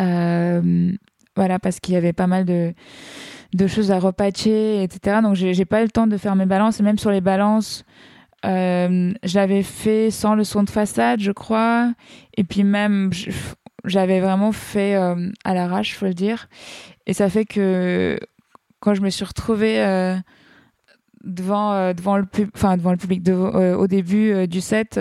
Euh, 0.00 0.92
voilà 1.34 1.58
parce 1.58 1.80
qu'il 1.80 1.94
y 1.94 1.96
avait 1.96 2.12
pas 2.12 2.26
mal 2.26 2.44
de 2.44 2.72
de 3.54 3.66
choses 3.66 3.90
à 3.90 3.98
repatcher, 3.98 4.82
etc. 4.82 5.20
Donc 5.22 5.34
j'ai 5.34 5.64
pas 5.64 5.80
eu 5.80 5.84
le 5.84 5.90
temps 5.90 6.06
de 6.06 6.16
faire 6.18 6.36
mes 6.36 6.46
balances 6.46 6.80
et 6.80 6.82
même 6.82 6.98
sur 6.98 7.10
les 7.10 7.20
balances, 7.22 7.84
euh, 8.44 9.12
je 9.24 9.34
l'avais 9.34 9.62
fait 9.62 10.10
sans 10.10 10.34
le 10.34 10.44
son 10.44 10.62
de 10.62 10.70
façade, 10.70 11.20
je 11.20 11.32
crois. 11.32 11.94
Et 12.36 12.44
puis 12.44 12.62
même 12.62 13.10
j'avais 13.84 14.20
vraiment 14.20 14.52
fait 14.52 14.94
à 14.94 15.54
l'arrache, 15.54 15.96
faut 15.96 16.06
le 16.06 16.14
dire. 16.14 16.48
Et 17.06 17.14
ça 17.14 17.28
fait 17.30 17.46
que 17.46 18.18
quand 18.80 18.94
je 18.94 19.00
me 19.00 19.10
suis 19.10 19.24
retrouvée 19.24 19.78
devant, 21.24 21.92
devant, 21.92 22.16
le 22.16 22.26
enfin, 22.54 22.76
devant 22.76 22.92
le 22.92 22.96
public. 22.96 23.28
Au 23.28 23.86
début 23.86 24.46
du 24.46 24.60
set, 24.60 24.98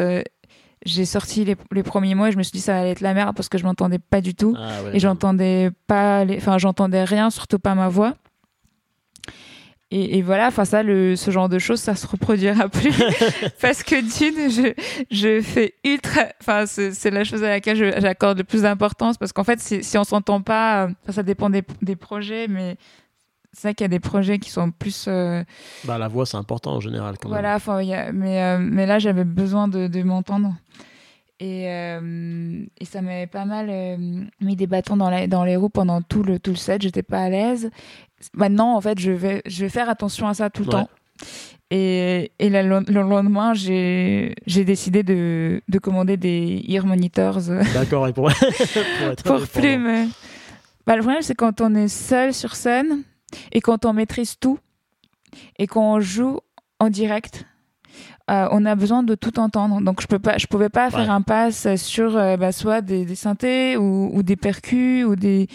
j'ai 0.86 1.06
sorti 1.06 1.44
les, 1.44 1.56
les, 1.72 1.84
premiers 1.84 2.16
mois 2.16 2.30
et 2.30 2.32
je 2.32 2.38
me 2.38 2.44
suis 2.44 2.52
dit 2.52 2.62
ça 2.62 2.78
allait 2.78 2.92
être 2.92 3.02
la 3.02 3.14
merde 3.14 3.36
parce 3.36 3.50
que 3.50 3.58
je 3.58 3.64
m'entendais 3.64 4.00
pas 4.00 4.22
du 4.22 4.36
tout. 4.36 4.56
Ah 4.58 4.80
et 4.94 5.00
j'entendais 5.00 5.72
pas 5.88 6.26
enfin 6.30 6.58
j'entendais 6.58 7.04
rien 7.04 7.30
surtout 7.30 7.60
pas 7.60 7.76
ma 7.76 7.90
voix. 7.90 8.16
Et, 9.90 10.18
et 10.18 10.22
voilà 10.22 10.48
enfin 10.48 10.66
ça 10.66 10.84
le 10.84 11.16
ce 11.16 11.32
genre 11.32 11.48
de 11.48 11.60
choses 11.60 11.80
ça 11.80 11.96
se 11.96 12.06
reproduira 12.06 12.70
plus. 12.70 12.94
Parce 13.62 13.84
que 13.84 13.96
d'une 13.96 14.50
je 14.50 14.74
je 15.10 15.42
fais 15.42 15.74
ultra 15.84 16.26
enfin 16.42 16.66
c'est 16.66 17.12
la 17.12 17.24
chose 17.24 17.44
à 17.44 17.50
laquelle 17.50 18.00
j'accorde 18.00 18.38
le 18.38 18.44
plus 18.44 18.62
d'importance 18.64 19.18
parce 19.18 19.34
qu'en 19.34 19.44
fait 19.44 19.60
si, 19.60 19.84
si 19.84 19.98
on 19.98 20.04
s'entend 20.04 20.42
pas 20.42 20.90
ça 21.10 21.24
dépend 21.24 21.50
des, 21.50 21.64
des 21.82 21.96
projets 21.96 22.48
mais 22.48 22.78
c'est 23.54 23.70
vrai 23.70 23.76
qu'il 23.76 23.86
y 23.86 23.86
a 23.86 23.90
des 23.90 24.00
projets 24.00 24.40
qui 24.40 24.50
sont 24.50 24.72
plus. 24.72 25.06
Euh, 25.08 25.44
bah, 25.86 25.98
la 25.98 26.08
voix, 26.08 26.26
c'est 26.26 26.38
important 26.38 26.76
en 26.76 26.80
général. 26.80 27.18
Quand 27.18 27.30
voilà, 27.30 27.58
mais, 28.14 28.44
euh, 28.44 28.60
mais 28.60 28.86
là, 28.86 29.00
j'avais 29.00 29.24
besoin 29.24 29.68
de, 29.68 29.88
de 29.88 30.04
m'entendre. 30.04 30.54
Et, 31.40 31.66
euh, 31.68 32.66
et, 32.80 32.86
ça 32.86 33.02
m'avait 33.02 33.28
pas 33.28 33.46
mal 33.46 33.72
mis 34.42 34.56
des 34.56 34.66
bâtons 34.66 34.98
dans, 34.98 35.10
la, 35.10 35.28
dans 35.28 35.44
les 35.44 35.56
roues 35.56 35.70
pendant 35.70 36.02
tout 36.02 36.24
le, 36.24 36.40
tout 36.40 36.52
le 36.52 36.58
set. 36.58 36.82
J'étais 36.82 37.04
pas 37.04 37.22
à 37.22 37.30
l'aise. 37.30 37.70
Maintenant, 38.34 38.76
en 38.76 38.82
fait, 38.82 39.00
je 39.00 39.12
vais, 39.12 39.42
je 39.46 39.66
vais 39.66 39.70
faire 39.70 39.90
attention 39.90 40.28
à 40.28 40.34
ça 40.34 40.50
tout 40.50 40.64
le 40.64 40.70
temps. 40.70 40.90
Et, 41.70 42.32
et 42.40 42.50
le, 42.50 42.62
lendemain, 42.62 43.54
j'ai 43.54 44.34
décidé 44.48 45.04
de, 45.04 45.62
de, 45.68 45.80
commander 45.80 46.18
des 46.18 46.64
ear 46.68 46.86
monitors. 46.86 47.40
D'accord, 47.74 48.08
et 48.08 48.14
pour, 48.14 48.32
pour, 49.00 49.08
être 49.12 49.24
pour 49.24 49.48
plus 49.48 49.78
Bah, 50.86 50.96
le 50.96 51.02
problème, 51.02 51.22
c'est 51.22 51.36
quand 51.36 51.60
on 51.60 51.76
est 51.76 51.88
seul 51.88 52.34
sur 52.34 52.56
scène, 52.56 53.04
et 53.52 53.62
quand 53.62 53.86
on 53.86 53.94
maîtrise 53.94 54.38
tout 54.40 54.60
et 55.58 55.68
qu'on 55.68 56.00
joue 56.00 56.40
en 56.80 56.90
direct, 56.90 57.46
euh, 58.30 58.48
on 58.52 58.66
a 58.66 58.76
besoin 58.76 59.04
de 59.04 59.16
tout 59.16 59.40
entendre. 59.40 59.82
Donc 59.82 60.02
je 60.02 60.08
peux 60.08 60.20
pas, 60.20 60.38
je 60.38 60.48
pouvais 60.48 60.70
pas 60.70 60.90
faire 60.90 61.10
un 61.12 61.22
pass 61.22 61.76
sur 61.76 62.18
euh, 62.18 62.36
bah, 62.36 62.52
soit 62.52 62.82
des, 62.82 63.16
synthés 63.16 63.78
ou, 63.78 64.22
des 64.22 64.36
percus 64.36 65.06
ou 65.06 65.16
des 65.16 65.48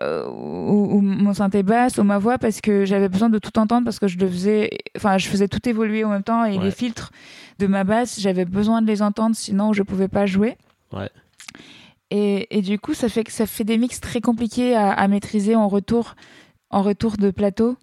euh, 0.00 0.28
ou, 0.28 1.00
mon 1.00 1.34
synthé 1.34 1.62
basse 1.62 1.98
ou 1.98 2.04
ma 2.04 2.18
voix 2.18 2.38
parce 2.38 2.60
que 2.60 2.84
j'avais 2.84 3.08
besoin 3.08 3.28
de 3.28 3.38
tout 3.38 3.58
entendre 3.58 3.84
parce 3.84 3.98
que 3.98 4.06
je 4.06 4.18
le 4.18 4.28
faisais, 4.28 4.70
enfin 4.96 5.18
je 5.18 5.28
faisais 5.28 5.48
tout 5.48 5.68
évoluer 5.68 6.04
en 6.04 6.10
même 6.10 6.22
temps 6.22 6.44
et 6.44 6.58
les 6.58 6.70
filtres 6.70 7.10
de 7.58 7.66
ma 7.66 7.84
basse, 7.84 8.20
j'avais 8.20 8.44
besoin 8.44 8.82
de 8.82 8.86
les 8.86 9.02
entendre 9.02 9.34
sinon 9.34 9.72
je 9.72 9.82
pouvais 9.82 10.08
pas 10.08 10.26
jouer. 10.26 10.56
Et, 12.14 12.58
et, 12.58 12.60
du 12.60 12.78
coup, 12.78 12.92
ça 12.92 13.08
fait 13.08 13.26
ça 13.30 13.46
fait 13.46 13.64
des 13.64 13.78
mix 13.78 13.98
très 13.98 14.20
compliqués 14.20 14.76
à, 14.76 14.92
à 14.92 15.08
maîtriser 15.08 15.56
en 15.56 15.66
retour 15.66 16.14
en 16.72 16.82
retour 16.82 17.16
de 17.16 17.30
plateau. 17.30 17.76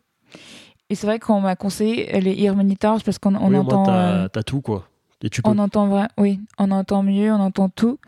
Et 0.89 0.95
c'est 0.95 1.05
vrai 1.05 1.19
qu'on 1.19 1.39
m'a 1.39 1.55
conseillé 1.55 2.19
les 2.19 2.33
ear 2.41 2.55
monitors 2.55 3.01
parce 3.03 3.19
qu'on 3.19 3.35
on 3.35 3.53
entend. 3.53 3.83
T'as, 3.83 4.25
euh, 4.25 4.41
tout 4.45 4.61
quoi. 4.61 4.87
Et 5.21 5.29
tu 5.29 5.41
On 5.43 5.59
entend 5.59 5.87
vrai, 5.87 6.07
oui, 6.17 6.39
on 6.57 6.71
entend 6.71 7.03
mieux, 7.03 7.31
on 7.31 7.39
entend 7.39 7.69
tout. 7.69 7.99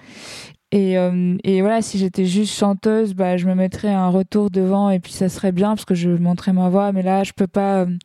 Et, 0.72 0.98
euh, 0.98 1.38
et 1.44 1.62
voilà, 1.62 1.82
si 1.82 1.98
j'étais 1.98 2.26
juste 2.26 2.58
chanteuse, 2.58 3.14
bah, 3.14 3.36
je 3.36 3.46
me 3.46 3.54
mettrais 3.54 3.90
un 3.94 4.08
retour 4.08 4.50
devant 4.50 4.90
et 4.90 5.00
puis 5.00 5.12
ça 5.12 5.28
serait 5.28 5.52
bien 5.52 5.70
parce 5.70 5.84
que 5.84 5.96
je 5.96 6.10
montrais 6.10 6.54
ma 6.54 6.70
voix. 6.70 6.94
Mais 6.94 7.04
là, 7.04 7.24
je 7.24 7.34
peux 7.34 7.48
pas, 7.48 7.82
euh, 7.82 7.98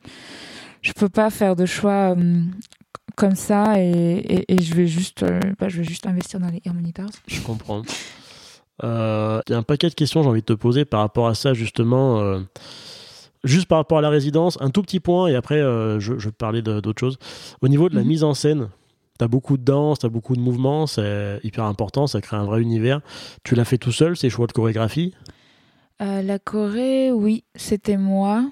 je 0.82 0.92
peux 0.92 1.08
pas 1.08 1.30
faire 1.30 1.54
de 1.54 1.64
choix 1.64 2.16
comme 3.14 3.36
ça 3.36 3.80
et, 3.80 4.44
et, 4.48 4.60
je 4.60 4.74
vais 4.74 4.88
juste, 4.88 5.24
bah, 5.58 5.68
je 5.68 5.78
vais 5.78 5.84
juste 5.84 6.06
investir 6.06 6.40
dans 6.40 6.50
les 6.50 6.60
ear 6.66 6.74
monitors. 6.74 7.06
Je 7.28 7.40
comprends. 7.40 7.82
Il 8.82 8.88
euh, 8.88 9.40
y 9.48 9.52
a 9.54 9.56
un 9.56 9.62
paquet 9.62 9.88
de 9.88 9.94
questions 9.94 10.22
j'ai 10.22 10.28
envie 10.28 10.42
de 10.42 10.46
te 10.46 10.52
poser 10.52 10.84
par 10.84 11.00
rapport 11.00 11.28
à 11.28 11.34
ça 11.34 11.54
justement. 11.54 12.20
Euh, 12.20 12.40
juste 13.44 13.68
par 13.68 13.78
rapport 13.78 13.98
à 13.98 14.00
la 14.00 14.10
résidence, 14.10 14.58
un 14.60 14.70
tout 14.70 14.82
petit 14.82 15.00
point 15.00 15.28
et 15.28 15.34
après 15.34 15.60
euh, 15.60 16.00
je, 16.00 16.18
je, 16.18 16.28
vais 16.28 16.32
parler 16.32 16.62
d'autres 16.62 16.98
choses. 16.98 17.18
Au 17.62 17.68
niveau 17.68 17.88
de 17.88 17.94
la 17.94 18.02
mhm. 18.02 18.08
mise 18.08 18.24
en 18.24 18.34
scène, 18.34 18.68
tu 19.18 19.24
as 19.24 19.28
beaucoup 19.28 19.56
de 19.56 19.62
danse, 19.62 20.00
tu 20.00 20.06
as 20.06 20.10
beaucoup 20.10 20.36
de 20.36 20.40
mouvements, 20.40 20.86
c'est 20.86 21.40
hyper 21.42 21.64
important, 21.64 22.06
ça 22.06 22.20
crée 22.20 22.36
un 22.36 22.44
vrai 22.44 22.60
univers. 22.60 23.00
Tu 23.44 23.54
l'as 23.54 23.64
fait 23.64 23.78
tout 23.78 23.92
seul, 23.92 24.16
ces 24.16 24.28
choix 24.28 24.46
de 24.46 24.52
chorégraphie? 24.52 25.14
La 25.98 26.38
Corée, 26.38 27.10
oui, 27.10 27.44
c'était 27.54 27.96
moi. 27.96 28.44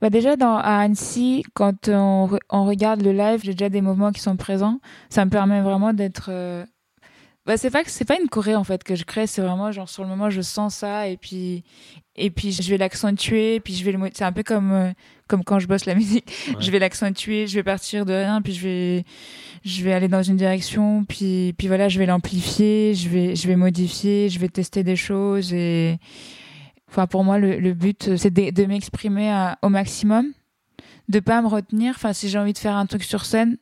Bah 0.00 0.08
déjà 0.08 0.36
dans, 0.36 0.56
à 0.56 0.78
Annecy, 0.78 1.44
quand 1.52 1.90
on, 1.90 2.30
on 2.48 2.64
regarde 2.64 3.02
le 3.02 3.12
live, 3.12 3.40
j'ai 3.44 3.52
déjà 3.52 3.68
des 3.68 3.82
mouvements 3.82 4.12
qui 4.12 4.22
sont 4.22 4.36
présents. 4.36 4.80
Ça 5.10 5.26
me 5.26 5.30
permet 5.30 5.60
vraiment 5.60 5.92
d'être 5.92 6.30
bah, 7.46 7.58
c'est 7.58 7.70
pas 7.70 7.82
c'est 7.86 8.06
pas 8.06 8.18
une 8.18 8.28
choré 8.28 8.54
en 8.54 8.64
fait 8.64 8.82
que 8.82 8.94
je 8.94 9.04
crée, 9.04 9.26
c'est 9.26 9.42
vraiment 9.42 9.70
genre 9.70 9.88
sur 9.88 10.02
le 10.02 10.08
moment 10.08 10.30
je 10.30 10.40
sens 10.40 10.76
ça 10.76 11.08
et 11.08 11.18
puis 11.18 11.62
et 12.16 12.30
puis 12.30 12.52
je 12.52 12.70
vais 12.70 12.78
l'accentuer, 12.78 13.60
puis 13.60 13.74
je 13.74 13.84
vais 13.84 13.92
le 13.92 13.98
c'est 14.14 14.24
un 14.24 14.32
peu 14.32 14.42
comme 14.42 14.72
euh, 14.72 14.92
comme 15.28 15.44
quand 15.44 15.58
je 15.58 15.66
bosse 15.66 15.84
la 15.84 15.94
musique, 15.96 16.32
je 16.58 16.70
vais 16.70 16.78
l'accentuer, 16.78 17.46
je 17.46 17.54
vais 17.56 17.62
partir 17.62 18.06
de 18.06 18.14
rien, 18.14 18.40
puis 18.40 18.54
je 18.54 18.66
vais 18.66 19.04
je 19.62 19.84
vais 19.84 19.92
aller 19.92 20.08
dans 20.08 20.22
une 20.22 20.36
direction, 20.36 21.04
puis 21.04 21.54
puis 21.58 21.68
voilà, 21.68 21.88
je 21.90 21.98
vais 21.98 22.06
l'amplifier, 22.06 22.94
je 22.94 23.10
vais 23.10 23.36
je 23.36 23.46
vais 23.46 23.56
modifier, 23.56 24.30
je 24.30 24.38
vais 24.38 24.48
tester 24.48 24.82
des 24.82 24.96
choses 24.96 25.52
et 25.52 25.98
enfin 26.88 27.06
pour 27.06 27.24
moi 27.24 27.38
le, 27.38 27.58
le 27.58 27.74
but 27.74 28.16
c'est 28.16 28.32
de, 28.32 28.52
de 28.52 28.64
m'exprimer 28.64 29.52
au 29.60 29.68
maximum, 29.68 30.32
de 31.10 31.20
pas 31.20 31.42
me 31.42 31.48
retenir, 31.48 31.92
enfin 31.94 32.14
si 32.14 32.30
j'ai 32.30 32.38
envie 32.38 32.54
de 32.54 32.58
faire 32.58 32.76
un 32.76 32.86
truc 32.86 33.02
sur 33.02 33.26
scène, 33.26 33.58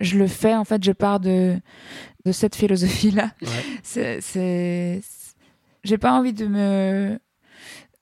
je 0.00 0.18
le 0.18 0.26
fais 0.26 0.54
en 0.54 0.64
fait, 0.64 0.82
je 0.82 0.92
pars 0.92 1.20
de 1.20 1.56
de 2.24 2.32
cette 2.32 2.56
philosophie-là. 2.56 3.30
C'est, 3.82 5.00
j'ai 5.84 5.98
pas 5.98 6.12
envie 6.12 6.32
de 6.32 6.46
me, 6.46 7.18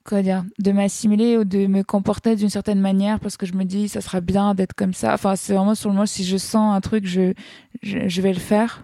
quoi 0.05 0.21
dire, 0.21 0.43
de 0.59 0.71
m'assimiler 0.71 1.37
ou 1.37 1.43
de 1.43 1.67
me 1.67 1.83
comporter 1.83 2.35
d'une 2.35 2.49
certaine 2.49 2.79
manière 2.79 3.19
parce 3.19 3.37
que 3.37 3.45
je 3.45 3.53
me 3.53 3.63
dis 3.63 3.89
ça 3.89 4.01
sera 4.01 4.21
bien 4.21 4.55
d'être 4.55 4.73
comme 4.73 4.93
ça. 4.93 5.13
Enfin, 5.13 5.35
c'est 5.35 5.53
vraiment 5.53 5.75
sur 5.75 5.89
le 5.89 5.95
moment 5.95 6.05
si 6.05 6.23
je 6.23 6.37
sens 6.37 6.75
un 6.75 6.81
truc, 6.81 7.05
je, 7.05 7.33
je, 7.81 8.21
vais 8.21 8.33
le 8.33 8.39
faire. 8.39 8.83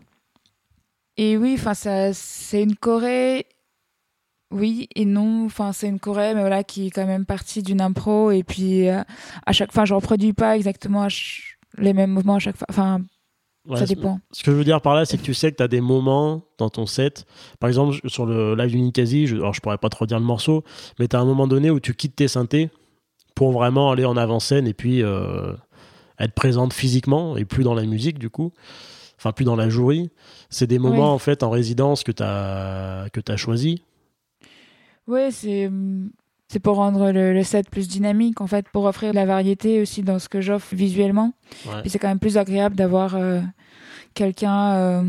Et 1.17 1.38
oui, 1.38 1.56
enfin, 1.58 1.73
ça, 1.73 2.13
c'est 2.13 2.63
une 2.63 2.75
Corée. 2.75 3.45
Oui 4.52 4.89
et 4.95 5.06
non, 5.06 5.45
enfin 5.45 5.73
c'est 5.73 5.88
une 5.88 5.99
Corée, 5.99 6.34
mais 6.34 6.39
voilà 6.39 6.63
qui 6.63 6.88
est 6.88 6.89
quand 6.89 7.06
même 7.06 7.25
partie 7.25 7.62
d'une 7.62 7.82
impro 7.82 8.32
et 8.32 8.41
puis 8.41 8.89
euh, 8.89 9.04
à 9.45 9.52
chaque 9.52 9.71
fois 9.71 9.86
je 9.86 9.93
reproduis 9.93 10.34
pas 10.34 10.58
exactement 10.58 11.08
les 11.78 11.93
mêmes 11.93 12.10
mouvements 12.10 12.36
à 12.36 12.39
chaque 12.39 12.58
fois. 12.58 12.65
Enfin 12.67 13.02
ça 13.77 13.86
dépend. 13.86 14.19
Ce 14.32 14.43
que 14.43 14.51
je 14.51 14.55
veux 14.55 14.63
dire 14.63 14.82
par 14.82 14.95
là, 14.95 15.05
c'est 15.05 15.17
que 15.17 15.23
tu 15.23 15.34
sais 15.34 15.51
que 15.51 15.58
tu 15.58 15.63
as 15.63 15.67
des 15.67 15.82
moments 15.82 16.41
dans 16.58 16.69
ton 16.69 16.86
set. 16.86 17.25
Par 17.60 17.67
exemple, 17.67 17.97
sur 18.08 18.25
le 18.25 18.55
live 18.55 18.71
du 18.71 18.82
Ninkasi, 18.82 19.27
je, 19.27 19.36
alors 19.36 19.53
je 19.53 19.62
pourrais 19.62 19.77
pas 19.77 19.89
trop 19.89 20.05
dire 20.05 20.19
le 20.19 20.25
morceau, 20.25 20.63
mais 20.99 21.08
tu 21.08 21.15
as 21.15 21.19
un 21.19 21.25
moment 21.25 21.47
donné 21.47 21.69
où 21.69 21.79
tu 21.79 21.93
quittes 21.93 22.15
tes 22.15 22.27
synthés 22.27 22.69
pour 23.36 23.51
vraiment 23.51 23.91
aller 23.91 24.05
en 24.05 24.17
avant-scène 24.17 24.67
et 24.67 24.73
puis 24.73 25.03
euh, 25.03 25.53
être 26.19 26.34
présente 26.34 26.73
physiquement 26.73 27.38
et 27.38 27.45
plus 27.45 27.63
dans 27.63 27.73
la 27.73 27.84
musique 27.84 28.19
du 28.19 28.29
coup. 28.29 28.51
Enfin, 29.17 29.34
plus 29.34 29.43
dans 29.43 29.58
la 29.58 29.69
jouerie. 29.69 30.10
C'est 30.49 30.67
des 30.67 30.79
moments 30.79 31.13
en 31.13 31.19
fait 31.19 31.43
en 31.43 31.49
résidence 31.49 32.03
que 32.03 32.12
tu 32.12 32.23
as, 32.23 33.08
que 33.12 33.19
as 33.29 33.38
choisi. 33.38 33.84
Oui, 35.08 35.32
c'est. 35.32 35.69
C'est 36.51 36.59
pour 36.59 36.77
rendre 36.77 37.12
le, 37.12 37.43
set 37.43 37.69
plus 37.69 37.88
dynamique, 37.88 38.41
en 38.41 38.47
fait, 38.47 38.67
pour 38.69 38.85
offrir 38.85 39.12
de 39.12 39.15
la 39.15 39.27
variété 39.27 39.81
aussi 39.81 40.01
dans 40.01 40.17
ce 40.17 40.27
que 40.27 40.41
j'offre 40.41 40.73
visuellement. 40.73 41.33
Puis 41.81 41.91
c'est 41.91 41.99
quand 41.99 42.07
même 42.07 42.19
plus 42.19 42.39
agréable 42.39 42.75
d'avoir 42.75 43.15
euh, 43.15 43.39
quelqu'un 44.15 44.73
euh, 44.73 45.03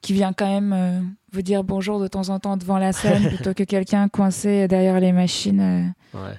qui 0.00 0.14
vient 0.14 0.32
quand 0.32 0.48
même 0.48 0.72
euh, 0.72 1.00
vous 1.32 1.42
dire 1.42 1.64
bonjour 1.64 2.00
de 2.00 2.08
temps 2.08 2.30
en 2.30 2.40
temps 2.40 2.56
devant 2.56 2.78
la 2.78 2.94
scène 2.94 3.28
plutôt 3.28 3.52
que 3.52 3.62
quelqu'un 3.62 4.08
coincé 4.08 4.68
derrière 4.68 4.98
les 4.98 5.12
machines 5.12 5.94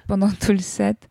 pendant 0.08 0.28
tout 0.28 0.52
le 0.52 0.58
set. 0.58 1.08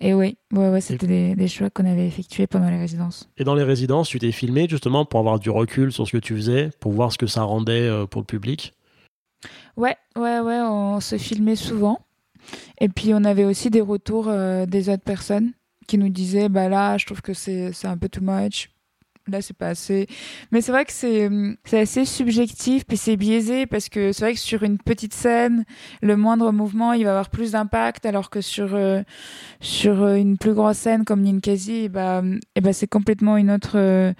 Et 0.00 0.12
oui, 0.12 0.36
ouais, 0.52 0.70
ouais, 0.70 0.80
c'était 0.80 1.36
des, 1.36 1.48
choix 1.48 1.70
qu'on 1.70 1.84
avait 1.84 2.08
effectués 2.08 2.48
pendant 2.48 2.70
les 2.70 2.78
résidences. 2.78 3.30
Et 3.36 3.44
dans 3.44 3.54
les 3.54 3.62
résidences, 3.62 4.08
tu 4.08 4.18
t'es 4.18 4.32
filmé 4.32 4.66
justement 4.68 5.04
pour 5.04 5.20
avoir 5.20 5.38
du 5.38 5.50
recul 5.50 5.92
sur 5.92 6.08
ce 6.08 6.12
que 6.12 6.18
tu 6.18 6.34
faisais, 6.34 6.70
pour 6.80 6.90
voir 6.90 7.12
ce 7.12 7.18
que 7.18 7.28
ça 7.28 7.44
rendait 7.44 7.88
pour 8.10 8.20
le 8.20 8.26
public? 8.26 8.74
Ouais, 9.76 9.96
ouais, 10.16 10.40
ouais, 10.40 10.60
on 10.60 10.98
se 10.98 11.18
filmait 11.18 11.54
souvent. 11.54 12.00
Et 12.80 12.88
puis 12.88 13.12
on 13.14 13.24
avait 13.24 13.44
aussi 13.44 13.70
des 13.70 13.80
retours 13.80 14.26
euh, 14.28 14.66
des 14.66 14.88
autres 14.88 15.02
personnes 15.02 15.52
qui 15.86 15.98
nous 15.98 16.08
disaient 16.08 16.48
bah 16.48 16.68
là 16.68 16.96
je 16.98 17.06
trouve 17.06 17.20
que 17.22 17.34
c'est 17.34 17.72
un 17.84 17.96
peu 17.96 18.08
too 18.08 18.22
much. 18.22 18.70
Là 19.28 19.42
c'est 19.42 19.56
pas 19.56 19.68
assez. 19.68 20.06
Mais 20.50 20.60
c'est 20.60 20.72
vrai 20.72 20.84
que 20.84 20.92
c'est 20.92 21.28
c'est 21.64 21.80
assez 21.80 22.04
subjectif 22.04 22.84
puis 22.86 22.96
c'est 22.96 23.16
biaisé 23.16 23.66
parce 23.66 23.88
que 23.88 24.12
c'est 24.12 24.24
vrai 24.24 24.34
que 24.34 24.40
sur 24.40 24.62
une 24.62 24.78
petite 24.78 25.14
scène 25.14 25.64
le 26.00 26.16
moindre 26.16 26.52
mouvement 26.52 26.92
il 26.92 27.04
va 27.04 27.10
avoir 27.10 27.30
plus 27.30 27.52
d'impact 27.52 28.06
alors 28.06 28.30
que 28.30 28.40
sur 28.40 28.74
euh, 28.74 29.02
sur 29.60 30.06
une 30.08 30.38
plus 30.38 30.54
grosse 30.54 30.78
scène 30.78 31.04
comme 31.04 31.22
Ninkasi 31.22 31.88
bah 31.88 32.22
et 32.56 32.60
bah 32.60 32.72
c'est 32.72 32.88
complètement 32.88 33.36
une 33.36 33.50
autre 33.50 33.76
euh, 33.76 34.12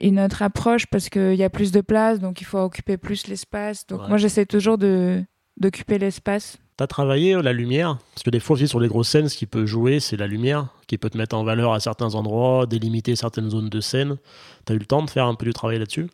une 0.00 0.20
autre 0.20 0.42
approche 0.42 0.86
parce 0.86 1.08
qu'il 1.08 1.34
y 1.34 1.44
a 1.44 1.50
plus 1.50 1.72
de 1.72 1.80
place 1.80 2.20
donc 2.20 2.40
il 2.40 2.44
faut 2.44 2.58
occuper 2.58 2.96
plus 2.96 3.26
l'espace. 3.26 3.86
Donc 3.86 4.08
moi 4.08 4.16
j'essaie 4.16 4.46
toujours 4.46 4.78
de 4.78 5.22
d'occuper 5.58 5.98
l'espace 5.98 6.58
T'as 6.76 6.86
travaillé 6.86 7.34
euh, 7.34 7.42
la 7.42 7.52
lumière? 7.52 7.98
Parce 8.14 8.22
que 8.22 8.30
des 8.30 8.40
fois 8.40 8.54
aussi 8.54 8.66
sur 8.66 8.80
les 8.80 8.88
grosses 8.88 9.08
scènes, 9.08 9.28
ce 9.28 9.36
qui 9.36 9.46
peut 9.46 9.66
jouer, 9.66 10.00
c'est 10.00 10.16
la 10.16 10.26
lumière, 10.26 10.68
qui 10.86 10.98
peut 10.98 11.10
te 11.10 11.18
mettre 11.18 11.36
en 11.36 11.44
valeur 11.44 11.72
à 11.72 11.80
certains 11.80 12.14
endroits, 12.14 12.66
délimiter 12.66 13.14
certaines 13.14 13.50
zones 13.50 13.68
de 13.68 13.80
scène. 13.80 14.16
T'as 14.64 14.74
eu 14.74 14.78
le 14.78 14.86
temps 14.86 15.02
de 15.02 15.10
faire 15.10 15.26
un 15.26 15.34
peu 15.34 15.44
du 15.46 15.52
travail 15.52 15.78
là-dessus? 15.78 16.08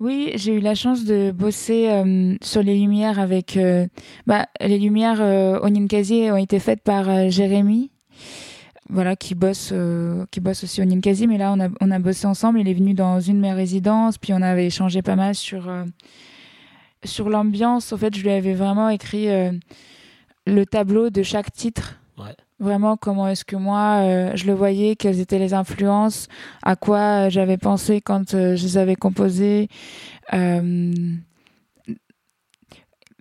Oui, 0.00 0.32
j'ai 0.36 0.54
eu 0.54 0.60
la 0.60 0.74
chance 0.74 1.04
de 1.04 1.30
bosser 1.30 1.90
euh, 1.90 2.34
sur 2.40 2.62
les 2.62 2.78
lumières 2.78 3.18
avec. 3.18 3.58
euh, 3.58 3.86
bah, 4.26 4.46
les 4.58 4.78
lumières 4.78 5.20
euh, 5.20 5.60
ont 5.60 6.36
été 6.36 6.58
faites 6.58 6.82
par 6.82 7.28
Jérémy, 7.30 7.90
voilà, 8.88 9.14
qui 9.14 9.34
bosse, 9.34 9.74
qui 10.30 10.40
bosse 10.40 10.64
aussi 10.64 10.80
au. 10.80 10.86
Mais 10.86 11.36
là, 11.36 11.52
on 11.54 11.60
a, 11.60 11.68
on 11.82 11.90
a 11.90 11.98
bossé 11.98 12.26
ensemble. 12.26 12.60
Il 12.60 12.68
est 12.68 12.74
venu 12.74 12.94
dans 12.94 13.20
une 13.20 13.36
de 13.36 13.40
mes 13.42 13.52
résidences, 13.52 14.16
puis 14.16 14.32
on 14.32 14.40
avait 14.40 14.66
échangé 14.66 15.02
pas 15.02 15.16
mal 15.16 15.34
sur 15.34 15.70
sur 17.04 17.28
l'ambiance. 17.30 17.92
En 17.92 17.96
fait, 17.96 18.14
je 18.16 18.22
lui 18.22 18.30
avais 18.30 18.54
vraiment 18.54 18.88
écrit 18.88 19.28
euh, 19.28 19.52
le 20.46 20.64
tableau 20.66 21.10
de 21.10 21.22
chaque 21.22 21.52
titre. 21.52 21.98
Ouais. 22.18 22.34
Vraiment, 22.58 22.96
comment 22.98 23.26
est-ce 23.28 23.44
que 23.46 23.56
moi 23.56 24.00
euh, 24.02 24.32
je 24.34 24.46
le 24.46 24.52
voyais, 24.52 24.94
quelles 24.94 25.20
étaient 25.20 25.38
les 25.38 25.54
influences, 25.54 26.28
à 26.62 26.76
quoi 26.76 27.26
euh, 27.26 27.30
j'avais 27.30 27.56
pensé 27.56 28.00
quand 28.02 28.32
je 28.32 28.62
les 28.62 28.76
avais 28.76 28.96
composés. 28.96 29.68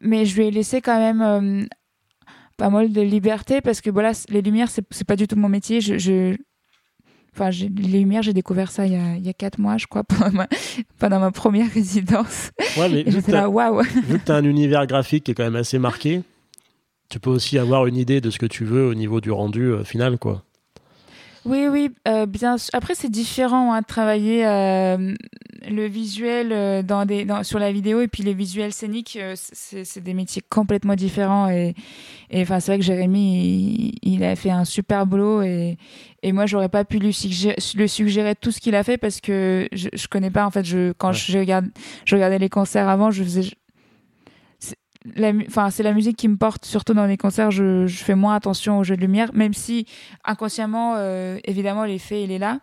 Mais 0.01 0.25
je 0.25 0.36
lui 0.36 0.47
ai 0.47 0.51
laissé 0.51 0.82
quand 0.82 0.97
même 0.99 1.67
pas 2.57 2.69
mal 2.69 2.91
de 2.91 3.01
liberté 3.01 3.61
parce 3.61 3.82
que 3.82 3.89
voilà, 3.89 4.11
les 4.30 4.41
lumières, 4.41 4.69
c'est 4.69 4.86
c'est 4.91 5.05
pas 5.07 5.15
du 5.15 5.27
tout 5.27 5.36
mon 5.38 5.49
métier. 5.49 5.82
Je, 5.82 5.97
je- 5.97 6.38
Enfin, 7.40 7.52
j'ai- 7.52 7.70
les 7.70 8.00
lumières, 8.00 8.22
j'ai 8.22 8.34
découvert 8.34 8.70
ça 8.70 8.86
il 8.86 8.92
y, 8.94 8.96
a, 8.98 9.16
il 9.16 9.26
y 9.26 9.30
a 9.30 9.34
quatre 9.34 9.60
mois, 9.60 9.78
je 9.78 9.88
crois, 9.88 10.04
pendant 10.08 10.32
ma, 10.32 10.48
pendant 11.00 11.20
ma 11.20 11.32
première 11.32 11.72
résidence. 11.72 12.52
Ouais, 12.78 12.90
mais 12.90 13.00
Et 13.00 13.04
vu 13.04 13.06
que 13.06 13.12
j'étais 13.12 13.32
t'as- 13.32 13.42
là, 13.44 13.50
waouh! 13.50 13.82
vu 13.84 14.20
que 14.20 14.26
tu 14.26 14.32
as 14.32 14.36
un 14.36 14.44
univers 14.44 14.86
graphique 14.88 15.24
qui 15.24 15.32
est 15.32 15.36
quand 15.36 15.44
même 15.46 15.56
assez 15.56 15.80
marqué, 15.80 16.22
tu 17.10 17.20
peux 17.20 17.30
aussi 17.30 17.58
avoir 17.58 17.86
une 17.88 17.96
idée 17.96 18.20
de 18.22 18.30
ce 18.30 18.38
que 18.40 18.46
tu 18.46 18.66
veux 18.66 18.86
au 18.88 18.94
niveau 18.94 19.22
du 19.22 19.32
rendu 19.32 19.64
euh, 19.72 19.84
final, 19.84 20.18
quoi. 20.18 20.44
Oui, 21.46 21.68
oui, 21.70 21.90
euh, 22.08 22.26
bien 22.26 22.58
sûr. 22.58 22.70
Après, 22.74 22.96
c'est 22.96 23.10
différent 23.10 23.74
hein, 23.74 23.80
de 23.82 23.86
travailler 23.86 24.46
euh, 24.46 25.14
le 25.70 25.86
visuel 25.88 26.52
euh, 26.52 26.84
dans 26.84 27.06
des, 27.06 27.24
dans, 27.24 27.44
sur 27.44 27.60
la 27.60 27.72
vidéo 27.72 28.02
et 28.02 28.08
puis 28.10 28.24
les 28.24 28.34
visuels 28.34 28.74
scéniques, 28.74 29.18
euh, 29.20 29.36
c'est 29.36 30.04
des 30.04 30.14
métiers 30.14 30.42
complètement 30.50 30.96
différents. 30.96 31.50
Et, 31.50 31.76
et 32.30 32.42
enfin, 32.42 32.60
c'est 32.60 32.72
vrai 32.74 32.80
que 32.80 32.84
Jérémy, 32.86 33.94
il, 34.04 34.14
il 34.16 34.24
a 34.26 34.36
fait 34.36 34.52
un 34.52 34.66
super 34.66 35.06
boulot 35.06 35.42
et, 35.42 35.78
et 36.24 36.34
moi, 36.34 36.46
j'aurais 36.46 36.70
pas 36.70 36.84
pu 36.84 37.00
lui 37.00 37.14
suggérer, 37.14 37.56
le 37.76 37.88
suggérer 37.88 38.36
tout 38.36 38.52
ce 38.52 38.60
qu'il 38.60 38.76
a 38.76 38.84
fait 38.84 38.98
parce 38.98 39.22
que 39.22 39.70
je, 39.72 39.88
je 39.94 40.08
connais 40.08 40.32
pas. 40.32 40.46
En 40.46 40.52
fait, 40.52 40.66
je, 40.66 40.92
quand 40.92 41.10
Ouais. 41.10 41.14
je, 41.14 41.38
regarde, 41.40 41.68
je 42.06 42.16
regardais 42.16 42.40
les 42.40 42.50
concerts 42.50 42.90
avant, 42.90 43.12
je 43.12 43.24
faisais. 43.24 43.50
C'est 45.14 45.20
la 45.22 45.34
mu- 45.34 45.45
Enfin, 45.47 45.70
c'est 45.70 45.84
la 45.84 45.93
musique 45.93 46.18
qui 46.18 46.28
me 46.28 46.38
porte, 46.38 46.66
surtout 46.66 46.93
dans 46.93 47.05
les 47.05 47.18
concerts. 47.18 47.51
Je, 47.51 47.88
je 47.88 48.03
fais 48.03 48.16
moins 48.16 48.36
attention 48.36 48.80
aux 48.80 48.84
jeux 48.84 48.95
de 48.95 49.01
lumière, 49.01 49.32
même 49.34 49.53
si 49.53 49.86
inconsciemment, 50.24 50.95
euh, 50.97 51.38
évidemment, 51.45 51.84
l'effet, 51.86 52.24
il 52.24 52.32
est 52.32 52.38
là. 52.39 52.60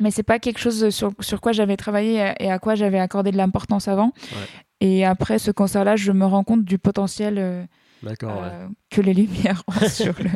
Mais 0.00 0.10
c'est 0.10 0.22
pas 0.22 0.38
quelque 0.38 0.58
chose 0.58 0.88
sur, 0.90 1.12
sur 1.20 1.40
quoi 1.40 1.52
j'avais 1.52 1.76
travaillé 1.76 2.32
et 2.40 2.50
à 2.50 2.58
quoi 2.58 2.74
j'avais 2.74 2.98
accordé 2.98 3.30
de 3.30 3.36
l'importance 3.36 3.88
avant. 3.88 4.06
Ouais. 4.32 4.46
Et 4.80 5.04
après 5.04 5.38
ce 5.38 5.50
concert-là, 5.50 5.94
je 5.96 6.10
me 6.12 6.24
rends 6.26 6.42
compte 6.44 6.64
du 6.64 6.78
potentiel 6.78 7.38
euh, 7.38 7.62
ouais. 8.02 8.14
euh, 8.24 8.66
que 8.90 9.00
les 9.00 9.14
lumières 9.14 9.62
ont 9.68 9.88
sur 9.88 10.14
le. 10.18 10.30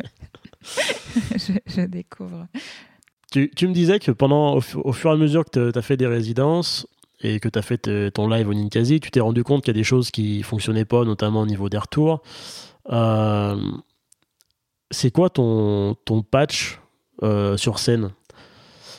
je, 1.35 1.53
je 1.65 1.81
découvre. 1.81 2.47
Tu, 3.31 3.51
tu 3.55 3.67
me 3.67 3.73
disais 3.73 3.99
que 3.99 4.11
pendant, 4.11 4.55
au, 4.57 4.61
au 4.83 4.93
fur 4.93 5.09
et 5.09 5.13
à 5.13 5.17
mesure 5.17 5.43
que 5.43 5.71
tu 5.71 5.77
as 5.77 5.81
fait 5.81 5.97
des 5.97 6.07
résidences 6.07 6.87
et 7.21 7.39
que 7.39 7.49
tu 7.49 7.57
as 7.57 7.61
fait 7.61 7.77
te- 7.79 8.09
ton 8.09 8.27
live 8.27 8.47
au 8.49 8.53
Ninkasi, 8.53 8.99
tu 8.99 9.09
t'es 9.11 9.19
rendu 9.19 9.43
compte 9.43 9.63
qu'il 9.63 9.73
y 9.73 9.77
a 9.77 9.79
des 9.79 9.83
choses 9.83 10.11
qui 10.11 10.43
fonctionnaient 10.43 10.85
pas, 10.85 11.03
notamment 11.03 11.41
au 11.41 11.45
niveau 11.45 11.69
des 11.69 11.77
retours. 11.77 12.21
Euh, 12.91 13.59
c'est 14.91 15.11
quoi 15.11 15.29
ton, 15.29 15.95
ton 16.05 16.21
patch 16.21 16.79
euh, 17.23 17.57
sur 17.57 17.79
scène? 17.79 18.11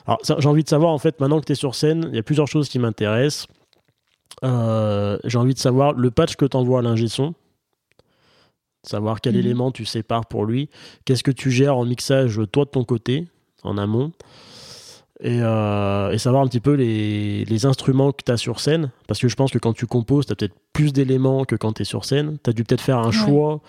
Alors, 0.06 0.18
j'ai 0.24 0.48
envie 0.48 0.64
de 0.64 0.68
savoir, 0.68 0.92
en 0.92 0.98
fait, 0.98 1.20
maintenant 1.20 1.38
que 1.40 1.44
tu 1.46 1.52
es 1.52 1.54
sur 1.54 1.74
scène, 1.74 2.08
il 2.10 2.16
y 2.16 2.18
a 2.18 2.22
plusieurs 2.22 2.48
choses 2.48 2.68
qui 2.68 2.78
m'intéressent. 2.78 3.46
Euh, 4.44 5.18
j'ai 5.24 5.38
envie 5.38 5.54
de 5.54 5.58
savoir 5.58 5.92
le 5.92 6.10
patch 6.10 6.36
que 6.36 6.44
tu 6.46 6.56
envoies 6.56 6.78
à 6.78 6.82
l'ingé 6.82 7.08
son, 7.08 7.34
savoir 8.82 9.20
quel 9.20 9.34
Mhm. 9.34 9.40
élément 9.40 9.70
tu 9.72 9.84
sépares 9.84 10.26
pour 10.26 10.44
lui, 10.44 10.70
qu'est-ce 11.04 11.22
que 11.22 11.30
tu 11.30 11.50
gères 11.50 11.76
en 11.76 11.84
mixage, 11.84 12.40
toi, 12.52 12.64
de 12.64 12.70
ton 12.70 12.84
côté, 12.84 13.26
en 13.64 13.76
amont, 13.76 14.12
et, 15.20 15.40
euh, 15.42 16.10
et 16.12 16.18
savoir 16.18 16.42
un 16.42 16.46
petit 16.46 16.60
peu 16.60 16.74
les, 16.74 17.44
les 17.44 17.66
instruments 17.66 18.12
que 18.12 18.22
tu 18.24 18.30
as 18.32 18.36
sur 18.36 18.60
scène, 18.60 18.90
parce 19.06 19.20
que 19.20 19.28
je 19.28 19.34
pense 19.34 19.50
que 19.50 19.58
quand 19.58 19.72
tu 19.72 19.86
composes, 19.86 20.26
tu 20.26 20.32
as 20.32 20.36
peut-être 20.36 20.54
plus 20.72 20.92
d'éléments 20.92 21.44
que 21.44 21.56
quand 21.56 21.72
tu 21.72 21.82
es 21.82 21.84
sur 21.84 22.04
scène, 22.04 22.38
tu 22.42 22.50
as 22.50 22.52
dû 22.52 22.64
peut-être 22.64 22.80
faire 22.80 22.98
un 22.98 23.06
Ouais. 23.06 23.12
choix 23.12 23.60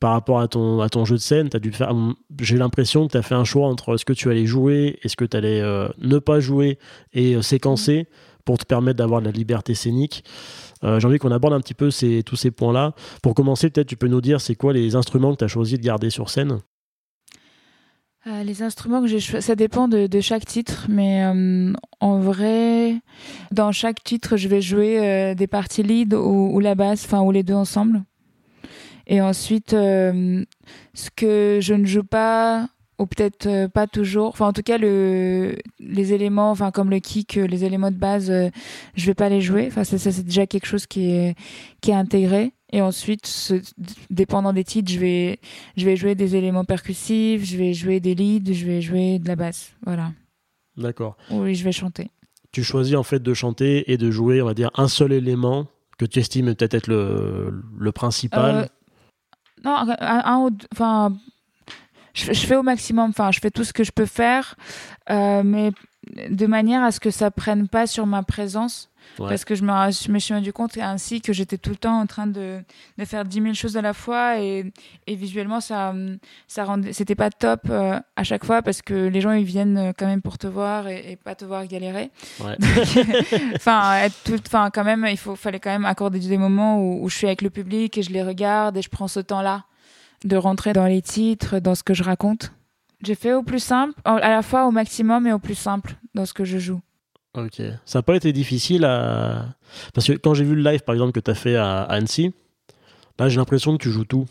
par 0.00 0.12
rapport 0.12 0.40
à 0.40 0.48
ton, 0.48 0.80
à 0.80 0.88
ton 0.88 1.04
jeu 1.04 1.16
de 1.16 1.20
scène, 1.20 1.48
dû 1.48 1.72
faire, 1.72 1.94
j'ai 2.40 2.56
l'impression 2.56 3.06
que 3.06 3.12
tu 3.12 3.18
as 3.18 3.22
fait 3.22 3.34
un 3.34 3.44
choix 3.44 3.68
entre 3.68 3.96
ce 3.96 4.04
que 4.04 4.12
tu 4.12 4.30
allais 4.30 4.46
jouer 4.46 4.98
et 5.02 5.08
ce 5.08 5.16
que 5.16 5.24
tu 5.24 5.36
allais 5.36 5.60
euh, 5.60 5.88
ne 5.98 6.18
pas 6.18 6.40
jouer 6.40 6.78
et 7.12 7.34
euh, 7.36 7.42
séquencer 7.42 8.06
pour 8.44 8.58
te 8.58 8.64
permettre 8.66 8.98
d'avoir 8.98 9.20
de 9.20 9.26
la 9.26 9.32
liberté 9.32 9.74
scénique. 9.74 10.22
J'ai 10.82 11.06
envie 11.06 11.16
qu'on 11.18 11.30
aborde 11.30 11.54
un 11.54 11.60
petit 11.60 11.72
peu 11.72 11.90
ces, 11.90 12.22
tous 12.22 12.36
ces 12.36 12.50
points-là. 12.50 12.92
Pour 13.22 13.32
commencer, 13.34 13.70
peut-être 13.70 13.86
tu 13.86 13.96
peux 13.96 14.08
nous 14.08 14.20
dire 14.20 14.42
c'est 14.42 14.54
quoi 14.54 14.74
les 14.74 14.96
instruments 14.96 15.32
que 15.32 15.38
tu 15.38 15.44
as 15.44 15.48
choisi 15.48 15.78
de 15.78 15.82
garder 15.82 16.10
sur 16.10 16.28
scène? 16.28 16.58
Euh, 18.26 18.42
les 18.42 18.62
instruments 18.62 19.02
que 19.02 19.06
j'ai 19.06 19.20
choisis, 19.20 19.46
ça 19.46 19.54
dépend 19.54 19.86
de, 19.86 20.20
chaque 20.20 20.46
titre, 20.46 20.86
mais 20.88 21.24
euh, 21.24 21.74
en 22.00 22.18
vrai, 22.20 22.96
dans 23.52 23.70
chaque 23.70 24.02
titre, 24.02 24.38
je 24.38 24.48
vais 24.48 24.62
jouer 24.62 24.98
euh, 24.98 25.34
des 25.34 25.46
parties 25.46 25.82
lead 25.82 26.14
ou, 26.14 26.58
la 26.58 26.74
basse, 26.74 27.04
enfin 27.04 27.20
ou 27.20 27.30
les 27.30 27.42
deux 27.42 27.54
ensemble. 27.54 28.02
Et 29.06 29.20
ensuite, 29.20 29.72
ce 29.72 30.46
que 31.14 31.58
je 31.60 31.74
ne 31.74 31.84
joue 31.84 32.04
pas, 32.04 32.66
ou 32.98 33.04
peut-être 33.04 33.66
pas 33.66 33.86
toujours, 33.86 34.28
enfin 34.28 34.46
en 34.46 34.54
tout 34.54 34.62
cas 34.62 34.78
le, 34.78 35.56
les 35.78 36.14
éléments, 36.14 36.50
enfin 36.50 36.70
comme 36.70 36.88
le 36.88 37.00
kick, 37.00 37.34
les 37.34 37.64
éléments 37.64 37.90
de 37.90 37.96
base, 37.96 38.32
je 38.94 39.06
vais 39.06 39.12
pas 39.12 39.28
les 39.28 39.42
jouer. 39.42 39.66
Enfin 39.66 39.84
ça, 39.84 39.98
ça, 39.98 40.10
c'est 40.10 40.24
déjà 40.24 40.46
quelque 40.46 40.64
chose 40.64 40.86
qui 40.86 41.10
est 41.10 41.34
intégré. 41.88 42.54
Et 42.74 42.80
ensuite, 42.80 43.24
ce- 43.28 43.62
dépendant 44.10 44.52
des 44.52 44.64
titres, 44.64 44.90
je 44.90 44.98
vais 44.98 45.38
je 45.76 45.84
vais 45.84 45.94
jouer 45.94 46.16
des 46.16 46.34
éléments 46.34 46.64
percussifs, 46.64 47.44
je 47.44 47.56
vais 47.56 47.72
jouer 47.72 48.00
des 48.00 48.16
leads, 48.16 48.52
je 48.52 48.66
vais 48.66 48.80
jouer 48.82 49.20
de 49.20 49.28
la 49.28 49.36
basse. 49.36 49.70
Voilà. 49.86 50.10
D'accord. 50.76 51.16
Oui, 51.30 51.54
je 51.54 51.62
vais 51.62 51.70
chanter. 51.70 52.10
Tu 52.50 52.64
choisis 52.64 52.96
en 52.96 53.04
fait 53.04 53.22
de 53.22 53.32
chanter 53.32 53.92
et 53.92 53.96
de 53.96 54.10
jouer, 54.10 54.42
on 54.42 54.46
va 54.46 54.54
dire, 54.54 54.70
un 54.74 54.88
seul 54.88 55.12
élément 55.12 55.68
que 55.98 56.04
tu 56.04 56.18
estimes 56.18 56.46
peut-être 56.56 56.74
être 56.74 56.88
le, 56.88 57.62
le 57.78 57.92
principal. 57.92 58.54
Euh, 58.56 58.66
non, 59.64 59.76
un, 59.76 60.22
un 60.24 60.38
ou 60.40 60.50
deux- 60.50 60.66
enfin, 60.72 61.16
je, 62.12 62.32
je 62.32 62.46
fais 62.46 62.56
au 62.56 62.62
maximum. 62.64 63.10
Enfin, 63.10 63.30
je 63.30 63.38
fais 63.38 63.52
tout 63.52 63.62
ce 63.62 63.72
que 63.72 63.84
je 63.84 63.92
peux 63.92 64.06
faire, 64.06 64.56
euh, 65.10 65.42
mais 65.44 65.70
de 66.30 66.46
manière 66.46 66.82
à 66.82 66.90
ce 66.92 67.00
que 67.00 67.10
ça 67.10 67.30
prenne 67.30 67.68
pas 67.68 67.86
sur 67.86 68.06
ma 68.06 68.22
présence. 68.22 68.90
Ouais. 69.18 69.28
Parce 69.28 69.44
que 69.44 69.54
je 69.54 69.62
me, 69.62 69.70
je 69.90 70.10
me 70.10 70.18
suis 70.18 70.32
rendu 70.32 70.50
compte 70.52 70.78
ainsi 70.78 71.20
que 71.20 71.34
j'étais 71.34 71.58
tout 71.58 71.68
le 71.68 71.76
temps 71.76 72.00
en 72.00 72.06
train 72.06 72.26
de, 72.26 72.60
de 72.96 73.04
faire 73.04 73.26
10 73.26 73.42
000 73.42 73.54
choses 73.54 73.76
à 73.76 73.82
la 73.82 73.92
fois 73.92 74.40
et, 74.40 74.72
et 75.06 75.14
visuellement 75.14 75.60
ça 75.60 75.94
ça 76.48 76.64
rendait 76.64 76.94
c'était 76.94 77.14
pas 77.14 77.28
top 77.28 77.60
euh, 77.68 78.00
à 78.16 78.24
chaque 78.24 78.46
fois 78.46 78.62
parce 78.62 78.80
que 78.80 78.94
les 79.08 79.20
gens 79.20 79.32
ils 79.32 79.44
viennent 79.44 79.76
euh, 79.76 79.92
quand 79.94 80.06
même 80.06 80.22
pour 80.22 80.38
te 80.38 80.46
voir 80.46 80.88
et, 80.88 81.12
et 81.12 81.16
pas 81.16 81.34
te 81.34 81.44
voir 81.44 81.66
galérer 81.66 82.10
Ouais. 82.40 82.56
enfin 83.56 84.08
enfin 84.46 84.70
quand 84.72 84.84
même 84.84 85.06
il 85.10 85.18
faut 85.18 85.36
fallait 85.36 85.60
quand 85.60 85.70
même 85.70 85.84
accorder 85.84 86.18
des 86.18 86.38
moments 86.38 86.80
où, 86.80 87.04
où 87.04 87.08
je 87.10 87.16
suis 87.16 87.26
avec 87.26 87.42
le 87.42 87.50
public 87.50 87.98
et 87.98 88.02
je 88.02 88.10
les 88.10 88.22
regarde 88.22 88.78
et 88.78 88.82
je 88.82 88.88
prends 88.88 89.08
ce 89.08 89.20
temps 89.20 89.42
là 89.42 89.64
de 90.24 90.36
rentrer 90.38 90.72
dans 90.72 90.86
les 90.86 91.02
titres 91.02 91.58
dans 91.58 91.74
ce 91.74 91.82
que 91.82 91.92
je 91.92 92.02
raconte 92.02 92.52
j'ai 93.04 93.14
fait 93.14 93.32
au 93.34 93.42
plus 93.42 93.58
simple 93.62 93.94
à 94.04 94.30
la 94.30 94.42
fois 94.42 94.66
au 94.66 94.70
maximum 94.70 95.26
et 95.26 95.32
au 95.32 95.38
plus 95.38 95.54
simple 95.54 95.96
dans 96.14 96.24
ce 96.26 96.32
que 96.32 96.44
je 96.44 96.58
joue 96.58 96.80
Ok. 97.36 97.60
Ça 97.84 97.98
n'a 97.98 98.02
pas 98.04 98.14
été 98.14 98.32
difficile 98.32 98.84
à. 98.84 99.46
Parce 99.92 100.06
que 100.06 100.12
quand 100.12 100.34
j'ai 100.34 100.44
vu 100.44 100.54
le 100.54 100.62
live, 100.62 100.82
par 100.84 100.94
exemple, 100.94 101.10
que 101.12 101.18
tu 101.20 101.30
as 101.30 101.34
fait 101.34 101.56
à 101.56 101.82
Annecy, 101.82 102.32
là, 103.18 103.28
j'ai 103.28 103.38
l'impression 103.38 103.76
que 103.76 103.82
tu 103.82 103.90
joues 103.90 104.04
tout. 104.04 104.26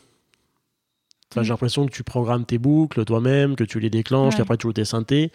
Enfin, 1.31 1.41
Mm. 1.41 1.43
J'ai 1.43 1.49
l'impression 1.49 1.85
que 1.85 1.91
tu 1.91 2.03
programmes 2.03 2.45
tes 2.45 2.57
boucles 2.59 3.03
toi-même, 3.03 3.55
que 3.57 3.65
tu 3.65 3.79
les 3.81 3.89
déclenches, 3.89 4.35
Ouais. 4.35 4.37
qu'après 4.37 4.55
tu 4.55 4.67
joues 4.67 4.73
tes 4.73 4.85
synthés. 4.85 5.31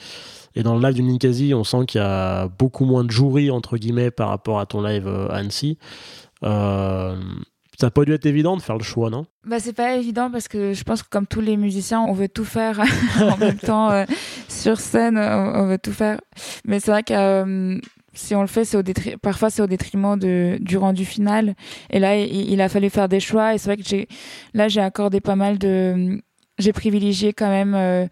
Et 0.55 0.63
dans 0.63 0.77
le 0.79 0.83
live 0.83 0.95
du 0.95 1.03
Ninkasi, 1.03 1.53
on 1.55 1.63
sent 1.65 1.85
qu'il 1.87 2.01
y 2.01 2.05
a 2.05 2.49
beaucoup 2.49 2.87
moins 2.87 3.05
de 3.05 3.11
jouerie, 3.11 3.51
entre 3.51 3.77
guillemets, 3.77 4.11
par 4.11 4.31
rapport 4.31 4.61
à 4.61 4.65
ton 4.67 4.81
live 4.81 5.07
euh, 5.07 5.29
à 5.29 5.35
Annecy. 5.37 5.77
Euh, 6.45 7.21
Ça 7.79 7.87
n'a 7.87 7.91
pas 7.93 8.05
dû 8.05 8.13
être 8.13 8.27
évident 8.27 8.57
de 8.57 8.63
faire 8.63 8.77
le 8.77 8.83
choix, 8.83 9.09
non? 9.09 9.27
Bah, 9.45 9.61
c'est 9.61 9.73
pas 9.73 9.95
évident 9.95 10.33
parce 10.33 10.49
que 10.49 10.73
je 10.73 10.83
pense 10.83 11.05
que 11.05 11.09
comme 11.09 11.29
tous 11.29 11.41
les 11.41 11.57
musiciens, 11.57 12.01
on 12.01 12.13
veut 12.13 12.29
tout 12.29 12.45
faire 12.45 12.81
en 13.21 13.37
même 13.37 13.59
temps 13.59 13.91
euh, 13.91 14.05
sur 14.49 14.81
scène, 14.81 15.17
on, 15.17 15.67
veut 15.67 15.79
tout 15.79 15.93
faire. 15.93 16.21
Mais 16.65 16.81
c'est 16.81 16.91
vrai 16.91 17.05
que 17.05 17.15
euh, 17.15 17.79
si 18.15 18.35
on 18.35 18.41
le 18.41 18.49
fait, 18.49 18.65
c'est 18.65 18.77
au 18.77 18.83
détri- 18.83 19.17
parfois 19.17 19.49
c'est 19.49 19.63
au 19.63 19.69
détriment 19.69 20.19
de, 20.19 20.59
du 20.61 20.77
rendu 20.77 21.05
final. 21.05 21.55
Et 21.91 22.01
là, 22.01 22.19
il, 22.19 22.51
il 22.51 22.61
a 22.61 22.69
fallu 22.69 22.91
faire 22.91 23.09
des 23.09 23.21
choix. 23.21 23.55
Et 23.55 23.59
c'est 23.59 23.69
vrai 23.69 23.77
que 23.77 23.89
j'ai, 23.89 24.09
là, 24.55 24.67
j'ai 24.67 24.81
accordé 24.81 25.21
pas 25.21 25.37
mal 25.37 25.57
de, 25.57 26.21
j'ai 26.59 26.73
privilégié 26.73 27.33
quand 27.33 27.49
même 27.49 27.77
euh, 27.77 28.09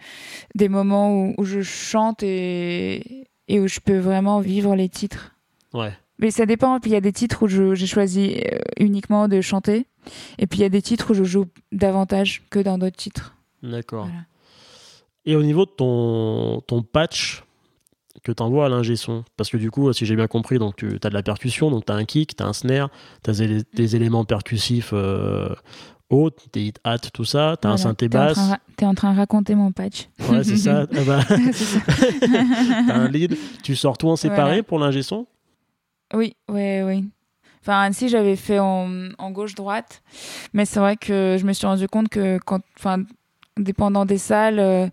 des 0.54 0.68
moments 0.68 1.12
où, 1.12 1.34
où 1.38 1.44
je 1.44 1.62
chante 1.62 2.22
et, 2.22 3.26
et 3.48 3.58
où 3.58 3.66
je 3.66 3.80
peux 3.80 3.98
vraiment 3.98 4.38
vivre 4.38 4.76
les 4.76 4.88
titres. 4.88 5.34
Ouais. 5.74 5.92
Mais 6.18 6.30
ça 6.30 6.46
dépend. 6.46 6.78
Puis 6.80 6.90
il 6.90 6.94
y 6.94 6.96
a 6.96 7.00
des 7.00 7.12
titres 7.12 7.42
où 7.42 7.48
j'ai 7.48 7.86
choisi 7.86 8.36
euh, 8.36 8.58
uniquement 8.78 9.28
de 9.28 9.40
chanter. 9.40 9.86
Et 10.38 10.46
puis 10.46 10.60
il 10.60 10.62
y 10.62 10.66
a 10.66 10.68
des 10.68 10.82
titres 10.82 11.10
où 11.10 11.14
je 11.14 11.24
joue 11.24 11.46
davantage 11.72 12.42
que 12.50 12.58
dans 12.58 12.78
d'autres 12.78 12.96
titres. 12.96 13.34
D'accord. 13.62 14.06
Voilà. 14.06 14.20
Et 15.24 15.34
au 15.34 15.42
niveau 15.42 15.64
de 15.66 15.70
ton, 15.70 16.60
ton 16.68 16.82
patch, 16.82 17.42
que 18.26 18.32
tu 18.32 18.42
envoies 18.42 18.66
à 18.66 18.68
l'ingé 18.68 18.96
son. 18.96 19.24
Parce 19.36 19.50
que 19.50 19.56
du 19.56 19.70
coup, 19.70 19.92
si 19.92 20.04
j'ai 20.04 20.16
bien 20.16 20.26
compris, 20.26 20.58
donc 20.58 20.76
tu 20.76 20.98
as 21.02 21.08
de 21.08 21.14
la 21.14 21.22
percussion, 21.22 21.70
donc 21.70 21.86
tu 21.86 21.92
as 21.92 21.94
un 21.94 22.04
kick, 22.04 22.36
tu 22.36 22.42
as 22.42 22.46
un 22.46 22.52
snare, 22.52 22.90
tu 23.22 23.30
as 23.30 23.62
des, 23.72 23.96
éléments 23.96 24.24
percussifs 24.24 24.90
euh, 24.92 25.54
hautes, 26.10 26.46
des 26.52 26.62
hit 26.62 26.80
hats, 26.84 26.98
tout 26.98 27.24
ça, 27.24 27.56
tu 27.60 27.68
as 27.68 27.70
un 27.70 27.76
synthé 27.76 28.08
basse. 28.08 28.38
Tu 28.76 28.84
es 28.84 28.86
en 28.86 28.94
train 28.94 29.12
de 29.12 29.18
raconter 29.18 29.54
mon 29.54 29.72
patch. 29.72 30.08
Ouais, 30.28 30.42
c'est 30.42 30.56
ça. 30.56 30.86
Ah 30.96 31.00
bah. 31.06 31.20
tu 31.24 32.90
as 32.90 32.96
un 32.96 33.08
lead. 33.08 33.36
Tu 33.62 33.76
sors 33.76 33.96
tout 33.96 34.08
en 34.08 34.16
séparé 34.16 34.62
pour 34.62 34.78
l'ingé 34.78 35.02
son? 35.02 35.26
Oui, 36.14 36.36
oui, 36.48 36.82
oui. 36.82 37.04
Enfin, 37.62 37.90
si 37.92 38.08
j'avais 38.08 38.36
fait 38.36 38.60
en, 38.60 39.10
gauche-droite, 39.30 40.02
mais 40.52 40.64
c'est 40.64 40.78
vrai 40.78 40.96
que 40.96 41.36
je 41.38 41.44
me 41.44 41.52
suis 41.52 41.66
rendu 41.66 41.88
compte 41.88 42.08
que, 42.08 42.38
quand, 42.38 42.60
enfin, 42.78 43.02
dépendant 43.56 44.04
des 44.04 44.18
salles, 44.18 44.60
euh, 44.60 44.86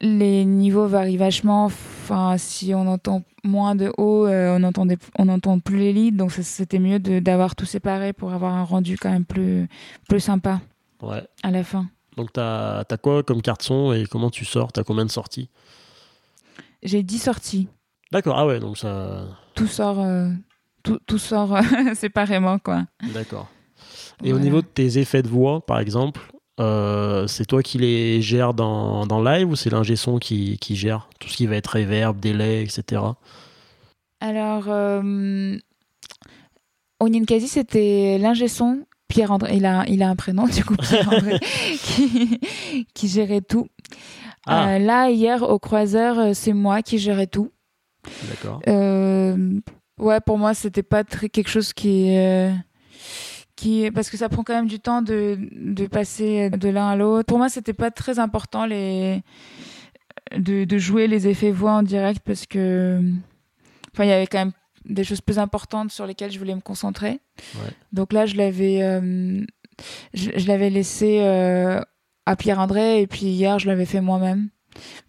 les 0.00 0.44
niveaux 0.44 0.86
varient 0.86 1.16
vachement. 1.16 1.64
Enfin, 1.64 2.36
si 2.38 2.74
on 2.74 2.86
entend 2.86 3.22
moins 3.42 3.74
de 3.74 3.92
haut, 3.98 4.26
euh, 4.26 4.56
on 4.56 4.62
entendait, 4.62 4.98
on 5.18 5.24
n'entend 5.24 5.58
plus 5.58 5.78
les 5.78 5.92
leads, 5.92 6.16
donc 6.16 6.30
c'était 6.30 6.78
mieux 6.78 7.00
d'avoir 7.00 7.56
tout 7.56 7.66
séparé 7.66 8.12
pour 8.12 8.32
avoir 8.32 8.54
un 8.54 8.64
rendu 8.64 8.96
quand 8.96 9.10
même 9.10 9.24
plus, 9.24 9.68
plus 10.08 10.20
sympa. 10.20 10.60
Ouais. 11.02 11.22
À 11.42 11.50
la 11.50 11.64
fin. 11.64 11.88
Donc 12.16 12.32
t'as 12.32 12.80
as 12.80 12.96
quoi 12.98 13.22
comme 13.22 13.42
carte 13.42 13.62
son 13.62 13.92
et 13.92 14.04
comment 14.06 14.30
tu 14.30 14.44
sors? 14.44 14.72
T'as 14.72 14.84
combien 14.84 15.04
de 15.04 15.10
sorties? 15.10 15.48
J'ai 16.82 17.02
10 17.02 17.18
sorties. 17.18 17.68
D'accord. 18.12 18.38
Ah 18.38 18.46
ouais, 18.46 18.60
donc 18.60 18.78
ça. 18.78 19.24
Tout 19.54 19.66
sort, 19.66 20.00
euh, 20.00 20.30
tout, 20.82 20.98
tout, 21.06 21.18
sort 21.18 21.58
séparément, 21.94 22.58
quoi. 22.58 22.84
D'accord. 23.14 23.48
Et 24.22 24.32
au 24.32 24.38
niveau 24.38 24.60
de 24.60 24.66
tes 24.66 24.98
effets 24.98 25.22
de 25.22 25.28
voix, 25.28 25.64
par 25.64 25.80
exemple, 25.80 26.20
euh, 26.60 27.26
c'est 27.26 27.46
toi 27.46 27.62
qui 27.62 27.78
les 27.78 28.20
gères 28.20 28.52
dans, 28.52 29.06
dans 29.06 29.22
live 29.22 29.48
ou 29.48 29.56
c'est 29.56 29.70
l'ingé 29.70 29.96
son 29.96 30.18
qui, 30.18 30.58
qui, 30.58 30.76
gère 30.76 31.08
tout 31.18 31.28
ce 31.28 31.36
qui 31.36 31.46
va 31.46 31.56
être 31.56 31.78
reverb, 31.78 32.20
délai, 32.20 32.62
etc. 32.62 33.02
Alors, 34.20 34.64
euh, 34.68 35.56
Onion 37.00 37.24
c'était 37.46 38.18
l'ingé 38.18 38.48
son. 38.48 38.84
Pierre-André, 39.08 39.56
il 39.56 39.66
a, 39.66 39.84
il 39.88 40.02
a 40.02 40.08
un 40.08 40.14
prénom, 40.14 40.46
du 40.46 40.64
coup, 40.64 40.76
Pierre-André, 40.76 41.40
qui, 41.82 42.38
qui, 42.94 43.08
gérait 43.08 43.40
tout. 43.40 43.66
Ah. 44.46 44.74
Euh, 44.74 44.78
là, 44.78 45.10
hier, 45.10 45.42
au 45.42 45.58
croiseur, 45.58 46.18
euh, 46.18 46.30
c'est 46.32 46.52
moi 46.52 46.82
qui 46.82 46.98
gérais 46.98 47.26
tout. 47.26 47.50
D'accord. 48.28 48.60
ouais, 49.98 50.20
pour 50.20 50.38
moi, 50.38 50.54
c'était 50.54 50.82
pas 50.82 51.04
très, 51.04 51.28
quelque 51.28 51.50
chose 51.50 51.72
qui 51.72 52.16
parce 53.94 54.10
que 54.10 54.16
ça 54.16 54.28
prend 54.28 54.42
quand 54.42 54.54
même 54.54 54.66
du 54.66 54.80
temps 54.80 55.02
de, 55.02 55.38
de 55.52 55.86
passer 55.86 56.50
de 56.50 56.68
l'un 56.68 56.88
à 56.88 56.96
l'autre. 56.96 57.26
Pour 57.26 57.38
moi, 57.38 57.48
c'était 57.48 57.72
pas 57.72 57.90
très 57.90 58.18
important 58.18 58.66
les 58.66 59.22
de, 60.36 60.64
de, 60.64 60.78
jouer 60.78 61.08
les 61.08 61.28
effets 61.28 61.50
voix 61.50 61.72
en 61.72 61.82
direct 61.82 62.22
parce 62.24 62.46
que 62.46 63.00
enfin 63.92 64.04
il 64.04 64.08
y 64.08 64.12
avait 64.12 64.26
quand 64.26 64.38
même 64.38 64.52
des 64.84 65.04
choses 65.04 65.20
plus 65.20 65.38
importantes 65.38 65.90
sur 65.90 66.06
lesquelles 66.06 66.30
je 66.30 66.38
voulais 66.38 66.54
me 66.54 66.60
concentrer. 66.60 67.20
Donc 67.92 68.12
là, 68.12 68.26
je 68.26 68.36
l'avais 68.36 68.82
euh, 68.82 69.44
je, 70.14 70.46
l'avais 70.46 70.70
laissé 70.70 71.20
euh, 71.20 71.80
à 72.26 72.36
Pierre 72.36 72.60
André 72.60 73.02
et 73.02 73.06
puis 73.06 73.26
hier, 73.26 73.58
je 73.58 73.66
l'avais 73.66 73.86
fait 73.86 74.00
moi-même. 74.00 74.48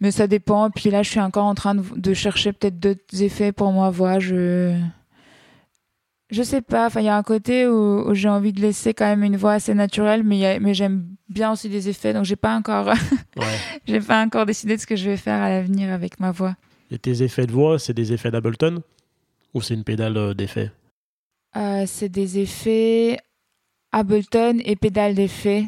Mais 0.00 0.10
ça 0.10 0.26
dépend. 0.26 0.70
Puis 0.70 0.90
là, 0.90 1.02
je 1.02 1.10
suis 1.10 1.20
encore 1.20 1.44
en 1.44 1.54
train 1.54 1.74
de, 1.74 1.82
de 1.96 2.14
chercher 2.14 2.52
peut-être 2.52 2.78
d'autres 2.78 3.22
effets 3.22 3.52
pour 3.52 3.72
moi 3.72 3.90
voix. 3.90 4.18
Je 4.18 4.76
je 6.32 6.42
sais 6.42 6.62
pas. 6.62 6.86
Enfin, 6.86 7.00
il 7.00 7.06
y 7.06 7.10
a 7.10 7.16
un 7.16 7.22
côté 7.22 7.68
où, 7.68 8.14
j'ai 8.14 8.28
envie 8.28 8.52
de 8.52 8.60
laisser 8.60 8.94
quand 8.94 9.04
même 9.04 9.22
une 9.22 9.36
voix 9.36 9.52
assez 9.52 9.74
naturelle, 9.74 10.22
mais, 10.24 10.58
mais 10.60 10.72
j'aime 10.74 11.06
bien 11.28 11.52
aussi 11.52 11.68
des 11.68 11.88
effets. 11.90 12.14
Donc, 12.14 12.24
j'ai 12.24 12.36
pas 12.36 12.56
encore, 12.56 12.92
j'ai 13.86 14.00
pas 14.00 14.22
encore 14.22 14.46
décidé 14.46 14.76
de 14.76 14.80
ce 14.80 14.86
que 14.86 14.96
je 14.96 15.10
vais 15.10 15.18
faire 15.18 15.40
à 15.40 15.50
l'avenir 15.50 15.92
avec 15.92 16.18
ma 16.18 16.30
voix. 16.32 16.56
Et 16.90 16.98
tes 16.98 17.22
effets 17.22 17.46
de 17.46 17.52
voix, 17.52 17.78
c'est 17.78 17.92
des 17.92 18.12
effets 18.12 18.30
d'Ableton? 18.30 18.82
Ou 19.54 19.60
c'est 19.60 19.74
une 19.74 19.84
pédale 19.84 20.16
euh, 20.16 20.34
d'effet? 20.34 20.72
Euh, 21.56 21.84
C'est 21.86 22.08
des 22.08 22.38
effets 22.38 23.18
Ableton 23.92 24.58
et 24.64 24.74
pédale 24.74 25.14
d'effet. 25.14 25.66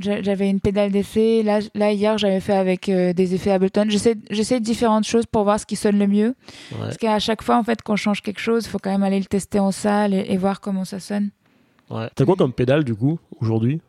J'avais 0.00 0.50
une 0.50 0.58
pédale 0.58 0.90
d'effet. 0.90 1.42
Là, 1.44 1.60
là, 1.74 1.92
hier, 1.92 2.18
j'avais 2.18 2.40
fait 2.40 2.54
avec 2.54 2.88
euh, 2.88 3.12
des 3.12 3.34
effets 3.34 3.52
Ableton. 3.52 3.86
J'essaie 3.88 4.60
différentes 4.60 5.04
choses 5.04 5.24
pour 5.24 5.44
voir 5.44 5.60
ce 5.60 5.66
qui 5.66 5.76
sonne 5.76 5.98
le 5.98 6.08
mieux. 6.08 6.34
Parce 6.76 6.96
qu'à 6.96 7.20
chaque 7.20 7.42
fois, 7.42 7.56
en 7.56 7.62
fait, 7.62 7.80
qu'on 7.82 7.94
change 7.94 8.20
quelque 8.20 8.40
chose, 8.40 8.64
il 8.64 8.70
faut 8.70 8.80
quand 8.80 8.90
même 8.90 9.04
aller 9.04 9.20
le 9.20 9.26
tester 9.26 9.60
en 9.60 9.70
salle 9.70 10.12
et, 10.12 10.36
voir 10.36 10.60
comment 10.60 10.84
ça 10.84 10.98
sonne. 10.98 11.30
Ouais. 11.90 12.08
T'as 12.16 12.24
quoi 12.24 12.34
comme 12.34 12.52
pédale, 12.52 12.82
du 12.82 12.94
coup, 12.94 13.20
aujourd'hui? 13.40 13.80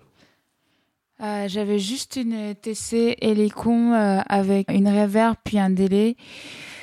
Euh, 1.24 1.47
J'avais 1.47 1.80
juste 1.80 2.18
une 2.18 2.53
TC 2.53 3.18
Helicon 3.22 3.93
euh, 3.93 4.20
avec 4.28 4.72
une 4.72 4.88
reverb 4.88 5.38
puis 5.43 5.58
un 5.58 5.72
délai. 5.72 6.18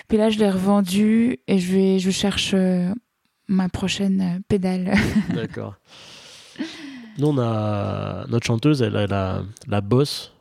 Puis 0.09 0.19
là, 0.19 0.31
je 0.31 0.39
l'ai 0.41 0.51
revendue 0.51 1.39
et 1.47 1.59
je, 1.59 1.73
vais, 1.73 1.99
je 2.01 2.11
cherche 2.11 2.57
ma 3.47 3.69
prochaine 3.69 4.43
pédale. 4.49 4.95
D'accord. 5.35 5.77
Nous, 7.19 7.27
on 7.29 7.39
a 7.39 8.27
notre 8.29 8.47
chanteuse, 8.47 8.83
elle 8.83 8.97
a 8.97 9.07
la, 9.07 9.43
la 9.67 9.81
Boss, 9.81 10.33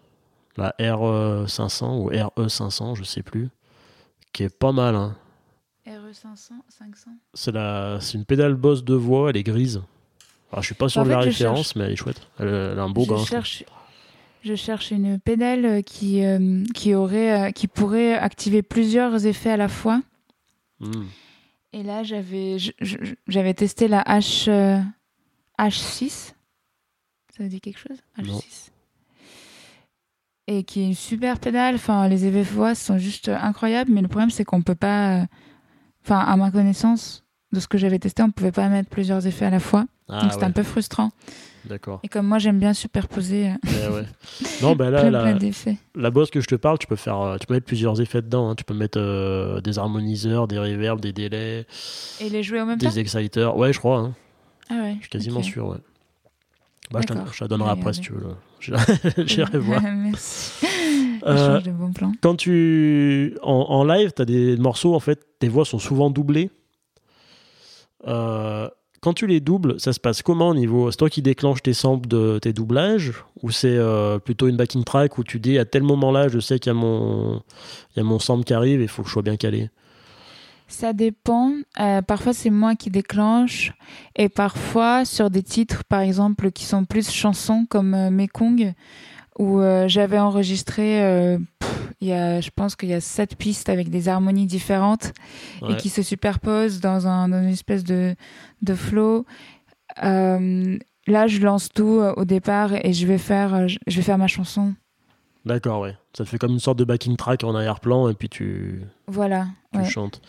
la 0.57 0.73
RE500 0.79 1.99
ou 1.99 2.11
RE500, 2.11 2.95
je 2.95 3.03
sais 3.03 3.23
plus, 3.23 3.49
qui 4.33 4.43
est 4.43 4.55
pas 4.55 4.71
mal. 4.71 4.95
Hein. 4.95 5.15
RE500, 5.87 6.51
500 6.69 7.11
C'est 7.33 7.51
la, 7.51 7.99
une 8.13 8.25
pédale 8.25 8.55
Boss 8.55 8.83
de 8.83 8.93
voix, 8.93 9.29
elle 9.29 9.37
est 9.37 9.43
grise. 9.43 9.81
Alors, 10.51 10.61
je 10.61 10.67
suis 10.67 10.75
pas 10.75 10.89
sûr 10.89 11.03
de 11.03 11.09
la 11.09 11.19
référence, 11.19 11.75
mais 11.75 11.85
elle 11.85 11.93
est 11.93 11.95
chouette. 11.95 12.27
Elle, 12.39 12.77
a 12.77 12.81
un 12.81 12.89
beau 12.89 13.05
je 13.05 13.25
Cherche, 13.25 13.63
je 14.43 14.55
cherche 14.55 14.91
une 14.91 15.19
pédale 15.19 15.83
qui, 15.83 16.25
euh, 16.25 16.63
qui, 16.73 16.93
aurait, 16.93 17.49
euh, 17.49 17.51
qui 17.51 17.67
pourrait 17.67 18.13
activer 18.13 18.61
plusieurs 18.61 19.25
effets 19.25 19.51
à 19.51 19.57
la 19.57 19.69
fois. 19.69 20.01
Hmm. 20.79 21.05
Et 21.73 21.83
là, 21.83 22.03
j'avais, 22.03 22.57
j'avais 23.27 23.53
testé 23.53 23.87
la 23.87 24.03
H, 24.03 24.49
H6. 25.57 26.33
Ça 27.35 27.43
vous 27.43 27.49
dit 27.49 27.61
quelque 27.61 27.79
chose? 27.79 27.97
H6. 28.19 28.69
Et 30.47 30.63
qui 30.63 30.81
est 30.81 30.85
une 30.85 30.95
super 30.95 31.39
pédale. 31.39 31.75
Enfin, 31.75 32.07
les 32.07 32.25
effets 32.25 32.43
voix 32.43 32.75
sont 32.75 32.97
juste 32.97 33.29
incroyables, 33.29 33.91
mais 33.91 34.01
le 34.01 34.07
problème, 34.07 34.29
c'est 34.31 34.43
qu'on 34.43 34.61
peut 34.61 34.75
pas. 34.75 35.27
Enfin, 36.03 36.19
à 36.19 36.35
ma 36.35 36.51
connaissance, 36.51 37.23
de 37.51 37.59
ce 37.59 37.67
que 37.67 37.77
j'avais 37.77 37.99
testé, 37.99 38.23
on 38.23 38.31
pouvait 38.31 38.51
pas 38.51 38.67
mettre 38.69 38.89
plusieurs 38.89 39.27
effets 39.27 39.45
à 39.45 39.49
la 39.49 39.59
fois. 39.59 39.85
Ah 40.09 40.21
donc, 40.23 40.33
c'était 40.33 40.45
un 40.45 40.51
peu 40.51 40.63
frustrant. 40.63 41.11
D'accord. 41.65 41.99
Et 42.03 42.07
comme 42.07 42.25
moi, 42.27 42.39
j'aime 42.39 42.59
bien 42.59 42.73
superposer. 42.73 43.49
Euh, 43.49 43.55
eh 43.65 43.93
ouais. 43.93 44.05
Non, 44.61 44.75
ben 44.75 44.89
là, 44.89 45.09
la, 45.09 45.37
la 45.95 46.09
bosse 46.09 46.31
que 46.31 46.41
je 46.41 46.47
te 46.47 46.55
parle, 46.55 46.79
tu 46.79 46.87
peux 46.87 46.95
faire, 46.95 47.19
euh, 47.21 47.37
tu 47.37 47.45
peux 47.45 47.53
mettre 47.53 47.67
plusieurs 47.67 48.01
effets 48.01 48.21
dedans. 48.21 48.49
Hein. 48.49 48.55
Tu 48.55 48.63
peux 48.63 48.73
mettre 48.73 48.99
euh, 48.99 49.61
des 49.61 49.77
harmoniseurs, 49.77 50.47
des 50.47 50.57
reverbs, 50.57 50.99
des 50.99 51.13
délais. 51.13 51.65
Et 52.19 52.29
les 52.29 52.41
jouer 52.43 52.61
au 52.61 52.65
même 52.65 52.77
des 52.79 52.87
temps? 52.87 52.91
Des 52.91 52.99
exciters. 52.99 53.55
Ouais, 53.55 53.71
je 53.71 53.79
crois. 53.79 53.99
Hein. 53.99 54.13
Ah 54.69 54.81
ouais. 54.81 54.95
Je 54.95 55.01
suis 55.01 55.09
quasiment 55.09 55.43
sûr. 55.43 55.67
Ouais. 55.67 55.77
Bah, 56.89 56.99
je, 57.01 57.13
te 57.13 57.43
la 57.43 57.47
donnerai 57.47 57.69
après 57.69 57.93
si 57.93 58.01
tu 58.01 58.13
veux. 58.13 58.35
J'irai 59.25 59.57
voir. 59.59 59.81
Merci. 59.81 60.65
Euh, 61.25 61.61
de 61.61 61.71
bons 61.71 61.93
plans. 61.93 62.11
Quand 62.21 62.35
tu. 62.35 63.37
En, 63.43 63.53
en 63.53 63.83
live, 63.83 64.11
tu 64.15 64.21
as 64.21 64.25
des 64.25 64.57
morceaux, 64.57 64.95
en 64.95 64.99
fait, 64.99 65.19
tes 65.39 65.47
voix 65.47 65.65
sont 65.65 65.79
souvent 65.79 66.09
doublées. 66.09 66.49
Euh, 68.07 68.67
quand 69.01 69.13
tu 69.13 69.25
les 69.25 69.39
doubles, 69.39 69.79
ça 69.79 69.93
se 69.93 69.99
passe 69.99 70.21
comment 70.21 70.49
au 70.49 70.55
niveau. 70.55 70.91
C'est 70.91 70.97
toi 70.97 71.09
qui 71.09 71.21
déclenches 71.21 71.63
tes 71.63 71.73
samples 71.73 72.07
de 72.07 72.39
tes 72.39 72.53
doublages 72.53 73.13
Ou 73.41 73.49
c'est 73.49 73.75
euh, 73.75 74.19
plutôt 74.19 74.47
une 74.47 74.57
backing 74.57 74.83
track 74.83 75.17
où 75.17 75.23
tu 75.23 75.39
dis 75.39 75.57
à 75.57 75.65
tel 75.65 75.83
moment-là, 75.83 76.27
je 76.27 76.39
sais 76.39 76.59
qu'il 76.59 76.71
y, 76.71 76.75
a 76.75 76.79
mon... 76.79 77.41
Il 77.95 77.97
y 77.97 77.99
a 77.99 78.03
mon 78.03 78.19
sample 78.19 78.43
qui 78.43 78.53
arrive 78.53 78.79
et 78.79 78.83
il 78.83 78.89
faut 78.89 79.01
que 79.01 79.07
je 79.07 79.13
sois 79.13 79.23
bien 79.23 79.37
calé? 79.37 79.69
Ça 80.71 80.93
dépend. 80.93 81.53
Euh, 81.79 82.01
parfois, 82.01 82.33
c'est 82.33 82.49
moi 82.49 82.75
qui 82.75 82.89
déclenche. 82.89 83.73
Et 84.15 84.29
parfois, 84.29 85.05
sur 85.05 85.29
des 85.29 85.43
titres, 85.43 85.83
par 85.83 86.01
exemple, 86.01 86.51
qui 86.51 86.65
sont 86.65 86.85
plus 86.85 87.09
chansons, 87.09 87.65
comme 87.69 87.93
euh, 87.93 88.09
Mekong, 88.09 88.73
où 89.37 89.59
euh, 89.59 89.87
j'avais 89.87 90.19
enregistré, 90.19 91.37
il 92.01 92.07
y 92.07 92.13
a, 92.13 92.41
je 92.41 92.49
pense 92.55 92.75
qu'il 92.75 92.89
y 92.89 92.93
a 92.93 93.01
sept 93.01 93.35
pistes 93.35 93.69
avec 93.69 93.89
des 93.89 94.09
harmonies 94.09 94.47
différentes 94.47 95.13
et 95.67 95.75
qui 95.77 95.89
se 95.89 96.01
superposent 96.01 96.79
dans, 96.79 97.07
un, 97.07 97.29
dans 97.29 97.41
une 97.41 97.49
espèce 97.49 97.83
de, 97.83 98.15
de 98.61 98.73
flow. 98.75 99.25
là, 99.97 101.27
je 101.27 101.39
lance 101.39 101.69
tout 101.69 102.01
au 102.15 102.25
départ 102.25 102.73
et 102.73 102.93
je 102.93 103.07
vais 103.07 103.17
faire, 103.17 103.67
je 103.67 103.95
vais 103.95 104.01
faire 104.01 104.17
ma 104.17 104.27
chanson. 104.27 104.73
D'accord, 105.45 105.81
ouais. 105.81 105.97
Ça 106.15 106.23
te 106.23 106.29
fait 106.29 106.37
comme 106.37 106.51
une 106.51 106.59
sorte 106.59 106.77
de 106.77 106.83
backing 106.83 107.15
track 107.15 107.43
en 107.43 107.55
arrière-plan 107.55 108.09
et 108.09 108.13
puis 108.13 108.29
tu, 108.29 108.81
voilà, 109.07 109.47
tu 109.73 109.85
chantes. 109.85 110.21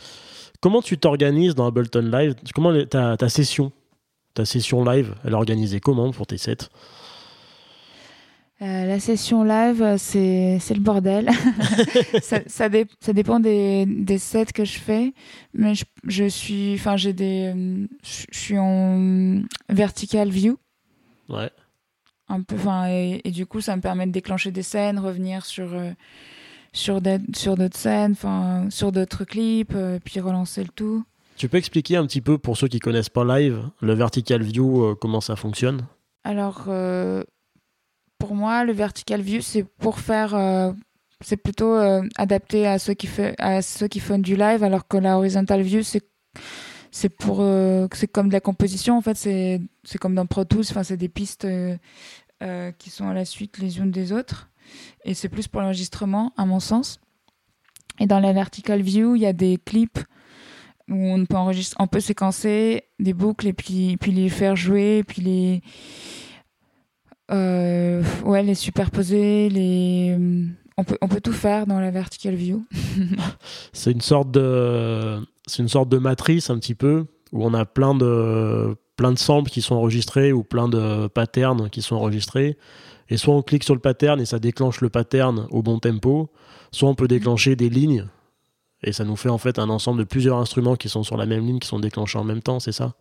Comment 0.63 0.81
tu 0.81 0.97
t'organises 0.97 1.57
dans 1.57 1.67
Ableton 1.67 2.09
Live? 2.13 2.37
Comment 2.55 2.73
ta, 2.87 3.17
ta 3.17 3.29
session? 3.29 3.73
Ta 4.33 4.45
session 4.45 4.85
live, 4.85 5.15
elle 5.25 5.33
est 5.33 5.35
organisée 5.35 5.81
comment 5.81 6.13
pour 6.13 6.27
tes 6.29 6.39
sets? 6.39 6.69
Euh, 8.63 8.87
la 8.87 9.01
session 9.01 9.43
live, 9.43 9.97
c'est 9.99 10.61
le 10.71 10.81
bordel. 10.81 11.31
ça, 12.23 12.39
ça, 12.47 12.69
ça, 13.01 13.13
dépend 13.13 13.41
des, 13.41 13.87
des, 13.87 14.19
sets 14.19 14.53
que 14.55 14.65
je 14.65 14.79
fais, 14.79 15.13
mais 15.53 15.75
je, 15.75 15.85
je 16.07 16.27
suis, 16.27 16.75
enfin 16.75 16.97
j'ai 16.97 17.13
des, 17.13 17.53
je, 18.05 18.25
suis 18.31 18.57
en 18.57 19.43
vertical 19.69 20.31
view. 20.31 20.59
Ouais. 21.29 21.51
Un 22.29 22.43
peu, 22.43 22.55
enfin 22.55 22.87
et, 22.87 23.31
du 23.33 23.47
coup 23.47 23.61
ça 23.61 23.75
me 23.75 23.83
permet 23.83 24.07
de 24.07 24.13
déclencher 24.13 24.53
des 24.53 24.63
scènes, 24.63 25.01
revenir 25.01 25.45
sur 25.45 25.75
euh, 25.75 25.91
sur 26.73 27.01
sur 27.35 27.57
d'autres 27.57 27.77
scènes, 27.77 28.13
enfin 28.13 28.67
sur 28.71 28.93
d'autres 28.93 29.25
clips, 29.25 29.77
puis 30.05 30.21
relancer 30.21 30.63
le 30.63 30.71
tout. 30.71 31.05
Tu 31.37 31.49
peux 31.49 31.57
expliquer 31.57 31.97
un 31.97 32.07
petit 32.07 32.21
peu 32.21 32.39
pour 32.39 32.57
ceux 32.57 32.69
qui 32.69 32.79
connaissent 32.79 33.09
pas 33.09 33.25
live 33.25 33.63
le 33.81 33.95
vertical 33.95 34.43
view 34.43 34.95
comment 35.01 35.21
ça 35.21 35.37
fonctionne? 35.37 35.83
Alors 36.25 36.69
pour 38.19 38.35
moi 38.35 38.65
le 38.65 38.73
vertical 38.73 39.21
view 39.21 39.41
c'est 39.41 39.65
pour 39.65 39.99
faire 39.99 40.75
c'est 41.21 41.37
plutôt 41.37 41.75
adapté 42.17 42.67
à 42.67 42.79
ceux 42.79 42.95
qui 42.95 43.07
fait 43.07 43.35
à 43.39 43.63
ceux 43.63 43.89
qui 43.89 44.01
font 44.01 44.19
du 44.19 44.37
live 44.37 44.63
alors 44.63 44.87
que 44.87 44.97
la 44.97 45.17
horizontal 45.17 45.63
view 45.63 45.83
c'est 45.83 46.03
c'est 46.93 47.09
pour 47.09 47.39
euh, 47.41 47.89
c'est 47.95 48.07
comme 48.07 48.29
de 48.29 48.35
la 48.35 48.41
composition 48.41 48.97
en 48.97 49.01
fait 49.01 49.17
c'est 49.17 49.61
c'est 49.83 49.99
comme 49.99 50.15
dans 50.15 50.27
Pro 50.27 50.45
Tools 50.45 50.67
enfin 50.71 50.85
c'est 50.85 50.99
des 50.99 51.09
pistes 51.09 51.47
euh, 51.47 51.77
euh, 52.43 52.71
qui 52.73 52.91
sont 52.91 53.09
à 53.09 53.15
la 53.15 53.25
suite 53.25 53.59
les 53.59 53.79
unes 53.79 53.91
des 53.91 54.13
autres 54.13 54.51
et 55.05 55.15
c'est 55.15 55.29
plus 55.29 55.49
pour 55.49 55.61
l'enregistrement 55.61 56.33
à 56.37 56.45
mon 56.45 56.61
sens 56.61 57.01
et 57.99 58.07
dans 58.07 58.21
la 58.21 58.33
vertical 58.33 58.83
view 58.83 59.15
il 59.17 59.23
y 59.23 59.27
a 59.27 59.33
des 59.33 59.59
clips 59.65 59.99
où 60.89 60.97
on 60.97 61.25
peut 61.27 61.37
enregistrer 61.37 61.77
on 61.81 61.87
peut 61.87 62.01
séquencer 62.01 62.85
des 62.99 63.15
boucles 63.15 63.49
et 63.49 63.53
puis 63.53 63.97
puis 63.99 64.13
les 64.13 64.29
faire 64.29 64.57
jouer 64.57 65.05
puis 65.07 65.23
les 65.23 65.63
ouais 67.31 68.43
les 68.43 68.55
superposer 68.55 69.49
les 69.49 70.17
on 70.77 70.85
peut, 70.85 70.99
on 71.01 71.09
peut 71.09 71.21
tout 71.21 71.33
faire 71.33 71.67
dans 71.67 71.81
la 71.81 71.91
vertical 71.91 72.35
view. 72.35 72.65
c'est 73.73 73.93
une 73.93 74.01
sorte 74.01 74.31
de 74.31 75.19
c'est 75.47 75.63
une 75.63 75.69
sorte 75.69 75.89
de 75.89 75.99
matrice 75.99 76.51
un 76.51 76.59
petit 76.59 76.75
peu 76.75 77.07
où 77.33 77.45
on 77.45 77.55
a 77.55 77.65
plein 77.65 77.95
de 77.95 78.77
plein 78.97 79.13
de 79.13 79.19
samples 79.19 79.51
qui 79.51 79.63
sont 79.63 79.75
enregistrés 79.75 80.33
ou 80.33 80.43
plein 80.43 80.69
de 80.69 81.09
patterns 81.09 81.71
qui 81.71 81.83
sont 81.83 81.97
enregistrés. 81.97 82.57
Et 83.13 83.19
soit 83.19 83.35
on 83.35 83.43
clique 83.43 83.63
sur 83.63 83.75
le 83.75 83.81
pattern 83.81 84.19
et 84.23 84.25
ça 84.25 84.39
déclenche 84.39 84.81
le 84.81 84.89
pattern 84.89 85.47
au 85.51 85.61
bon 85.61 85.79
tempo, 85.79 86.31
soit 86.71 86.89
on 86.89 86.95
peut 86.95 87.09
déclencher 87.09 87.57
des 87.57 87.69
lignes 87.69 88.07
et 88.83 88.93
ça 88.93 89.05
nous 89.05 89.17
fait 89.17 89.29
en 89.29 89.37
fait 89.37 89.59
un 89.59 89.69
ensemble 89.69 89.99
de 89.99 90.05
plusieurs 90.05 90.39
instruments 90.39 90.77
qui 90.77 90.89
sont 90.89 91.03
sur 91.03 91.19
la 91.19 91.27
même 91.27 91.47
ligne 91.47 91.59
qui 91.59 91.69
sont 91.69 91.79
déclenchés 91.79 92.19
en 92.19 92.25
même 92.25 92.41
temps, 92.41 92.59
c'est 92.59 92.73
ça? 92.73 92.95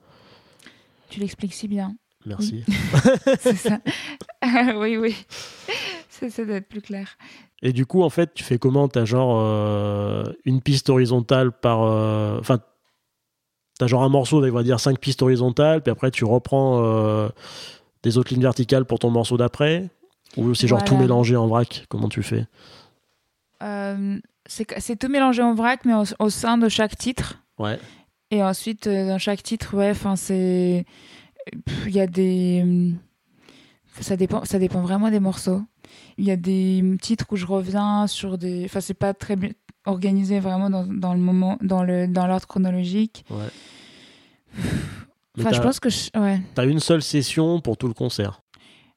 Tu 1.09 1.21
l'expliques 1.21 1.53
si 1.53 1.69
bien. 1.69 1.95
Merci. 2.25 2.65
c'est 3.39 3.55
ça. 3.55 3.79
oui, 4.75 4.97
oui. 4.97 5.15
Ça 6.09 6.43
doit 6.43 6.57
être 6.57 6.67
plus 6.67 6.81
clair. 6.81 7.17
Et 7.61 7.71
du 7.71 7.85
coup, 7.85 8.03
en 8.03 8.09
fait, 8.09 8.33
tu 8.33 8.43
fais 8.43 8.57
comment? 8.57 8.89
T'as 8.89 9.05
genre 9.05 9.39
euh, 9.39 10.25
une 10.43 10.61
piste 10.61 10.89
horizontale 10.89 11.53
par. 11.53 11.83
Euh, 11.83 12.37
enfin, 12.37 12.59
t'as 13.79 13.87
genre 13.87 14.03
un 14.03 14.09
morceau 14.09 14.39
avec, 14.39 14.51
on 14.51 14.57
va 14.57 14.63
dire, 14.63 14.81
cinq 14.81 14.99
pistes 14.99 15.21
horizontales, 15.21 15.81
puis 15.81 15.89
après, 15.89 16.11
tu 16.11 16.25
reprends 16.25 16.83
euh, 16.83 17.29
des 18.03 18.17
autres 18.17 18.33
lignes 18.33 18.43
verticales 18.43 18.83
pour 18.83 18.99
ton 18.99 19.09
morceau 19.09 19.37
d'après 19.37 19.89
Ou 20.37 20.53
c'est 20.53 20.67
genre 20.67 20.83
tout 20.83 20.95
mélangé 20.95 21.35
en 21.35 21.47
vrac 21.47 21.85
Comment 21.89 22.09
tu 22.09 22.23
fais 22.23 22.45
C'est 24.47 24.99
tout 24.99 25.09
mélangé 25.09 25.41
en 25.41 25.53
vrac, 25.53 25.81
mais 25.85 25.93
au, 26.19 26.29
sein 26.29 26.57
de 26.57 26.69
chaque 26.69 26.97
titre. 26.97 27.43
Ouais. 27.57 27.79
Et 28.31 28.41
ensuite, 28.41 28.87
dans 28.87 29.17
chaque 29.17 29.43
titre, 29.43 29.75
ouais, 29.75 29.91
enfin, 29.91 30.15
c'est. 30.15 30.85
Il 31.85 31.91
y 31.91 31.99
a 31.99 32.07
des. 32.07 32.93
Ça 33.99 34.15
dépend, 34.15 34.45
ça 34.45 34.57
dépend 34.57 34.81
vraiment 34.81 35.09
des 35.09 35.19
morceaux. 35.19 35.61
Il 36.17 36.25
y 36.25 36.31
a 36.31 36.37
des 36.37 36.81
titres 37.01 37.25
où 37.31 37.35
je 37.35 37.45
reviens 37.45 38.07
sur 38.07 38.37
des. 38.37 38.63
Enfin, 38.65 38.79
c'est 38.79 38.93
pas 38.93 39.13
très 39.13 39.35
organisé 39.85 40.39
vraiment 40.39 40.69
dans, 40.69 40.85
dans 40.85 41.13
le 41.13 41.19
moment, 41.19 41.57
dans 41.61 41.83
le 41.83 42.07
dans 42.07 42.27
l'ordre 42.27 42.47
chronologique. 42.47 43.25
Ouais. 43.29 44.63
enfin, 45.39 45.51
je 45.51 45.61
pense 45.61 45.79
que 45.79 45.89
ouais. 46.19 46.41
T'as 46.55 46.65
une 46.65 46.79
seule 46.79 47.01
session 47.01 47.59
pour 47.59 47.77
tout 47.77 47.87
le 47.87 47.93
concert 47.93 48.41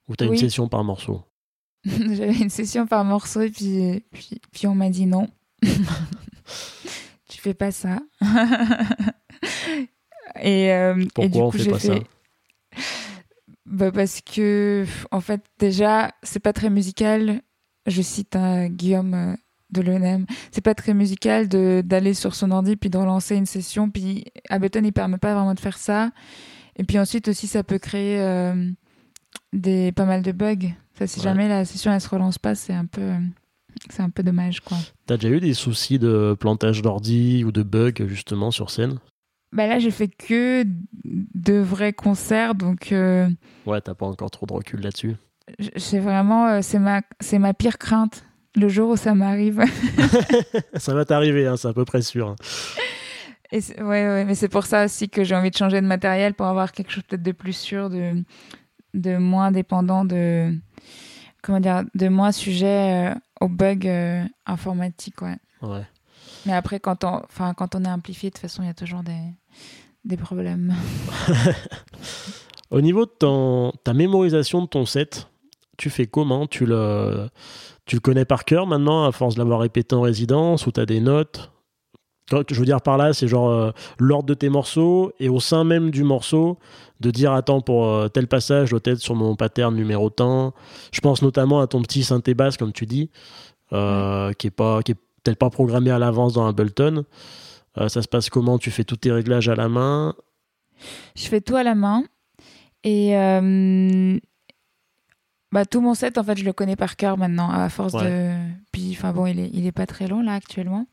ou 0.08 0.16
t'as 0.16 0.26
une 0.26 0.36
session 0.36 0.68
par 0.68 0.84
morceau 0.84 1.22
J'avais 1.84 2.36
une 2.36 2.50
session 2.50 2.86
par 2.86 3.04
morceau 3.04 3.42
et 3.42 3.50
puis 3.50 4.02
puis, 4.10 4.40
puis 4.52 4.66
on 4.66 4.74
m'a 4.74 4.90
dit 4.90 5.06
non. 5.06 5.28
tu 5.62 7.40
fais 7.40 7.54
pas 7.54 7.70
ça. 7.70 7.98
et, 10.40 10.72
euh, 10.72 11.04
Pourquoi 11.14 11.24
et 11.24 11.28
du 11.28 11.38
on 11.38 11.50
coup, 11.50 11.58
fait 11.58 11.70
pas 11.70 11.78
fait... 11.78 11.88
ça 11.88 11.98
bah 13.66 13.90
parce 13.90 14.20
que, 14.20 14.84
en 15.10 15.20
fait, 15.20 15.42
déjà, 15.58 16.12
c'est 16.22 16.40
pas 16.40 16.52
très 16.52 16.70
musical. 16.70 17.40
Je 17.86 18.02
cite 18.02 18.36
un 18.36 18.68
Guillaume 18.68 19.14
euh, 19.14 19.34
de 19.70 19.80
l'ENM. 19.82 20.26
C'est 20.52 20.60
pas 20.60 20.74
très 20.74 20.94
musical 20.94 21.48
d'aller 21.48 22.14
sur 22.14 22.34
son 22.34 22.50
ordi 22.50 22.76
puis 22.76 22.90
de 22.90 22.98
relancer 22.98 23.36
une 23.36 23.46
session. 23.46 23.90
Puis 23.90 24.26
Ableton, 24.50 24.82
il 24.84 24.92
permet 24.92 25.18
pas 25.18 25.34
vraiment 25.34 25.54
de 25.54 25.60
faire 25.60 25.78
ça. 25.78 26.10
Et 26.76 26.84
puis 26.84 26.98
ensuite 26.98 27.28
aussi, 27.28 27.46
ça 27.46 27.64
peut 27.64 27.78
créer 27.78 28.20
euh, 28.20 28.70
des, 29.54 29.92
pas 29.92 30.04
mal 30.04 30.22
de 30.22 30.32
bugs. 30.32 30.74
Ça, 30.98 31.06
si 31.06 31.20
jamais 31.20 31.48
la 31.48 31.64
session 31.64 31.92
elle 31.92 32.00
se 32.00 32.08
relance 32.08 32.38
pas, 32.38 32.54
c'est 32.54 32.72
un 32.72 32.86
peu, 32.86 33.12
c'est 33.90 34.02
un 34.02 34.10
peu 34.10 34.22
dommage, 34.22 34.60
quoi. 34.60 34.76
T'as 35.06 35.16
déjà 35.16 35.34
eu 35.34 35.40
des 35.40 35.54
soucis 35.54 35.98
de 35.98 36.36
plantage 36.38 36.82
d'ordi 36.82 37.44
ou 37.44 37.52
de 37.52 37.62
bugs 37.62 38.06
justement 38.06 38.50
sur 38.50 38.70
scène? 38.70 38.98
Bah 39.52 39.66
là, 39.66 39.78
j'ai 39.78 39.90
fait 39.92 40.08
que 40.08 40.64
de 41.04 41.54
vrais 41.54 41.92
concerts, 41.92 42.54
donc. 42.54 42.90
Euh, 42.92 43.28
ouais, 43.66 43.80
t'as 43.80 43.94
pas 43.94 44.06
encore 44.06 44.30
trop 44.30 44.46
de 44.46 44.52
recul 44.52 44.80
là-dessus. 44.80 45.14
C'est 45.76 46.00
vraiment, 46.00 46.48
euh, 46.48 46.58
c'est 46.62 46.78
ma, 46.78 47.02
c'est 47.20 47.38
ma 47.38 47.54
pire 47.54 47.78
crainte. 47.78 48.24
Le 48.56 48.68
jour 48.68 48.90
où 48.90 48.96
ça 48.96 49.14
m'arrive. 49.14 49.62
ça 50.74 50.94
va 50.94 51.04
t'arriver, 51.04 51.46
hein, 51.46 51.56
c'est 51.56 51.68
à 51.68 51.72
peu 51.72 51.84
près 51.84 52.02
sûr. 52.02 52.28
Hein. 52.28 52.36
Et 53.50 53.58
ouais, 53.80 53.84
ouais, 53.84 54.24
mais 54.24 54.34
c'est 54.34 54.48
pour 54.48 54.64
ça 54.64 54.84
aussi 54.84 55.08
que 55.08 55.22
j'ai 55.22 55.34
envie 55.34 55.50
de 55.50 55.56
changer 55.56 55.80
de 55.80 55.86
matériel 55.86 56.34
pour 56.34 56.46
avoir 56.46 56.72
quelque 56.72 56.90
chose 56.90 57.02
peut-être 57.04 57.22
de 57.22 57.32
plus 57.32 57.52
sûr, 57.52 57.90
de, 57.90 58.22
de 58.94 59.16
moins 59.16 59.50
dépendant 59.50 60.04
de, 60.04 60.56
comment 61.42 61.60
dire, 61.60 61.82
de 61.94 62.08
moins 62.08 62.32
sujet 62.32 63.10
euh, 63.10 63.14
aux 63.40 63.48
bugs 63.48 64.26
informatiques, 64.46 65.20
ouais. 65.20 65.36
Ouais. 65.60 65.86
Mais 66.46 66.52
après, 66.52 66.80
quand 66.80 67.04
on, 67.04 67.22
enfin, 67.24 67.54
quand 67.54 67.74
on 67.74 67.84
est 67.84 67.90
amplifié, 67.90 68.30
de 68.30 68.34
toute 68.34 68.42
façon, 68.42 68.62
il 68.62 68.66
y 68.66 68.70
a 68.70 68.74
toujours 68.74 69.02
des, 69.02 69.20
des 70.04 70.16
problèmes. 70.16 70.74
Au 72.70 72.80
niveau 72.80 73.06
de 73.06 73.10
ton, 73.10 73.72
ta 73.84 73.94
mémorisation 73.94 74.62
de 74.62 74.66
ton 74.66 74.84
set, 74.84 75.28
tu 75.76 75.90
fais 75.90 76.06
comment? 76.06 76.46
Tu 76.46 76.66
le, 76.66 77.28
tu 77.86 77.96
le 77.96 78.00
connais 78.00 78.24
par 78.24 78.44
cœur 78.44 78.66
maintenant, 78.66 79.04
à 79.04 79.12
force 79.12 79.34
de 79.34 79.40
l'avoir 79.40 79.60
répété 79.60 79.94
en 79.94 80.02
résidence, 80.02 80.66
ou 80.66 80.72
tu 80.72 80.80
as 80.80 80.86
des 80.86 81.00
notes? 81.00 81.50
Je 82.30 82.54
veux 82.54 82.64
dire 82.64 82.80
par 82.80 82.96
là, 82.96 83.12
c'est 83.12 83.28
genre 83.28 83.50
euh, 83.50 83.70
l'ordre 83.98 84.26
de 84.26 84.34
tes 84.34 84.48
morceaux 84.48 85.12
et 85.20 85.28
au 85.28 85.40
sein 85.40 85.64
même 85.64 85.90
du 85.90 86.04
morceau, 86.04 86.58
de 87.00 87.10
dire 87.10 87.32
attends 87.32 87.60
pour 87.60 87.86
euh, 87.86 88.08
tel 88.08 88.26
passage 88.26 88.70
doit 88.70 88.80
être 88.84 89.00
sur 89.00 89.14
mon 89.14 89.36
pattern 89.36 89.74
numéro 89.74 90.10
tant. 90.10 90.54
Je 90.92 91.00
pense 91.00 91.22
notamment 91.22 91.60
à 91.60 91.66
ton 91.66 91.82
petit 91.82 92.04
synthé 92.04 92.34
basse 92.34 92.56
comme 92.56 92.72
tu 92.72 92.86
dis, 92.86 93.10
euh, 93.72 94.32
qui 94.32 94.48
est 94.48 94.50
pas 94.50 94.82
qui 94.82 94.92
est 94.92 94.98
peut-être 95.22 95.38
pas 95.38 95.50
programmé 95.50 95.90
à 95.90 95.98
l'avance 95.98 96.34
dans 96.34 96.46
Ableton. 96.46 97.04
Ça 97.88 98.02
se 98.02 98.06
passe 98.06 98.30
comment? 98.30 98.56
Tu 98.56 98.70
fais 98.70 98.84
tous 98.84 98.98
tes 98.98 99.10
réglages 99.10 99.48
à 99.48 99.56
la 99.56 99.68
main? 99.68 100.14
Je 101.16 101.24
fais 101.26 101.40
tout 101.40 101.56
à 101.56 101.64
la 101.64 101.74
main. 101.74 102.04
Et 102.84 103.14
bah, 105.54 105.64
tout 105.64 105.80
mon 105.80 105.94
set, 105.94 106.18
en 106.18 106.24
fait, 106.24 106.36
je 106.36 106.44
le 106.44 106.52
connais 106.52 106.74
par 106.74 106.96
cœur 106.96 107.16
maintenant, 107.16 107.48
à 107.48 107.68
force 107.68 107.92
de. 107.92 108.32
Puis, 108.70 108.90
enfin 108.92 109.12
bon, 109.12 109.26
il 109.26 109.38
est, 109.38 109.50
il 109.52 109.66
est 109.66 109.72
pas 109.72 109.86
très 109.86 110.08
long 110.08 110.20
là 110.20 110.34
actuellement. 110.34 110.86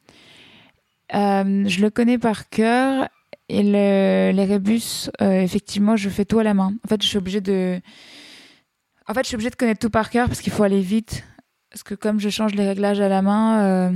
Euh, 1.13 1.63
je 1.67 1.81
le 1.81 1.89
connais 1.89 2.17
par 2.17 2.49
cœur. 2.49 3.07
Et 3.49 3.63
les 3.63 4.45
rébus, 4.45 5.09
effectivement, 5.19 5.97
je 5.97 6.07
fais 6.07 6.23
tout 6.23 6.39
à 6.39 6.43
la 6.43 6.53
main. 6.53 6.73
En 6.85 6.87
fait, 6.87 7.01
je 7.03 7.07
suis 7.07 7.17
obligée 7.17 7.41
de. 7.41 7.81
En 9.09 9.13
fait, 9.13 9.23
je 9.23 9.27
suis 9.27 9.35
obligée 9.35 9.49
de 9.49 9.57
connaître 9.57 9.81
tout 9.81 9.89
par 9.89 10.09
cœur 10.09 10.27
parce 10.27 10.39
qu'il 10.39 10.53
faut 10.53 10.63
aller 10.63 10.79
vite. 10.79 11.25
Parce 11.69 11.83
que 11.83 11.93
comme 11.93 12.21
je 12.21 12.29
change 12.29 12.55
les 12.55 12.65
réglages 12.65 13.01
à 13.01 13.09
la 13.09 13.21
main, 13.21 13.91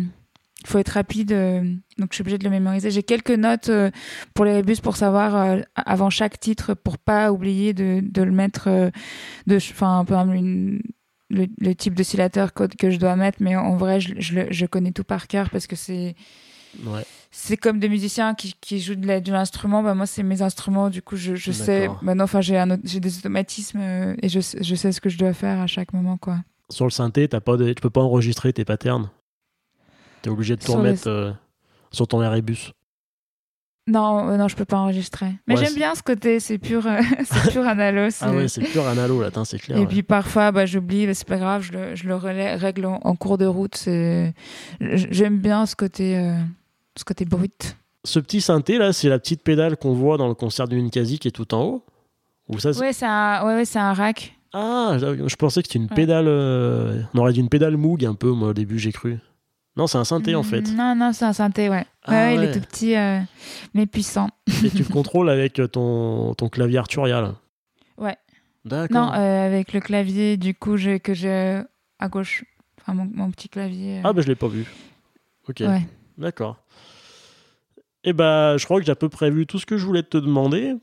il 0.66 0.68
faut 0.68 0.80
être 0.80 0.89
rapide, 0.89 1.32
euh, 1.32 1.61
donc 1.99 2.07
je 2.09 2.16
suis 2.16 2.22
obligée 2.24 2.39
de 2.39 2.43
le 2.43 2.49
mémoriser. 2.49 2.89
J'ai 2.89 3.03
quelques 3.03 3.30
notes 3.30 3.70
euh, 3.70 3.91
pour 4.34 4.45
les 4.45 4.53
rébus 4.53 4.78
pour 4.82 4.97
savoir 4.97 5.36
euh, 5.36 5.61
avant 5.76 6.09
chaque 6.09 6.39
titre, 6.39 6.74
pour 6.74 6.97
pas 6.97 7.32
oublier 7.32 7.74
de, 7.74 8.01
le 8.16 8.32
mettre, 8.32 8.91
enfin, 9.47 9.99
un 9.99 10.05
peu 10.05 10.16
le, 11.30 11.76
type 11.76 11.93
d'oscillateur 11.93 12.51
que 12.53 12.89
je 12.89 12.97
dois 12.97 13.16
mettre, 13.16 13.38
mais 13.41 13.55
en 13.55 13.76
vrai, 13.76 13.99
je, 13.99 14.47
je 14.49 14.66
connais 14.66 14.91
tout 14.91 15.03
par 15.03 15.28
cœur 15.28 15.51
parce 15.51 15.68
que 15.68 15.76
c'est. 15.76 16.16
Ouais. 16.84 17.05
C'est 17.32 17.57
comme 17.57 17.80
des 17.80 17.89
musiciens 17.89 18.34
qui, 18.34 18.55
qui 18.61 18.80
jouent 18.80 18.95
de, 18.95 19.32
l'instrument. 19.32 19.84
Bah, 19.84 19.93
moi, 19.93 20.05
c'est 20.05 20.23
mes 20.23 20.41
instruments. 20.41 20.89
Du 20.89 21.01
coup, 21.01 21.15
je, 21.15 21.36
je 21.36 21.51
sais. 21.51 21.89
Maintenant, 22.01 22.23
enfin, 22.23 22.41
j'ai, 22.41 22.63
j'ai 22.84 22.99
des 22.99 23.17
automatismes 23.17 23.80
et 24.21 24.30
je, 24.30 24.39
je 24.39 24.76
sais 24.76 24.91
ce 24.91 25.01
que 25.01 25.09
je 25.09 25.17
dois 25.17 25.34
faire 25.34 25.59
à 25.59 25.67
chaque 25.67 25.93
moment, 25.93 26.17
quoi. 26.17 26.39
Sur 26.69 26.86
le 26.86 26.91
synthé, 26.91 27.28
t'as 27.28 27.41
pas 27.41 27.57
de, 27.57 27.73
tu 27.73 27.82
peux 27.82 27.89
pas 27.89 28.01
enregistrer 28.01 28.51
tes 28.51 28.65
patterns 28.65 29.09
T'es 30.26 30.32
obligé 30.32 30.55
de 30.55 30.63
tout 30.63 30.73
remettre 30.73 31.07
euh, 31.07 31.32
sur 31.91 32.07
ton 32.07 32.23
Airbus. 32.23 32.71
Non, 33.88 34.30
euh, 34.30 34.38
non, 34.38 34.47
je 34.47 34.55
peux 34.55 34.65
pas 34.65 34.78
enregistrer. 34.78 35.36
Mais 35.47 35.55
j'aime 35.55 35.76
bien 35.76 35.93
ce 35.93 36.01
côté, 36.01 36.39
c'est 36.39 36.57
pur, 36.57 36.88
euh, 36.88 36.99
c'est 37.23 37.51
pur 37.51 37.67
analo. 37.67 38.09
Ah 38.21 38.32
ouais, 38.32 38.47
c'est 38.47 38.63
pur 38.63 38.88
analo 38.88 39.21
là, 39.21 39.30
c'est 39.45 39.59
clair. 39.59 39.78
Et 39.78 39.86
puis 39.86 40.01
parfois, 40.01 40.51
bah, 40.51 40.65
j'oublie, 40.65 41.13
c'est 41.13 41.28
pas 41.28 41.38
grave, 41.38 41.61
je 41.61 41.73
le, 41.73 41.95
je 41.95 42.07
le 42.07 42.15
règle 42.15 42.88
en, 42.88 43.15
cours 43.15 43.38
de 43.38 43.45
route. 43.45 43.76
C'est, 43.76 44.34
j'aime 44.82 45.38
bien 45.38 45.67
ce 45.67 45.76
côté, 45.76 46.36
ce 46.95 47.03
côté 47.03 47.25
brut. 47.25 47.77
Ce 48.03 48.19
petit 48.19 48.41
synthé 48.41 48.77
là, 48.77 48.93
c'est 48.93 49.09
la 49.09 49.19
petite 49.19 49.41
pédale 49.43 49.77
qu'on 49.77 49.93
voit 49.93 50.17
dans 50.17 50.27
le 50.27 50.35
concert 50.35 50.67
du 50.67 50.81
Ninkasi 50.81 51.19
qui 51.19 51.27
est 51.27 51.31
tout 51.31 51.53
en 51.53 51.63
haut. 51.63 51.85
Ou 52.49 52.59
ça 52.59 52.71
Ouais, 52.71 52.93
c'est 52.93 53.05
un, 53.05 53.45
ouais, 53.45 53.55
ouais, 53.55 53.77
un 53.77 53.93
rack. 53.93 54.37
Ah, 54.53 54.97
je 54.99 55.35
pensais 55.35 55.61
que 55.61 55.67
c'était 55.67 55.79
une 55.79 55.89
pédale. 55.89 56.27
On 56.27 57.17
aurait 57.19 57.33
dit 57.33 57.39
une 57.39 57.49
pédale 57.49 57.75
Moog 57.77 58.05
un 58.05 58.13
peu, 58.13 58.29
moi 58.31 58.49
au 58.49 58.53
début, 58.53 58.77
j'ai 58.79 58.91
cru. 58.91 59.17
Non, 59.77 59.87
c'est 59.87 59.97
un 59.97 60.05
synthé 60.05 60.35
en 60.35 60.43
fait. 60.43 60.61
Non, 60.71 60.95
non, 60.95 61.11
c'est 61.11 61.25
un 61.25 61.33
synthé, 61.33 61.67
ouais. 61.69 61.85
Ah 62.03 62.11
ouais, 62.11 62.35
il 62.35 62.39
ouais. 62.39 62.45
est 62.45 62.51
tout 62.53 62.61
petit, 62.61 62.95
euh, 62.95 63.19
mais 63.73 63.85
puissant. 63.85 64.29
Et 64.63 64.69
tu 64.69 64.83
le 64.83 64.83
contrôles 64.93 65.29
avec 65.29 65.59
ton, 65.71 66.33
ton 66.35 66.47
clavier 66.47 66.77
Arturia. 66.77 67.35
Ouais. 67.97 68.15
D'accord. 68.63 69.07
Non, 69.07 69.13
euh, 69.13 69.45
avec 69.47 69.73
le 69.73 69.81
clavier, 69.81 70.37
du 70.37 70.55
coup, 70.55 70.77
je, 70.77 70.97
que 70.97 71.13
j'ai 71.13 71.61
à 71.99 72.07
gauche. 72.07 72.45
Enfin, 72.79 72.93
mon, 72.93 73.09
mon 73.13 73.31
petit 73.31 73.49
clavier. 73.49 73.97
euh, 73.97 74.01
Ah, 74.05 74.13
bah 74.13 74.21
je 74.21 74.27
l'ai 74.27 74.35
pas 74.35 74.47
vu. 74.47 74.65
Ok. 75.49 75.57
ouais. 75.59 75.85
D'accord. 76.17 76.57
Et 78.05 78.13
bah, 78.13 78.55
je 78.57 78.65
crois 78.65 78.79
que 78.79 78.85
j'ai 78.85 78.91
à 78.91 78.95
peu 78.95 79.09
près 79.09 79.31
vu 79.31 79.47
tout 79.47 79.59
ce 79.59 79.65
que 79.65 79.77
je 79.77 79.85
voulais 79.85 80.03
te 80.03 80.17
demander. 80.17 80.75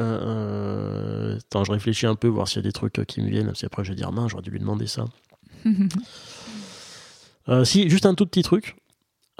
Euh, 0.00 1.36
euh, 1.36 1.36
Attends, 1.36 1.62
je 1.62 1.70
réfléchis 1.70 2.06
un 2.06 2.16
peu, 2.16 2.26
voir 2.26 2.48
s'il 2.48 2.56
y 2.56 2.60
a 2.60 2.62
des 2.62 2.72
trucs 2.72 2.98
euh, 2.98 3.04
qui 3.04 3.22
me 3.22 3.30
viennent. 3.30 3.46
Parce 3.46 3.60
qu'après, 3.60 3.84
je 3.84 3.90
vais 3.90 3.96
dire, 3.96 4.10
mince, 4.10 4.32
j'aurais 4.32 4.42
dû 4.42 4.50
lui 4.50 4.58
demander 4.60 4.86
ça. 4.86 5.06
Euh, 7.48 7.64
si, 7.64 7.90
juste 7.90 8.06
un 8.06 8.14
tout 8.14 8.24
petit 8.24 8.44
truc. 8.44 8.76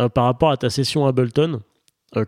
Euh, 0.00 0.08
par 0.08 0.24
rapport 0.24 0.50
à 0.50 0.56
ta 0.56 0.70
session 0.70 1.06
Ableton, 1.06 1.60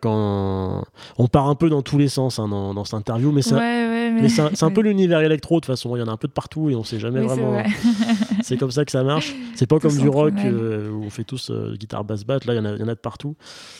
quand 0.00 0.84
on 1.18 1.26
part 1.26 1.48
un 1.48 1.56
peu 1.56 1.68
dans 1.68 1.82
tous 1.82 1.98
les 1.98 2.06
sens 2.06 2.38
hein, 2.38 2.46
dans, 2.46 2.74
dans 2.74 2.84
cette 2.84 2.94
interview, 2.94 3.32
mais 3.32 3.44
ouais, 3.52 3.58
ouais, 3.58 3.88
mais. 4.10 4.22
mais 4.22 4.28
c'est 4.28 4.62
un, 4.62 4.70
peu 4.74 4.80
l'univers 4.82 5.20
électro 5.20 5.56
de 5.56 5.60
toute 5.60 5.66
façon. 5.66 5.94
Il 5.96 6.00
y 6.00 6.02
en 6.02 6.08
a 6.08 6.12
un 6.12 6.16
peu 6.16 6.28
de 6.28 6.32
partout 6.32 6.70
et 6.70 6.74
on 6.74 6.84
sait 6.84 6.98
jamais 6.98 7.20
Oui, 7.20 7.26
vraiment. 7.26 7.52
vrai. 7.52 7.66
C'est 8.42 8.56
comme 8.56 8.70
ça 8.70 8.84
que 8.84 8.90
ça 8.90 9.02
marche. 9.04 9.34
C'est 9.54 9.66
pas 9.66 9.78
comme 9.78 9.96
du 9.96 10.08
rock 10.08 10.34
euh, 10.44 10.90
où 10.90 11.04
on 11.04 11.10
fait 11.10 11.24
tous 11.24 11.50
euh, 11.50 11.74
guitare 11.76 12.04
basse 12.04 12.24
batte. 12.24 12.44
Là, 12.44 12.54
il 12.54 12.56
y, 12.56 12.60
en 12.60 12.64
a- 12.64 12.76
y 12.76 12.82
en 12.82 12.88
a 12.88 12.94
de 12.94 13.00
partout. 13.00 13.36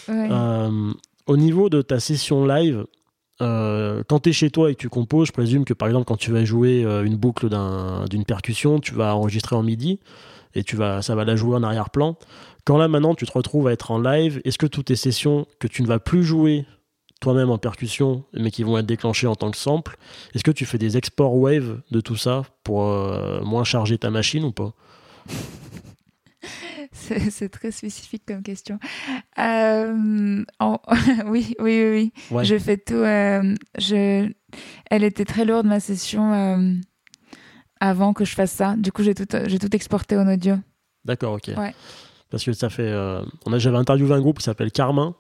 Ouais. 0.09 0.29
Euh, 0.31 0.93
au 1.27 1.37
niveau 1.37 1.69
de 1.69 1.83
ta 1.83 2.01
session 2.01 2.47
live, 2.47 2.85
quand 3.41 4.21
tu 4.23 4.31
es 4.31 4.33
chez 4.33 4.51
toi 4.51 4.71
et 4.71 4.75
que 4.75 4.81
tu 4.81 4.89
composes, 4.89 5.29
je 5.29 5.33
présume 5.33 5.65
que 5.65 5.75
par 5.75 5.89
exemple, 5.89 6.05
quand 6.07 6.17
tu 6.17 6.31
vas 6.33 6.45
jouer 6.45 6.83
une 7.05 7.17
boucle 7.17 7.49
d'un- 7.49 8.05
d'une 8.09 8.25
percussion, 8.25 8.79
tu 8.81 8.95
vas 8.95 9.15
enregistrer 9.17 9.57
en 9.57 9.63
MIDI 9.63 10.01
et 10.55 10.63
tu 10.63 10.77
vas, 10.77 11.03
ça 11.03 11.15
va 11.15 11.25
la 11.25 11.37
jouer 11.37 11.57
en 11.57 11.63
arrière-plan. 11.63 12.17
Quand 12.65 12.79
là 12.79 12.89
maintenant 12.89 13.15
tu 13.15 13.27
te 13.27 13.33
retrouves 13.33 13.67
à 13.69 13.73
être 13.73 13.91
en 13.91 14.01
live, 14.01 14.41
est-ce 14.45 14.57
que 14.57 14.67
toutes 14.67 14.87
tes 14.87 14.97
sessions 14.97 15.47
que 15.59 15.67
tu 15.67 15.83
ne 15.83 15.87
vas 15.87 15.99
plus 15.99 16.23
jouer 16.25 16.65
toi-même 17.25 17.49
en 17.49 17.57
percussion, 17.57 18.23
mais 18.35 18.51
qui 18.51 18.65
vont 18.65 18.77
être 18.77 18.85
déclenchées 18.85 19.27
en 19.27 19.35
tant 19.35 19.51
que 19.51 19.57
sample, 19.57 19.97
est-ce 20.35 20.45
que 20.45 20.51
tu 20.51 20.67
fais 20.67 20.77
des 20.77 20.99
exports 20.99 21.35
wave 21.35 21.81
de 21.91 22.01
tout 22.03 22.17
ça 22.17 22.43
pour 22.65 22.83
euh, 22.83 23.41
moins 23.43 23.65
charger 23.65 23.97
ta 23.97 24.11
machine 24.11 24.45
ou 24.45 24.53
pas? 24.53 24.75
C'est 26.93 27.49
très 27.49 27.71
spécifique 27.71 28.25
comme 28.29 28.43
question. 28.43 28.79
Euh, 29.39 30.45
oui, 31.27 31.55
oui, 31.59 31.83
oui, 31.83 31.91
oui. 31.91 32.13
Ouais. 32.31 32.45
Je 32.45 32.59
fais 32.59 32.77
tout. 32.77 32.93
euh, 32.93 33.55
je... 33.79 34.31
Elle 34.91 35.03
était 35.03 35.25
très 35.25 35.47
lourde, 35.47 35.67
ma 35.67 35.81
session, 35.81 36.31
euh, 36.35 36.75
avant 37.81 38.13
que 38.13 38.27
je 38.27 38.35
fasse 38.35 38.53
ça. 38.53 38.77
Du 38.77 38.93
coup, 38.93 39.03
j'ai 39.03 39.15
tout, 39.15 39.27
j'ai 39.47 39.59
tout 39.59 39.75
exporté 39.75 40.15
en 40.19 40.31
audio. 40.31 40.57
D'accord, 41.07 41.33
ok. 41.33 41.53
Ouais. 41.57 41.75
Parce 42.31 42.45
que 42.45 42.53
ça 42.53 42.69
fait. 42.69 42.93
on 43.47 43.53
a, 43.53 43.59
j'avais 43.59 43.79
interviewé 43.79 44.13
un 44.13 44.21
groupe 44.21 44.39
qui 44.39 44.45
s'appelle 44.45 44.71
Carmin, 44.71 45.15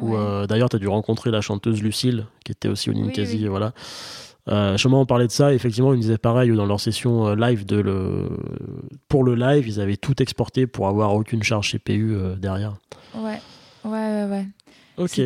où 0.00 0.10
Ouais. 0.12 0.18
euh, 0.18 0.46
d'ailleurs 0.46 0.68
tu 0.68 0.76
as 0.76 0.78
dû 0.78 0.88
rencontrer 0.88 1.30
la 1.30 1.40
chanteuse 1.40 1.82
Lucille, 1.82 2.26
qui 2.44 2.52
était 2.52 2.68
aussi 2.68 2.90
au 2.90 2.92
Oui, 2.92 3.02
Ninkasi, 3.02 3.38
oui. 3.38 3.44
et 3.44 3.48
voilà. 3.48 3.72
Euh, 4.48 4.76
on 4.90 5.06
parlait 5.06 5.26
de 5.26 5.32
ça, 5.32 5.52
effectivement, 5.52 5.92
ils 5.92 5.96
me 5.96 6.02
disaient 6.02 6.18
pareil 6.18 6.50
dans 6.54 6.66
leur 6.66 6.80
session 6.80 7.28
euh, 7.28 7.36
live 7.36 7.66
de 7.66 7.76
le... 7.76 8.28
pour 9.08 9.22
le 9.22 9.34
live, 9.34 9.68
ils 9.68 9.80
avaient 9.80 9.96
tout 9.98 10.20
exporté 10.22 10.66
pour 10.66 10.88
avoir 10.88 11.14
aucune 11.14 11.42
charge 11.42 11.70
CPU 11.72 12.14
euh, 12.14 12.36
derrière. 12.36 12.74
Ouais, 13.14 13.38
ouais, 13.84 13.90
ouais. 13.90 14.26
ouais. 14.30 14.46
Ok, 14.96 15.20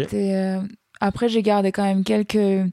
Après, 1.01 1.29
j'ai 1.29 1.43
gardé 1.43 1.73
quand 1.73 1.85
même 1.85 2.05
quelques, 2.05 2.71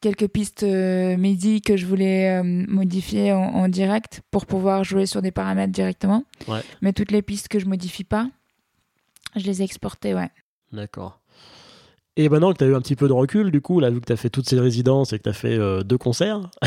quelques 0.00 0.28
pistes 0.28 0.62
MIDI 0.64 1.60
que 1.60 1.76
je 1.76 1.86
voulais 1.86 2.42
modifier 2.42 3.32
en, 3.32 3.42
en 3.42 3.68
direct 3.68 4.22
pour 4.30 4.46
pouvoir 4.46 4.84
jouer 4.84 5.06
sur 5.06 5.22
des 5.22 5.30
paramètres 5.32 5.72
directement. 5.72 6.24
Ouais. 6.46 6.60
Mais 6.82 6.92
toutes 6.92 7.10
les 7.10 7.22
pistes 7.22 7.48
que 7.48 7.58
je 7.58 7.66
modifie 7.66 8.04
pas, 8.04 8.28
je 9.36 9.44
les 9.44 9.60
ai 9.60 9.64
exportées, 9.64 10.14
ouais. 10.14 10.30
D'accord. 10.72 11.20
Et 12.16 12.28
maintenant 12.28 12.52
que 12.52 12.58
tu 12.58 12.64
as 12.64 12.66
eu 12.66 12.74
un 12.74 12.80
petit 12.80 12.96
peu 12.96 13.06
de 13.06 13.12
recul, 13.12 13.52
du 13.52 13.60
coup, 13.60 13.78
là, 13.78 13.90
vu 13.90 14.00
que 14.00 14.06
tu 14.06 14.12
as 14.12 14.16
fait 14.16 14.28
toutes 14.28 14.48
ces 14.48 14.58
résidences 14.58 15.12
et 15.12 15.18
que 15.18 15.22
tu 15.22 15.28
as 15.28 15.34
fait 15.34 15.56
euh, 15.56 15.84
deux 15.84 15.98
concerts, 15.98 16.50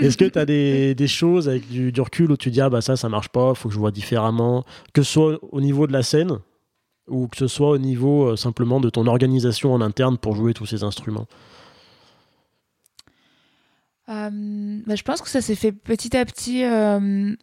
est-ce 0.00 0.18
que 0.18 0.26
tu 0.26 0.38
as 0.38 0.44
des, 0.44 0.94
des 0.94 1.08
choses 1.08 1.48
avec 1.48 1.66
du, 1.68 1.92
du 1.92 2.00
recul 2.02 2.30
où 2.30 2.36
tu 2.36 2.50
dis, 2.50 2.60
ah 2.60 2.68
bah 2.68 2.82
ça, 2.82 2.96
ça 2.96 3.08
marche 3.08 3.30
pas, 3.30 3.54
faut 3.54 3.68
que 3.68 3.74
je 3.74 3.78
vois 3.78 3.90
différemment, 3.90 4.66
que 4.92 5.02
ce 5.02 5.12
soit 5.12 5.38
au 5.50 5.62
niveau 5.62 5.86
de 5.86 5.94
la 5.94 6.02
scène 6.02 6.40
ou 7.08 7.28
que 7.28 7.36
ce 7.36 7.46
soit 7.46 7.70
au 7.70 7.78
niveau 7.78 8.30
euh, 8.30 8.36
simplement 8.36 8.80
de 8.80 8.90
ton 8.90 9.06
organisation 9.06 9.72
en 9.72 9.80
interne 9.80 10.18
pour 10.18 10.36
jouer 10.36 10.54
tous 10.54 10.66
ces 10.66 10.84
instruments? 10.84 11.26
Euh, 14.08 14.80
bah, 14.86 14.94
je 14.94 15.02
pense 15.02 15.22
que 15.22 15.28
ça 15.28 15.40
s'est 15.40 15.54
fait 15.54 15.72
petit 15.72 16.16
à 16.16 16.24
petit 16.24 16.64
euh, 16.64 17.34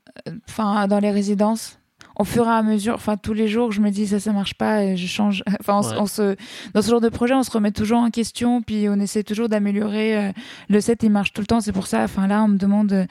enfin, 0.47 0.87
dans 0.87 0.99
les 0.99 1.11
résidences. 1.11 1.79
Au 2.17 2.23
fur 2.23 2.45
et 2.45 2.49
à 2.51 2.61
mesure, 2.61 2.95
enfin 2.95 3.17
tous 3.17 3.33
les 3.33 3.47
jours, 3.47 3.71
je 3.71 3.81
me 3.81 3.89
dis 3.89 4.07
ça, 4.07 4.19
ça 4.19 4.33
marche 4.33 4.53
pas 4.55 4.83
et 4.83 4.97
je 4.97 5.07
change. 5.07 5.43
Enfin, 5.59 5.75
on, 5.77 5.81
s- 5.81 5.91
Ouais. 5.91 5.97
on 5.99 6.05
se, 6.05 6.35
dans 6.73 6.81
ce 6.81 6.89
genre 6.89 7.01
de 7.01 7.09
projet, 7.09 7.33
on 7.33 7.43
se 7.43 7.51
remet 7.51 7.71
toujours 7.71 7.99
en 7.99 8.09
question, 8.09 8.61
puis 8.61 8.87
on 8.89 8.99
essaie 8.99 9.23
toujours 9.23 9.47
d'améliorer. 9.49 10.17
euh, 10.17 10.31
le 10.69 10.81
set, 10.81 11.03
il 11.03 11.09
marche 11.11 11.33
tout 11.33 11.41
le 11.41 11.47
temps, 11.47 11.61
c'est 11.61 11.71
pour 11.71 11.87
ça. 11.87 12.03
Enfin 12.03 12.27
là, 12.27 12.43
on 12.43 12.47
me 12.49 12.57
demande 12.57 12.91
euh, 12.93 13.05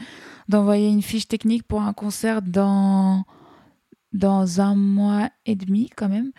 d'envoyer 0.48 0.88
une 0.88 1.02
fiche 1.02 1.28
technique 1.28 1.62
pour 1.64 1.82
un 1.82 1.92
concert 1.92 2.42
dans 2.42 3.24
dans 4.12 4.60
un 4.60 4.74
mois 4.74 5.28
et 5.46 5.54
demi 5.54 5.88
quand 5.96 6.08
même. 6.08 6.32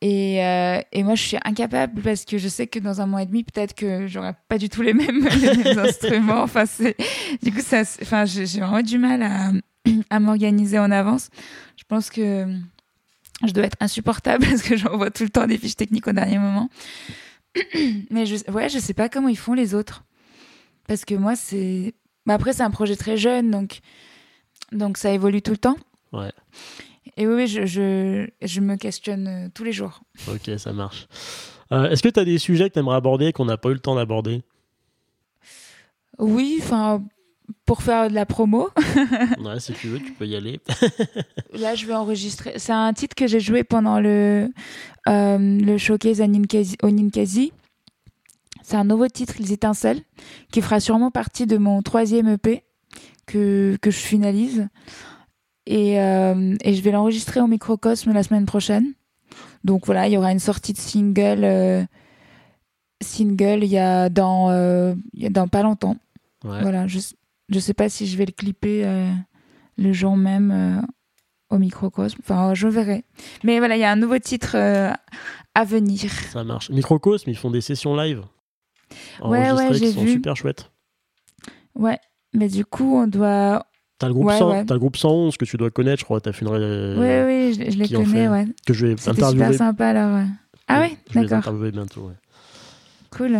Et, 0.00 0.44
euh, 0.44 0.80
et 0.92 1.02
moi, 1.02 1.14
je 1.16 1.22
suis 1.22 1.36
incapable 1.44 2.02
parce 2.02 2.24
que 2.24 2.38
je 2.38 2.46
sais 2.48 2.66
que 2.68 2.78
dans 2.78 3.00
un 3.00 3.06
mois 3.06 3.22
et 3.22 3.26
demi, 3.26 3.42
peut-être 3.44 3.74
que 3.74 4.06
j'aurai 4.06 4.32
pas 4.48 4.58
du 4.58 4.68
tout 4.68 4.82
les 4.82 4.94
mêmes, 4.94 5.26
les 5.40 5.56
mêmes 5.56 5.78
instruments. 5.88 6.42
Enfin, 6.42 6.64
du 7.42 7.52
coup, 7.52 7.60
ça, 7.60 7.82
enfin, 8.02 8.24
j'ai 8.24 8.44
vraiment 8.44 8.82
du 8.82 8.98
mal 8.98 9.22
à, 9.22 9.50
à 10.10 10.20
m'organiser 10.20 10.78
en 10.78 10.90
avance. 10.90 11.30
Je 11.76 11.84
pense 11.84 12.10
que 12.10 12.46
je 13.46 13.52
dois 13.52 13.64
être 13.64 13.76
insupportable 13.80 14.44
parce 14.50 14.62
que 14.62 14.76
j'envoie 14.76 15.10
tout 15.10 15.24
le 15.24 15.30
temps 15.30 15.46
des 15.46 15.58
fiches 15.58 15.76
techniques 15.76 16.06
au 16.06 16.12
dernier 16.12 16.38
moment. 16.38 16.70
Mais 18.10 18.26
je, 18.26 18.36
ouais, 18.50 18.68
je 18.68 18.78
sais 18.78 18.94
pas 18.94 19.08
comment 19.08 19.28
ils 19.28 19.38
font 19.38 19.54
les 19.54 19.74
autres. 19.74 20.04
Parce 20.86 21.04
que 21.04 21.14
moi, 21.14 21.36
c'est. 21.36 21.94
bah 22.26 22.34
après, 22.34 22.52
c'est 22.52 22.62
un 22.62 22.70
projet 22.70 22.96
très 22.96 23.16
jeune, 23.16 23.50
donc, 23.50 23.80
donc 24.72 24.96
ça 24.96 25.10
évolue 25.12 25.42
tout 25.42 25.50
le 25.50 25.58
temps. 25.58 25.76
Ouais. 26.12 26.32
Et 27.16 27.26
oui, 27.26 27.46
je, 27.46 27.66
je, 27.66 28.28
je 28.40 28.60
me 28.60 28.76
questionne 28.76 29.26
euh, 29.26 29.48
tous 29.52 29.64
les 29.64 29.72
jours. 29.72 30.00
Ok, 30.28 30.50
ça 30.56 30.72
marche. 30.72 31.08
Euh, 31.72 31.90
Est-ce 31.90 32.02
que 32.02 32.08
tu 32.08 32.20
as 32.20 32.24
des 32.24 32.38
sujets 32.38 32.68
que 32.68 32.74
tu 32.74 32.78
aimerais 32.78 32.96
aborder 32.96 33.32
qu'on 33.32 33.44
n'a 33.44 33.56
pas 33.56 33.70
eu 33.70 33.74
le 33.74 33.80
temps 33.80 33.96
d'aborder? 33.96 34.42
Oui, 36.18 36.58
enfin, 36.62 37.02
pour 37.64 37.82
faire 37.82 38.08
de 38.08 38.14
la 38.14 38.26
promo, 38.26 38.68
Ouais, 39.44 39.58
si 39.60 39.72
tu 39.72 39.88
veux, 39.88 39.98
tu 40.00 40.12
peux 40.12 40.26
y 40.26 40.36
aller. 40.36 40.60
là, 41.52 41.74
je 41.74 41.86
vais 41.86 41.94
enregistrer. 41.94 42.54
C'est 42.56 42.72
un 42.72 42.92
titre 42.92 43.14
que 43.14 43.26
j'ai 43.26 43.40
joué 43.40 43.64
pendant 43.64 44.00
le, 44.00 44.48
euh, 45.08 45.38
le 45.38 45.78
showcase 45.78 46.20
au 46.82 46.90
Ninkasi. 46.90 47.52
C'est 48.62 48.76
un 48.76 48.84
nouveau 48.84 49.08
titre, 49.08 49.34
Les 49.38 49.52
Étincelles, 49.52 50.02
qui 50.52 50.60
fera 50.60 50.78
sûrement 50.80 51.10
partie 51.10 51.46
de 51.46 51.56
mon 51.56 51.80
troisième 51.82 52.28
EP 52.28 52.64
que, 53.26 53.76
que 53.80 53.90
je 53.90 53.98
finalise. 53.98 54.68
Et, 55.66 56.00
euh, 56.00 56.54
et 56.62 56.74
je 56.74 56.82
vais 56.82 56.90
l'enregistrer 56.90 57.40
au 57.40 57.46
microcosme 57.46 58.12
la 58.12 58.22
semaine 58.22 58.46
prochaine. 58.46 58.92
Donc 59.64 59.86
voilà, 59.86 60.06
il 60.06 60.12
y 60.12 60.16
aura 60.16 60.32
une 60.32 60.38
sortie 60.38 60.72
de 60.72 60.78
single. 60.78 61.44
euh, 61.44 61.84
single 63.02 63.62
il 63.62 63.70
y 63.70 63.78
a 63.78 64.08
dans, 64.08 64.94
dans 65.30 65.48
pas 65.48 65.62
longtemps. 65.62 65.96
Ouais. 66.44 66.60
Voilà, 66.62 66.86
je 66.86 66.98
je 67.48 67.58
sais 67.58 67.74
pas 67.74 67.88
si 67.88 68.06
je 68.06 68.16
vais 68.16 68.26
le 68.26 68.32
clipper 68.32 68.84
euh, 68.86 69.10
le 69.76 69.92
jour 69.92 70.16
même 70.16 70.50
euh, 70.50 70.80
au 71.50 71.58
microcosme. 71.58 72.18
Enfin, 72.22 72.54
je 72.54 72.68
verrai. 72.68 73.04
Mais 73.44 73.58
voilà, 73.58 73.76
il 73.76 73.80
y 73.80 73.84
a 73.84 73.90
un 73.92 73.96
nouveau 73.96 74.18
titre 74.18 74.52
euh, 74.56 74.90
à 75.54 75.64
venir. 75.64 76.10
Ça 76.32 76.44
marche. 76.44 76.70
Microcosme, 76.70 77.30
ils 77.30 77.36
font 77.36 77.50
des 77.50 77.60
sessions 77.60 77.96
live. 77.96 78.22
Ouais, 79.22 79.50
ouais, 79.52 79.74
j'ai 79.74 79.92
sont 79.92 80.02
vu. 80.02 80.12
super 80.12 80.36
chouettes. 80.36 80.70
Ouais, 81.74 81.98
mais 82.34 82.48
du 82.48 82.64
coup, 82.64 82.96
on 82.96 83.06
doit. 83.06 83.66
T'as 83.98 84.06
le, 84.08 84.14
groupe 84.14 84.26
Ouais, 84.26 84.38
100 84.38 84.50
ouais. 84.50 84.64
t'as 84.64 84.74
le 84.74 84.80
groupe 84.80 84.96
111 84.96 85.36
que 85.36 85.44
tu 85.44 85.56
dois 85.56 85.70
connaître, 85.70 86.00
je 86.00 86.04
crois. 86.04 86.20
T'as 86.20 86.32
fait 86.32 86.44
une. 86.44 86.52
ouais, 86.52 86.96
ouais, 87.24 87.52
je, 87.52 87.70
je 87.72 87.76
les 87.78 87.88
connais, 87.88 88.04
fait 88.04 88.28
ouais. 88.28 88.46
Que 88.66 88.72
je 88.72 88.86
vais 88.86 88.92
interviewer. 89.08 89.44
super 89.46 89.54
sympa 89.54 89.88
alors. 89.88 90.16
ouais. 90.16 90.26
Ah 90.68 90.80
ouais, 90.80 90.96
Je 91.08 91.14
vais 91.14 91.20
les 91.22 91.26
d'accord, 91.26 91.38
interviewer 91.38 91.70
bientôt, 91.72 92.02
ouais. 92.02 92.14
cool. 93.10 93.38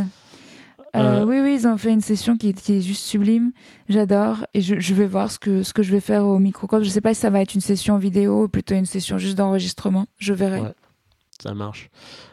Euh, 0.96 1.20
Euh, 1.20 1.24
Oui, 1.24 1.40
oui, 1.40 1.54
ils 1.60 1.66
ont 1.66 1.76
fait 1.76 1.92
une 1.92 2.00
session 2.00 2.36
qui, 2.36 2.48
est- 2.50 2.52
qui 2.60 2.72
est 2.74 2.80
juste 2.80 3.04
sublime. 3.04 3.52
J'adore. 3.88 4.46
Et 4.54 4.60
je, 4.62 4.80
je 4.80 4.94
vais 4.94 5.06
voir 5.06 5.30
ce 5.30 5.38
que, 5.38 5.62
ce 5.62 5.72
que 5.74 5.82
je 5.82 5.92
vais 5.92 6.00
faire 6.00 6.24
au 6.24 6.38
microcosme. 6.38 6.82
Je 6.84 6.88
sais 6.88 7.00
pas 7.02 7.12
si 7.14 7.20
ça 7.20 7.30
va 7.30 7.40
être 7.42 7.54
une 7.54 7.60
session 7.60 7.98
vidéo 7.98 8.44
ou 8.44 8.48
plutôt 8.48 8.74
une 8.74 8.86
session 8.86 9.18
juste 9.18 9.36
d'enregistrement. 9.36 10.06
Je 10.18 10.32
verrai. 10.32 10.60
Ouais. 10.60 10.74
Ça 11.42 11.54
marche. 11.54 11.90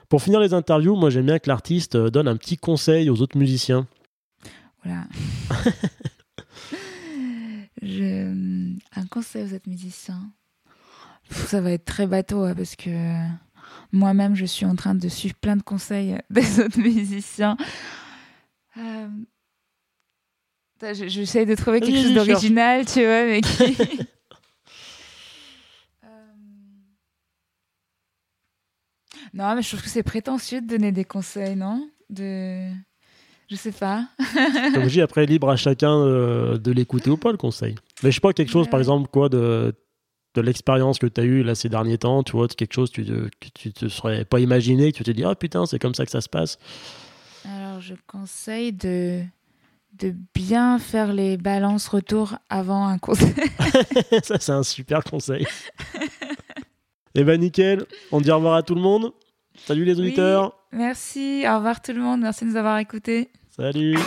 Pour 0.09 0.21
finir 0.21 0.39
les 0.39 0.53
interviews, 0.53 0.95
moi 0.95 1.09
j'aime 1.09 1.25
bien 1.25 1.39
que 1.39 1.49
l'artiste 1.49 1.95
euh, 1.95 2.09
donne 2.09 2.27
un 2.27 2.37
petit 2.37 2.57
conseil 2.57 3.09
aux 3.09 3.21
autres 3.21 3.37
musiciens. 3.37 3.87
Voilà. 4.83 5.03
Je... 7.81 8.31
Un 8.95 9.05
conseil 9.09 9.43
aux 9.43 9.53
autres 9.55 9.69
musiciens. 9.69 10.21
Ça 11.29 11.61
va 11.61 11.71
être 11.71 11.85
très 11.85 12.07
bateau 12.07 12.43
hein, 12.43 12.53
parce 12.55 12.75
que 12.75 12.89
moi-même 13.91 14.35
je 14.35 14.45
suis 14.45 14.65
en 14.65 14.75
train 14.75 14.95
de 14.95 15.07
suivre 15.09 15.35
plein 15.35 15.55
de 15.55 15.61
conseils 15.63 16.17
des 16.29 16.59
autres 16.59 16.79
musiciens. 16.79 17.57
Euh... 18.77 19.07
J'essaie 20.93 21.45
de 21.45 21.55
trouver 21.55 21.79
quelque 21.81 22.01
chose 22.01 22.13
d'original, 22.13 22.85
tu 22.85 23.01
vois, 23.03 23.25
mais 23.25 23.41
qui. 23.41 23.77
Euh, 26.03 26.07
Non, 29.33 29.55
mais 29.55 29.61
je 29.61 29.69
trouve 29.69 29.81
que 29.81 29.89
c'est 29.89 30.03
prétentieux 30.03 30.61
de 30.61 30.67
donner 30.67 30.91
des 30.91 31.05
conseils, 31.05 31.55
non? 31.55 31.89
De. 32.09 32.69
Je 33.49 33.55
sais 33.55 33.71
pas. 33.71 34.07
Comme 34.73 34.83
je 34.85 34.89
dis, 34.89 35.01
après, 35.01 35.25
libre 35.25 35.49
à 35.49 35.55
chacun 35.55 35.95
euh, 35.97 36.57
de 36.57 36.71
l'écouter 36.71 37.09
ou 37.11 37.17
pas, 37.17 37.31
le 37.31 37.37
conseil. 37.37 37.75
Mais 38.03 38.09
je 38.11 38.15
sais 38.15 38.21
pas, 38.21 38.33
quelque 38.33 38.51
chose, 38.51 38.65
Ouais. 38.65 38.71
par 38.71 38.79
exemple, 38.79 39.07
quoi, 39.11 39.29
de, 39.29 39.73
de 40.33 40.41
l'expérience 40.41 40.97
que 40.99 41.05
tu 41.07 41.21
as 41.21 41.23
eue 41.23 41.43
là 41.43 41.53
ces 41.55 41.69
derniers 41.69 41.97
temps, 41.99 42.23
tu 42.23 42.31
vois, 42.33 42.47
quelque 42.47 42.73
chose 42.73 42.89
que 42.91 43.01
tu, 43.01 43.05
te- 43.07 43.29
que 43.39 43.49
tu 43.53 43.71
te 43.71 43.87
serais 43.87 44.25
pas 44.25 44.39
imaginé, 44.39 44.91
que 44.91 44.97
tu 44.97 45.03
te 45.03 45.11
dis, 45.11 45.23
ah 45.23 45.35
putain, 45.35 45.65
c'est 45.67 45.77
comme 45.79 45.93
ça 45.95 46.05
que 46.05 46.11
ça 46.11 46.21
se 46.21 46.29
passe. 46.29 46.57
Alors, 47.75 47.83
je 47.83 47.95
conseille 48.07 48.71
de 48.71 49.21
de 49.99 50.13
bien 50.33 50.79
faire 50.79 51.11
les 51.11 51.35
balances 51.35 51.89
retour 51.89 52.37
avant 52.49 52.87
un 52.87 52.97
concert. 52.97 53.33
ça, 54.23 54.39
c'est 54.39 54.51
un 54.53 54.63
super 54.63 55.03
conseil. 55.03 55.45
Eh 57.15 57.25
ben, 57.25 57.37
nickel. 57.37 57.85
On 58.13 58.21
dit 58.21 58.31
au 58.31 58.37
revoir 58.37 58.55
à 58.55 58.63
tout 58.63 58.75
le 58.75 58.81
monde. 58.81 59.11
Salut 59.65 59.83
les 59.83 59.95
Oui. 59.95 60.03
auditeurs. 60.07 60.53
Merci, 60.71 61.43
au 61.49 61.55
revoir 61.57 61.81
tout 61.81 61.91
le 61.91 61.99
monde, 62.01 62.21
merci 62.21 62.45
de 62.45 62.51
nous 62.51 62.55
avoir 62.55 62.77
écoutés. 62.79 63.29
Salut. 63.53 63.97